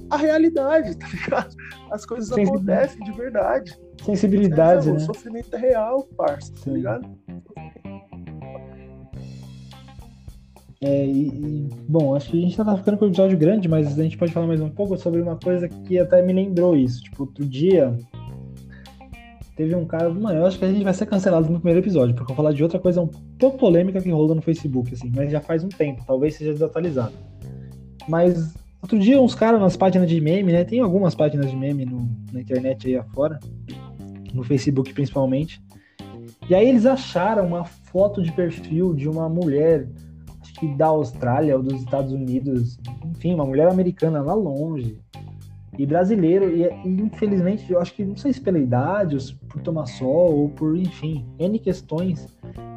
a 0.10 0.16
realidade, 0.16 0.96
tá 0.98 1.08
ligado? 1.08 1.56
As 1.92 2.06
coisas 2.06 2.32
acontecem 2.32 3.04
de 3.04 3.12
verdade. 3.12 3.78
Sensibilidade, 4.06 4.90
o 4.90 4.94
né? 4.94 5.00
sofrimento 5.00 5.54
é 5.56 5.60
real, 5.60 6.04
parça, 6.16 6.54
tá 6.64 6.72
ligado? 6.72 7.10
É, 10.86 11.06
e, 11.06 11.28
e, 11.28 11.70
bom, 11.88 12.14
acho 12.14 12.30
que 12.30 12.38
a 12.38 12.42
gente 12.42 12.58
tá 12.58 12.78
ficando 12.78 12.98
com 12.98 13.06
o 13.06 13.08
episódio 13.08 13.38
grande, 13.38 13.70
mas 13.70 13.98
a 13.98 14.04
gente 14.04 14.18
pode 14.18 14.34
falar 14.34 14.48
mais 14.48 14.60
um 14.60 14.70
pouco 14.70 14.98
sobre 14.98 15.22
uma 15.22 15.38
coisa 15.38 15.70
que 15.70 15.98
até 15.98 16.22
me 16.22 16.34
lembrou 16.34 16.76
isso. 16.76 17.02
Tipo, 17.04 17.24
outro 17.24 17.46
dia 17.46 17.98
teve 19.56 19.74
um 19.76 19.86
cara. 19.86 20.10
Mano, 20.10 20.40
eu 20.40 20.46
acho 20.46 20.60
que 20.60 20.66
a 20.66 20.72
gente 20.72 20.84
vai 20.84 20.94
ser 20.94 21.06
cancelado 21.06 21.50
no 21.50 21.60
primeiro 21.60 21.80
episódio, 21.80 22.14
porque 22.14 22.32
eu 22.32 22.36
vou 22.36 22.44
falar 22.44 22.54
de 22.54 22.62
outra 22.64 22.80
coisa 22.80 23.02
um 23.02 23.08
pouco 23.08 23.58
polêmica 23.58 24.02
que 24.02 24.10
rolou 24.10 24.36
no 24.36 24.42
Facebook, 24.42 24.94
assim, 24.94 25.10
mas 25.16 25.32
já 25.32 25.40
faz 25.40 25.64
um 25.64 25.70
tempo, 25.70 26.04
talvez 26.06 26.36
seja 26.36 26.52
desatualizado. 26.52 27.14
Mas 28.10 28.54
outro 28.82 29.00
dia 29.00 29.22
uns 29.22 29.34
caras 29.36 29.62
nas 29.62 29.78
páginas 29.78 30.10
de 30.10 30.20
meme, 30.20 30.52
né? 30.52 30.66
Tem 30.66 30.82
algumas 30.82 31.16
páginas 31.16 31.50
de 31.50 31.56
meme 31.56 31.86
no- 31.86 32.10
na 32.34 32.42
internet 32.42 32.88
aí 32.88 32.98
afora, 32.98 33.40
no 34.34 34.44
Facebook 34.44 34.94
principalmente. 34.94 35.62
E 36.50 36.54
aí 36.54 36.68
eles 36.68 36.86
acharam 36.86 37.48
uma 37.48 37.64
foto 37.64 38.22
de 38.22 38.34
perfil 38.34 38.94
de 38.94 39.08
uma 39.08 39.30
mulher 39.30 39.88
que 40.60 40.68
da 40.76 40.88
Austrália 40.88 41.56
ou 41.56 41.64
dos 41.64 41.82
Estados 41.82 42.12
Unidos, 42.12 42.78
enfim, 43.06 43.34
uma 43.34 43.46
mulher 43.46 43.68
americana 43.70 44.22
lá 44.22 44.34
longe, 44.34 44.98
e 45.78 45.86
brasileiro, 45.86 46.56
e, 46.56 46.70
infelizmente, 46.86 47.72
eu 47.72 47.80
acho 47.80 47.96
que, 47.96 48.06
não 48.06 48.16
sei 48.16 48.32
se 48.32 48.40
pela 48.40 48.60
idade, 48.60 49.16
ou 49.16 49.22
por 49.50 49.62
tomar 49.62 49.88
sol, 49.88 50.42
ou 50.42 50.50
por, 50.50 50.78
enfim, 50.78 51.26
N 51.40 51.58
questões, 51.58 52.28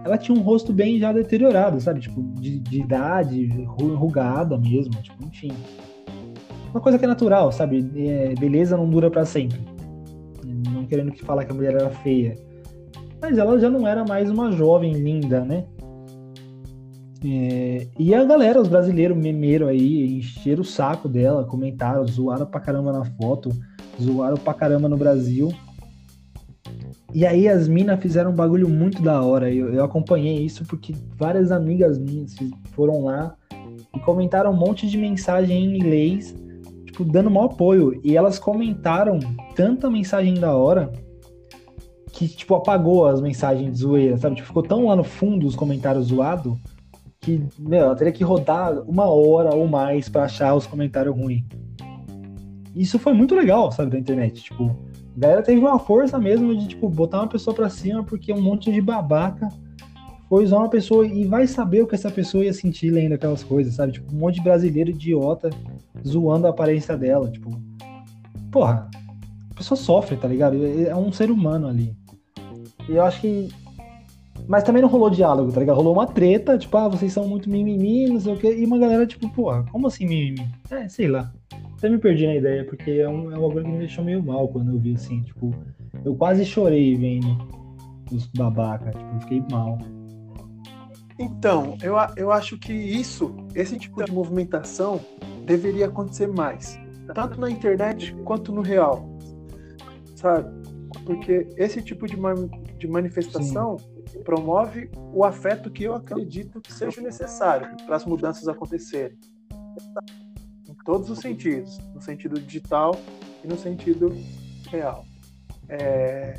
ela 0.02 0.16
tinha 0.16 0.36
um 0.36 0.40
rosto 0.40 0.72
bem 0.72 0.98
já 0.98 1.12
deteriorado, 1.12 1.78
sabe? 1.80 2.00
Tipo, 2.00 2.22
de, 2.40 2.58
de 2.58 2.80
idade, 2.80 3.46
ru- 3.66 3.92
enrugada 3.92 4.56
mesmo, 4.56 4.94
tipo, 5.02 5.22
enfim. 5.26 5.52
Uma 6.70 6.80
coisa 6.80 6.98
que 6.98 7.04
é 7.04 7.08
natural, 7.08 7.52
sabe? 7.52 7.90
É, 7.96 8.34
beleza 8.38 8.76
não 8.76 8.88
dura 8.88 9.10
pra 9.10 9.26
sempre. 9.26 9.58
Não 10.72 10.86
querendo 10.86 11.10
que 11.12 11.22
falar 11.22 11.44
que 11.44 11.52
a 11.52 11.54
mulher 11.54 11.74
era 11.74 11.90
feia. 11.90 12.34
Mas 13.20 13.36
ela 13.36 13.58
já 13.58 13.68
não 13.68 13.86
era 13.86 14.04
mais 14.04 14.30
uma 14.30 14.52
jovem 14.52 14.92
linda, 14.92 15.44
né? 15.44 15.64
É, 17.24 17.86
e 17.98 18.14
a 18.14 18.24
galera, 18.24 18.60
os 18.60 18.68
brasileiros 18.68 19.16
memeiro 19.16 19.66
aí, 19.66 20.18
encheram 20.18 20.62
o 20.62 20.64
saco 20.64 21.08
dela, 21.08 21.44
comentaram, 21.44 22.06
zoaram 22.06 22.46
pra 22.46 22.60
caramba 22.60 22.92
na 22.92 23.04
foto, 23.04 23.50
zoaram 24.00 24.36
pra 24.36 24.54
caramba 24.54 24.88
no 24.88 24.96
Brasil. 24.96 25.52
E 27.14 27.24
aí 27.24 27.48
as 27.48 27.66
minas 27.66 28.00
fizeram 28.00 28.30
um 28.30 28.34
bagulho 28.34 28.68
muito 28.68 29.00
da 29.02 29.22
hora. 29.22 29.50
Eu, 29.50 29.72
eu 29.72 29.84
acompanhei 29.84 30.44
isso 30.44 30.64
porque 30.66 30.94
várias 31.16 31.50
amigas 31.50 31.98
minhas 31.98 32.34
foram 32.72 33.04
lá 33.04 33.34
e 33.94 34.00
comentaram 34.00 34.50
um 34.50 34.56
monte 34.56 34.86
de 34.86 34.98
mensagem 34.98 35.64
em 35.64 35.76
inglês, 35.76 36.34
tipo, 36.84 37.04
dando 37.04 37.30
maior 37.30 37.46
apoio. 37.46 37.98
E 38.04 38.16
elas 38.16 38.38
comentaram 38.38 39.18
tanta 39.54 39.88
mensagem 39.88 40.34
da 40.34 40.54
hora 40.54 40.92
que, 42.12 42.28
tipo, 42.28 42.54
apagou 42.54 43.06
as 43.06 43.20
mensagens 43.20 43.72
de 43.72 43.78
zoeira, 43.78 44.18
sabe? 44.18 44.36
Tipo, 44.36 44.48
ficou 44.48 44.62
tão 44.62 44.86
lá 44.86 44.96
no 44.96 45.04
fundo 45.04 45.46
os 45.46 45.56
comentários 45.56 46.06
zoados 46.06 46.58
que, 47.26 47.44
meu, 47.58 47.80
ela 47.80 47.96
teria 47.96 48.12
que 48.12 48.22
rodar 48.22 48.78
uma 48.88 49.06
hora 49.06 49.52
ou 49.52 49.66
mais 49.66 50.08
pra 50.08 50.24
achar 50.24 50.54
os 50.54 50.64
comentários 50.64 51.14
ruins. 51.14 51.42
Isso 52.72 53.00
foi 53.00 53.12
muito 53.12 53.34
legal, 53.34 53.72
sabe, 53.72 53.90
da 53.90 53.98
internet. 53.98 54.44
Tipo, 54.44 54.66
a 55.16 55.18
galera 55.18 55.42
teve 55.42 55.58
uma 55.58 55.76
força 55.76 56.20
mesmo 56.20 56.54
de, 56.54 56.68
tipo, 56.68 56.88
botar 56.88 57.18
uma 57.18 57.28
pessoa 57.28 57.54
pra 57.54 57.68
cima 57.68 58.04
porque 58.04 58.32
um 58.32 58.40
monte 58.40 58.70
de 58.70 58.80
babaca 58.80 59.48
foi 60.28 60.44
usar 60.44 60.58
uma 60.58 60.68
pessoa 60.68 61.04
e 61.04 61.24
vai 61.24 61.48
saber 61.48 61.82
o 61.82 61.86
que 61.86 61.96
essa 61.96 62.10
pessoa 62.10 62.44
ia 62.44 62.52
sentir 62.52 62.90
lendo 62.90 63.14
aquelas 63.14 63.42
coisas, 63.42 63.74
sabe? 63.74 63.92
Tipo, 63.92 64.14
um 64.14 64.18
monte 64.18 64.36
de 64.36 64.42
brasileiro 64.42 64.90
idiota 64.90 65.50
zoando 66.06 66.46
a 66.46 66.50
aparência 66.50 66.96
dela, 66.96 67.28
tipo... 67.28 67.50
Porra, 68.52 68.88
a 69.50 69.54
pessoa 69.54 69.76
sofre, 69.76 70.16
tá 70.16 70.28
ligado? 70.28 70.56
É 70.64 70.94
um 70.94 71.10
ser 71.10 71.30
humano 71.30 71.66
ali. 71.66 71.96
E 72.88 72.94
eu 72.94 73.02
acho 73.02 73.20
que 73.20 73.48
mas 74.48 74.62
também 74.64 74.82
não 74.82 74.88
rolou 74.88 75.10
diálogo, 75.10 75.52
tá 75.52 75.60
ligado? 75.60 75.76
Rolou 75.76 75.92
uma 75.92 76.06
treta, 76.06 76.56
tipo, 76.58 76.76
ah, 76.76 76.88
vocês 76.88 77.12
são 77.12 77.26
muito 77.26 77.50
mimimi, 77.50 78.08
não 78.08 78.20
sei 78.20 78.32
o 78.34 78.36
quê. 78.36 78.56
E 78.58 78.64
uma 78.64 78.78
galera, 78.78 79.06
tipo, 79.06 79.28
porra, 79.30 79.64
como 79.70 79.86
assim 79.86 80.06
mimimi? 80.06 80.48
É, 80.70 80.88
sei 80.88 81.08
lá. 81.08 81.32
Até 81.76 81.88
me 81.88 81.98
perdi 81.98 82.26
na 82.26 82.36
ideia, 82.36 82.64
porque 82.64 82.90
é 82.92 83.08
um, 83.08 83.32
é 83.32 83.38
um 83.38 83.42
bagulho 83.42 83.64
que 83.64 83.70
me 83.70 83.78
deixou 83.78 84.04
meio 84.04 84.22
mal 84.22 84.48
quando 84.48 84.72
eu 84.72 84.78
vi, 84.78 84.94
assim, 84.94 85.20
tipo... 85.22 85.54
Eu 86.04 86.14
quase 86.14 86.44
chorei 86.44 86.94
vendo 86.94 87.36
os 88.12 88.26
babaca, 88.28 88.90
tipo, 88.90 89.14
eu 89.14 89.20
fiquei 89.20 89.42
mal. 89.50 89.78
Então, 91.18 91.76
eu, 91.82 91.94
eu 92.16 92.30
acho 92.30 92.58
que 92.58 92.72
isso, 92.72 93.34
esse 93.54 93.78
tipo 93.78 94.04
de 94.04 94.12
movimentação, 94.12 95.00
deveria 95.44 95.86
acontecer 95.86 96.28
mais. 96.28 96.78
Tanto 97.14 97.40
na 97.40 97.50
internet 97.50 98.14
quanto 98.24 98.52
no 98.52 98.60
real. 98.60 99.08
Sabe? 100.14 100.48
Porque 101.04 101.48
esse 101.56 101.82
tipo 101.82 102.06
de, 102.06 102.16
ma- 102.16 102.34
de 102.78 102.86
manifestação 102.86 103.76
promove 104.24 104.90
o 105.12 105.24
afeto 105.24 105.70
que 105.70 105.84
eu 105.84 105.94
acredito 105.94 106.60
que 106.60 106.72
seja 106.72 107.00
necessário 107.00 107.76
para 107.86 107.96
as 107.96 108.04
mudanças 108.04 108.48
acontecerem. 108.48 109.16
Em 110.68 110.74
todos 110.84 111.10
os 111.10 111.18
sentidos. 111.18 111.78
No 111.94 112.00
sentido 112.00 112.40
digital 112.40 112.94
e 113.44 113.48
no 113.48 113.56
sentido 113.56 114.12
real. 114.70 115.04
É, 115.68 116.34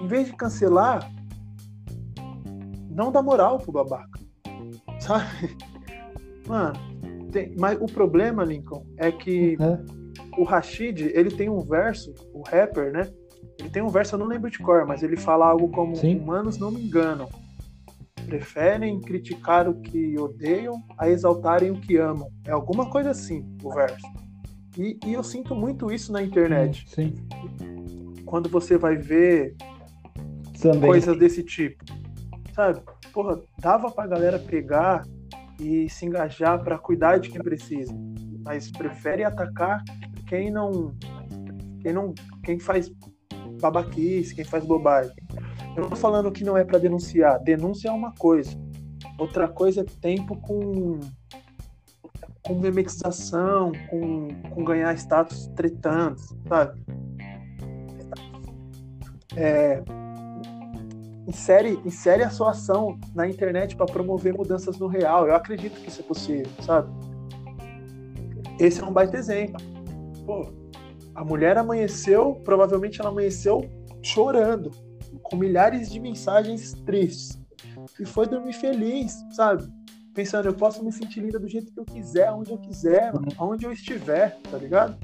Em 0.00 0.06
vez 0.06 0.26
de 0.26 0.34
cancelar, 0.34 1.10
não 2.90 3.10
dá 3.10 3.22
moral 3.22 3.58
pro 3.58 3.72
babaca. 3.72 4.18
Sabe? 5.00 5.56
Mano, 6.46 6.74
tem- 7.32 7.54
mas 7.58 7.78
o 7.80 7.86
problema, 7.86 8.44
Lincoln, 8.44 8.84
é 8.98 9.10
que 9.10 9.56
É. 9.60 10.40
o 10.40 10.44
Rashid, 10.44 11.02
ele 11.14 11.30
tem 11.30 11.48
um 11.48 11.60
verso, 11.60 12.12
o 12.34 12.42
rapper, 12.42 12.92
né? 12.92 13.10
Ele 13.58 13.70
tem 13.70 13.82
um 13.82 13.88
verso, 13.88 14.14
eu 14.14 14.18
não 14.18 14.26
lembro 14.26 14.50
de 14.50 14.58
cor, 14.58 14.86
mas 14.86 15.02
ele 15.02 15.16
fala 15.16 15.46
algo 15.46 15.68
como: 15.70 15.96
Sim. 15.96 16.18
Humanos 16.18 16.58
não 16.58 16.70
me 16.70 16.82
enganam. 16.82 17.28
Preferem 18.26 19.00
criticar 19.00 19.68
o 19.68 19.80
que 19.80 20.18
odeiam 20.18 20.82
a 20.98 21.08
exaltarem 21.08 21.70
o 21.70 21.80
que 21.80 21.96
amam. 21.96 22.28
É 22.44 22.50
alguma 22.50 22.90
coisa 22.90 23.10
assim, 23.10 23.44
o 23.62 23.72
verso. 23.72 24.06
E, 24.76 24.98
e 25.06 25.14
eu 25.14 25.22
sinto 25.22 25.54
muito 25.54 25.90
isso 25.90 26.12
na 26.12 26.22
internet. 26.22 26.84
Sim. 26.88 27.14
Quando 28.24 28.48
você 28.48 28.76
vai 28.76 28.96
ver 28.96 29.54
Também. 30.60 30.90
coisas 30.90 31.16
desse 31.18 31.42
tipo. 31.42 31.84
Sabe? 32.54 32.80
Porra, 33.12 33.40
dava 33.58 33.90
pra 33.90 34.06
galera 34.06 34.38
pegar 34.38 35.06
e 35.60 35.88
se 35.88 36.04
engajar 36.04 36.62
pra 36.62 36.78
cuidar 36.78 37.18
de 37.18 37.30
quem 37.30 37.40
precisa. 37.40 37.94
Mas 38.44 38.70
prefere 38.70 39.24
atacar 39.24 39.82
quem 40.26 40.50
não. 40.50 40.94
Quem 41.80 41.92
não. 41.92 42.12
Quem 42.42 42.58
faz 42.58 42.90
babaquice, 43.60 44.34
quem 44.34 44.44
faz 44.44 44.64
bobagem. 44.64 45.14
Eu 45.76 45.82
não 45.82 45.90
tô 45.90 45.96
falando 45.96 46.32
que 46.32 46.44
não 46.44 46.56
é 46.56 46.64
pra 46.64 46.78
denunciar. 46.78 47.38
Denúncia 47.42 47.88
é 47.88 47.92
uma 47.92 48.12
coisa. 48.12 48.50
Outra 49.18 49.48
coisa 49.48 49.82
é 49.82 49.84
tempo 49.84 50.36
com. 50.40 51.00
com 52.42 52.54
memetização, 52.54 53.72
com, 53.90 54.28
com 54.50 54.64
ganhar 54.64 54.94
status 54.96 55.48
tretando, 55.54 56.16
sabe? 56.48 56.80
É, 59.36 59.82
insere, 61.28 61.78
insere 61.84 62.22
a 62.22 62.30
sua 62.30 62.52
ação 62.52 62.98
na 63.14 63.28
internet 63.28 63.76
para 63.76 63.86
promover 63.86 64.34
mudanças 64.34 64.78
no 64.78 64.86
real. 64.86 65.26
Eu 65.26 65.34
acredito 65.34 65.80
que 65.80 65.88
isso 65.88 66.00
é 66.00 66.04
possível, 66.04 66.50
sabe? 66.62 66.90
Esse 68.58 68.80
é 68.80 68.84
um 68.84 68.92
baita 68.92 69.18
exemplo. 69.18 69.62
Pô, 70.24 70.50
a 71.16 71.24
mulher 71.24 71.56
amanheceu, 71.56 72.34
provavelmente 72.44 73.00
ela 73.00 73.08
amanheceu 73.08 73.66
chorando, 74.02 74.70
com 75.22 75.34
milhares 75.34 75.90
de 75.90 75.98
mensagens 75.98 76.74
tristes. 76.84 77.40
E 77.98 78.04
foi 78.04 78.26
dormir 78.26 78.52
feliz, 78.52 79.16
sabe? 79.32 79.66
Pensando, 80.14 80.46
eu 80.46 80.54
posso 80.54 80.84
me 80.84 80.92
sentir 80.92 81.20
linda 81.20 81.38
do 81.38 81.48
jeito 81.48 81.72
que 81.72 81.80
eu 81.80 81.84
quiser, 81.84 82.30
onde 82.32 82.50
eu 82.50 82.58
quiser, 82.58 83.12
onde 83.38 83.64
eu 83.64 83.72
estiver, 83.72 84.38
tá 84.50 84.58
ligado? 84.58 84.96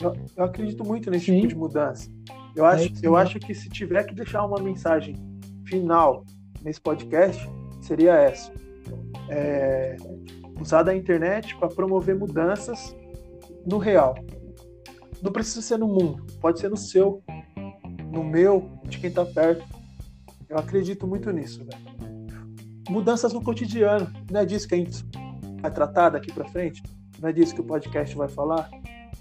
Eu, 0.00 0.16
eu 0.36 0.44
acredito 0.44 0.84
muito 0.84 1.08
nesse 1.08 1.26
Sim. 1.26 1.36
tipo 1.36 1.48
de 1.48 1.56
mudança. 1.56 2.10
Eu 2.56 2.66
acho, 2.66 2.88
é 2.88 2.90
eu 3.02 3.16
acho 3.16 3.38
que 3.38 3.54
se 3.54 3.68
tiver 3.68 4.04
que 4.04 4.14
deixar 4.14 4.44
uma 4.44 4.60
mensagem 4.60 5.14
final 5.64 6.24
nesse 6.62 6.80
podcast, 6.80 7.48
seria 7.80 8.14
essa. 8.14 8.52
É, 9.28 9.96
usar 10.60 10.82
da 10.82 10.94
internet 10.94 11.56
para 11.56 11.68
promover 11.68 12.16
mudanças 12.16 12.94
no 13.66 13.78
real. 13.78 14.14
Não 15.22 15.32
precisa 15.32 15.62
ser 15.62 15.78
no 15.78 15.86
mundo, 15.86 16.24
pode 16.40 16.58
ser 16.58 16.68
no 16.68 16.76
seu, 16.76 17.22
no 18.10 18.24
meu, 18.24 18.70
de 18.84 18.98
quem 18.98 19.08
está 19.08 19.24
perto. 19.24 19.64
Eu 20.48 20.58
acredito 20.58 21.06
muito 21.06 21.30
nisso, 21.30 21.64
velho. 21.64 21.92
Mudanças 22.90 23.32
no 23.32 23.42
cotidiano, 23.42 24.12
não 24.30 24.40
é 24.40 24.44
disso 24.44 24.66
que 24.68 24.74
a 24.74 24.78
gente 24.78 25.04
vai 25.60 25.70
tratar 25.70 26.10
daqui 26.10 26.32
para 26.32 26.48
frente? 26.48 26.82
Não 27.20 27.28
é 27.28 27.32
disso 27.32 27.54
que 27.54 27.60
o 27.60 27.64
podcast 27.64 28.16
vai 28.16 28.28
falar? 28.28 28.68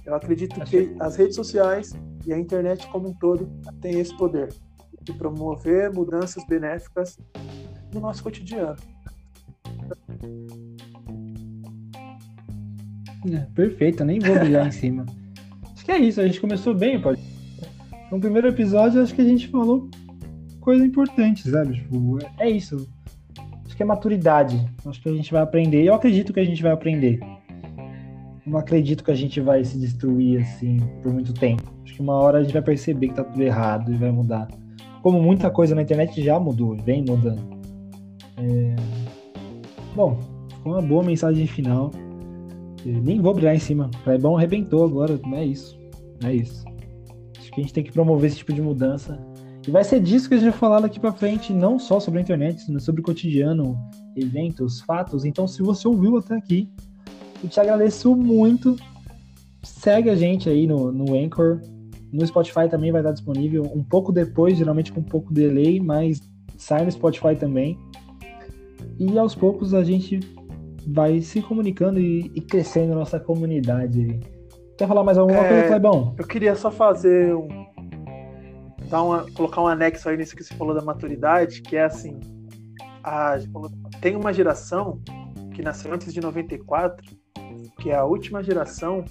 Eu 0.04 0.16
acredito 0.16 0.60
que 0.62 0.96
as 1.00 1.16
redes 1.16 1.36
sociais 1.36 1.94
e 2.26 2.34
a 2.34 2.38
internet 2.38 2.88
como 2.88 3.10
um 3.10 3.14
todo 3.14 3.48
têm 3.80 4.00
esse 4.00 4.16
poder 4.18 4.54
de 5.02 5.14
promover 5.14 5.94
mudanças 5.94 6.44
benéficas 6.46 7.18
no 7.94 8.00
nosso 8.00 8.24
cotidiano. 8.24 8.78
É, 13.30 13.40
perfeito, 13.54 14.02
eu 14.02 14.06
nem 14.06 14.20
vou 14.20 14.38
brilhar 14.40 14.68
em 14.68 14.72
cima. 14.72 15.06
Acho 15.74 15.86
que 15.86 15.92
é 15.92 16.00
isso, 16.00 16.22
a 16.22 16.26
gente 16.26 16.40
começou 16.40 16.74
bem, 16.74 17.00
pode. 17.00 17.22
No 18.12 18.20
primeiro 18.20 18.48
episódio, 18.48 19.02
acho 19.02 19.14
que 19.14 19.22
a 19.22 19.26
gente 19.26 19.48
falou 19.48 19.90
coisa 20.60 20.86
importante, 20.86 21.50
sabe? 21.50 21.74
Tipo, 21.76 22.20
é 22.40 22.50
isso. 22.50 22.88
Acho 23.66 23.76
que 23.76 23.84
é 23.84 23.86
maturidade. 23.86 24.64
Acho 24.86 25.02
que 25.02 25.10
a 25.10 25.14
gente 25.14 25.32
vai 25.32 25.42
aprender. 25.42 25.84
Eu 25.84 25.94
acredito 25.94 26.34
que 26.34 26.40
a 26.40 26.46
gente 26.46 26.62
vai 26.62 26.72
aprender. 26.72 27.20
Não 28.46 28.58
acredito 28.58 29.04
que 29.04 29.12
a 29.12 29.16
gente 29.16 29.40
vai 29.40 29.64
se 29.64 29.78
destruir 29.78 30.42
assim 30.42 30.78
por 31.02 31.14
muito 31.14 31.34
tempo. 31.34 31.64
Acho 31.84 31.94
que 31.96 32.02
uma 32.02 32.16
hora 32.16 32.40
a 32.40 32.44
gente 32.44 32.54
vai 32.54 32.62
perceber 32.62 33.10
que 33.10 33.16
tá 33.16 33.24
tudo 33.24 33.42
errado 33.42 33.92
e 33.92 33.96
vai 33.96 34.12
mudar. 34.12 34.48
Como 35.02 35.22
muita 35.22 35.50
coisa 35.50 35.74
na 35.74 35.82
internet 35.82 36.22
já 36.22 36.40
mudou, 36.40 36.76
vem 36.78 37.04
mudando. 37.04 37.42
É... 38.38 38.76
Bom, 39.96 40.20
ficou 40.50 40.74
uma 40.74 40.82
boa 40.82 41.04
mensagem 41.04 41.48
final. 41.48 41.92
Nem 42.86 43.22
vou 43.22 43.34
brilhar 43.34 43.56
em 43.56 43.60
cima. 43.60 43.90
O 44.06 44.20
bom 44.20 44.38
arrebentou 44.38 44.84
agora, 44.84 45.20
não 45.24 45.38
é 45.38 45.46
isso. 45.46 45.80
É 46.24 46.34
isso. 46.34 46.66
Acho 47.38 47.52
que 47.52 47.60
a 47.60 47.64
gente 47.64 47.74
tem 47.74 47.84
que 47.84 47.92
promover 47.92 48.30
esse 48.30 48.38
tipo 48.38 48.54
de 48.54 48.62
mudança. 48.62 49.20
E 49.68 49.70
vai 49.70 49.84
ser 49.84 50.00
disso 50.00 50.28
que 50.28 50.36
a 50.36 50.38
gente 50.38 50.50
vai 50.50 50.60
falar 50.60 50.80
daqui 50.80 51.00
para 51.00 51.12
frente, 51.12 51.54
não 51.54 51.78
só 51.78 52.00
sobre 52.00 52.20
a 52.20 52.24
internet, 52.24 52.64
mas 52.70 52.84
sobre 52.84 53.02
o 53.02 53.04
cotidiano, 53.04 53.78
eventos, 54.16 54.82
fatos. 54.82 55.24
Então, 55.24 55.48
se 55.48 55.62
você 55.62 55.88
ouviu 55.88 56.18
até 56.18 56.36
aqui, 56.36 56.68
eu 57.44 57.50
te 57.50 57.60
agradeço 57.60 58.16
muito. 58.16 58.76
Segue 59.62 60.10
a 60.10 60.16
gente 60.16 60.50
aí 60.50 60.66
no, 60.66 60.92
no 60.92 61.14
Anchor. 61.14 61.62
No 62.12 62.26
Spotify 62.26 62.68
também 62.70 62.92
vai 62.92 63.02
estar 63.02 63.12
disponível 63.12 63.72
um 63.74 63.84
pouco 63.84 64.12
depois, 64.12 64.58
geralmente 64.58 64.92
com 64.92 65.00
um 65.00 65.04
pouco 65.04 65.34
de 65.34 65.42
delay, 65.42 65.80
mas 65.80 66.20
sai 66.58 66.84
no 66.84 66.92
Spotify 66.92 67.36
também. 67.36 67.78
E 69.00 69.18
aos 69.18 69.34
poucos 69.34 69.74
a 69.74 69.84
gente 69.84 70.20
vai 70.88 71.22
se 71.22 71.42
comunicando 71.42 72.00
e, 72.00 72.32
e 72.36 72.42
crescendo 72.42 72.94
nossa 72.94 73.20
comunidade. 73.20 74.20
Quer 74.78 74.88
falar 74.88 75.04
mais 75.04 75.18
alguma 75.18 75.40
é, 75.40 75.48
coisa, 75.48 75.68
Clebão? 75.68 76.16
Eu 76.18 76.28
queria 76.28 76.56
só 76.56 76.72
fazer 76.72 77.36
um. 77.36 77.48
Dar 78.90 79.04
uma, 79.04 79.32
colocar 79.32 79.62
um 79.62 79.68
anexo 79.68 80.10
aí 80.10 80.18
nisso 80.18 80.36
que 80.36 80.44
você 80.44 80.54
falou 80.56 80.74
da 80.74 80.82
maturidade, 80.82 81.62
que 81.62 81.78
é 81.78 81.84
assim. 81.84 82.20
A, 83.04 83.38
tem 84.02 84.16
uma 84.16 84.34
geração 84.34 85.00
que 85.54 85.62
nasceu 85.62 85.94
antes 85.94 86.14
de 86.14 86.20
94, 86.20 87.06
que 87.80 87.90
é 87.90 87.96
a 87.96 88.06
última 88.06 88.44
geração 88.44 89.06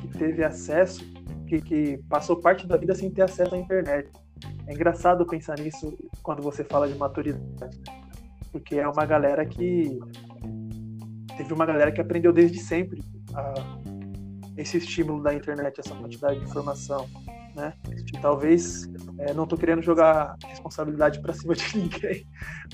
que 0.00 0.08
teve 0.18 0.44
acesso, 0.44 1.04
que, 1.46 1.60
que 1.60 1.98
passou 2.08 2.40
parte 2.40 2.66
da 2.66 2.76
vida 2.76 2.94
sem 2.94 3.10
ter 3.10 3.22
acesso 3.22 3.54
à 3.54 3.58
internet. 3.58 4.10
É 4.66 4.72
engraçado 4.72 5.26
pensar 5.26 5.58
nisso 5.58 5.96
quando 6.22 6.42
você 6.42 6.64
fala 6.64 6.88
de 6.88 6.94
maturidade, 6.94 7.80
porque 8.50 8.76
é 8.76 8.88
uma 8.88 9.04
galera 9.04 9.44
que 9.44 9.98
teve 11.36 11.52
uma 11.52 11.66
galera 11.66 11.92
que 11.92 12.00
aprendeu 12.00 12.32
desde 12.32 12.58
sempre 12.58 13.02
a, 13.34 13.54
esse 14.56 14.76
estímulo 14.76 15.22
da 15.22 15.34
internet, 15.34 15.80
essa 15.80 15.94
quantidade 15.94 16.38
de 16.38 16.44
informação, 16.44 17.08
né? 17.54 17.72
E 18.14 18.18
talvez, 18.20 18.88
é, 19.18 19.32
não 19.34 19.44
estou 19.44 19.58
querendo 19.58 19.82
jogar 19.82 20.36
responsabilidade 20.46 21.20
para 21.20 21.32
cima 21.32 21.54
de 21.54 21.64
ninguém, 21.76 22.26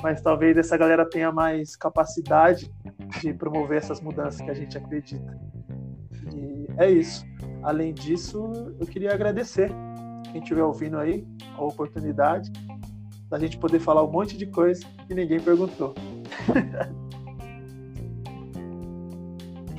mas 0.03 0.21
talvez 0.21 0.57
essa 0.57 0.77
galera 0.77 1.09
tenha 1.09 1.33
mais 1.33 1.77
capacidade 1.77 2.73
de 3.21 3.33
promover 3.35 3.79
essas 3.79 4.01
mudanças 4.01 4.41
que 4.41 4.51
a 4.51 4.55
gente 4.55 4.77
acredita. 4.77 5.39
E 6.35 6.67
é 6.79 6.91
isso. 6.91 7.25
Além 7.63 7.93
disso, 7.93 8.53
eu 8.79 8.87
queria 8.87 9.13
agradecer 9.13 9.71
quem 10.31 10.41
estiver 10.41 10.63
ouvindo 10.63 10.99
aí 10.99 11.27
a 11.57 11.65
oportunidade 11.65 12.53
da 13.29 13.39
gente 13.39 13.59
poder 13.59 13.81
falar 13.81 14.05
um 14.05 14.11
monte 14.11 14.37
de 14.37 14.47
coisa 14.47 14.85
que 15.07 15.15
ninguém 15.15 15.41
perguntou. 15.41 15.95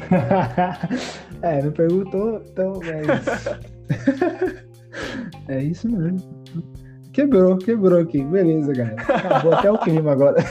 é, 1.42 1.62
não 1.62 1.72
perguntou, 1.72 2.44
então 2.52 2.74
isso. 2.84 3.50
é 5.48 5.64
isso 5.64 5.90
mesmo. 5.90 6.20
Quebrou, 7.14 7.58
quebrou 7.58 8.00
aqui. 8.00 8.24
Beleza, 8.24 8.74
galera. 8.74 9.02
Acabou 9.02 9.54
até 9.54 9.72
o 9.72 9.78
clima 9.78 10.12
agora. 10.12 10.38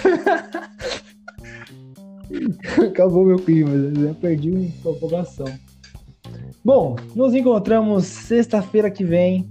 Acabou 2.87 3.25
meu 3.25 3.39
clima, 3.39 3.71
já 3.95 4.15
perdi 4.15 4.51
a 4.55 4.91
empolgação. 4.91 5.47
Bom, 6.65 6.97
nos 7.15 7.35
encontramos 7.35 8.05
sexta-feira 8.05 8.91
que 8.91 9.03
vem, 9.05 9.49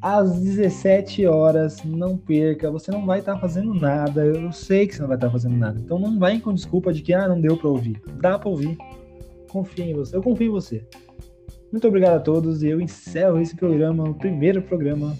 às 0.00 0.40
17 0.40 1.26
horas. 1.26 1.84
Não 1.84 2.16
perca, 2.16 2.70
você 2.70 2.90
não 2.90 3.04
vai 3.04 3.20
estar 3.20 3.34
tá 3.34 3.40
fazendo 3.40 3.74
nada. 3.74 4.24
Eu 4.24 4.50
sei 4.52 4.86
que 4.86 4.94
você 4.94 5.02
não 5.02 5.08
vai 5.08 5.16
estar 5.16 5.26
tá 5.28 5.32
fazendo 5.32 5.56
nada. 5.56 5.78
Então 5.78 5.98
não 5.98 6.18
vai 6.18 6.38
com 6.40 6.54
desculpa 6.54 6.92
de 6.92 7.02
que 7.02 7.12
ah, 7.12 7.28
não 7.28 7.40
deu 7.40 7.56
para 7.56 7.68
ouvir. 7.68 8.00
Dá 8.20 8.38
para 8.38 8.48
ouvir 8.48 8.76
confia 9.50 9.84
em 9.84 9.94
você. 9.94 10.16
Eu 10.16 10.22
confio 10.22 10.46
em 10.46 10.50
você. 10.50 10.84
Muito 11.70 11.86
obrigado 11.86 12.16
a 12.16 12.20
todos 12.20 12.62
e 12.62 12.68
eu 12.68 12.80
encerro 12.80 13.38
esse 13.38 13.54
programa, 13.54 14.04
o 14.04 14.14
primeiro 14.14 14.62
programa. 14.62 15.16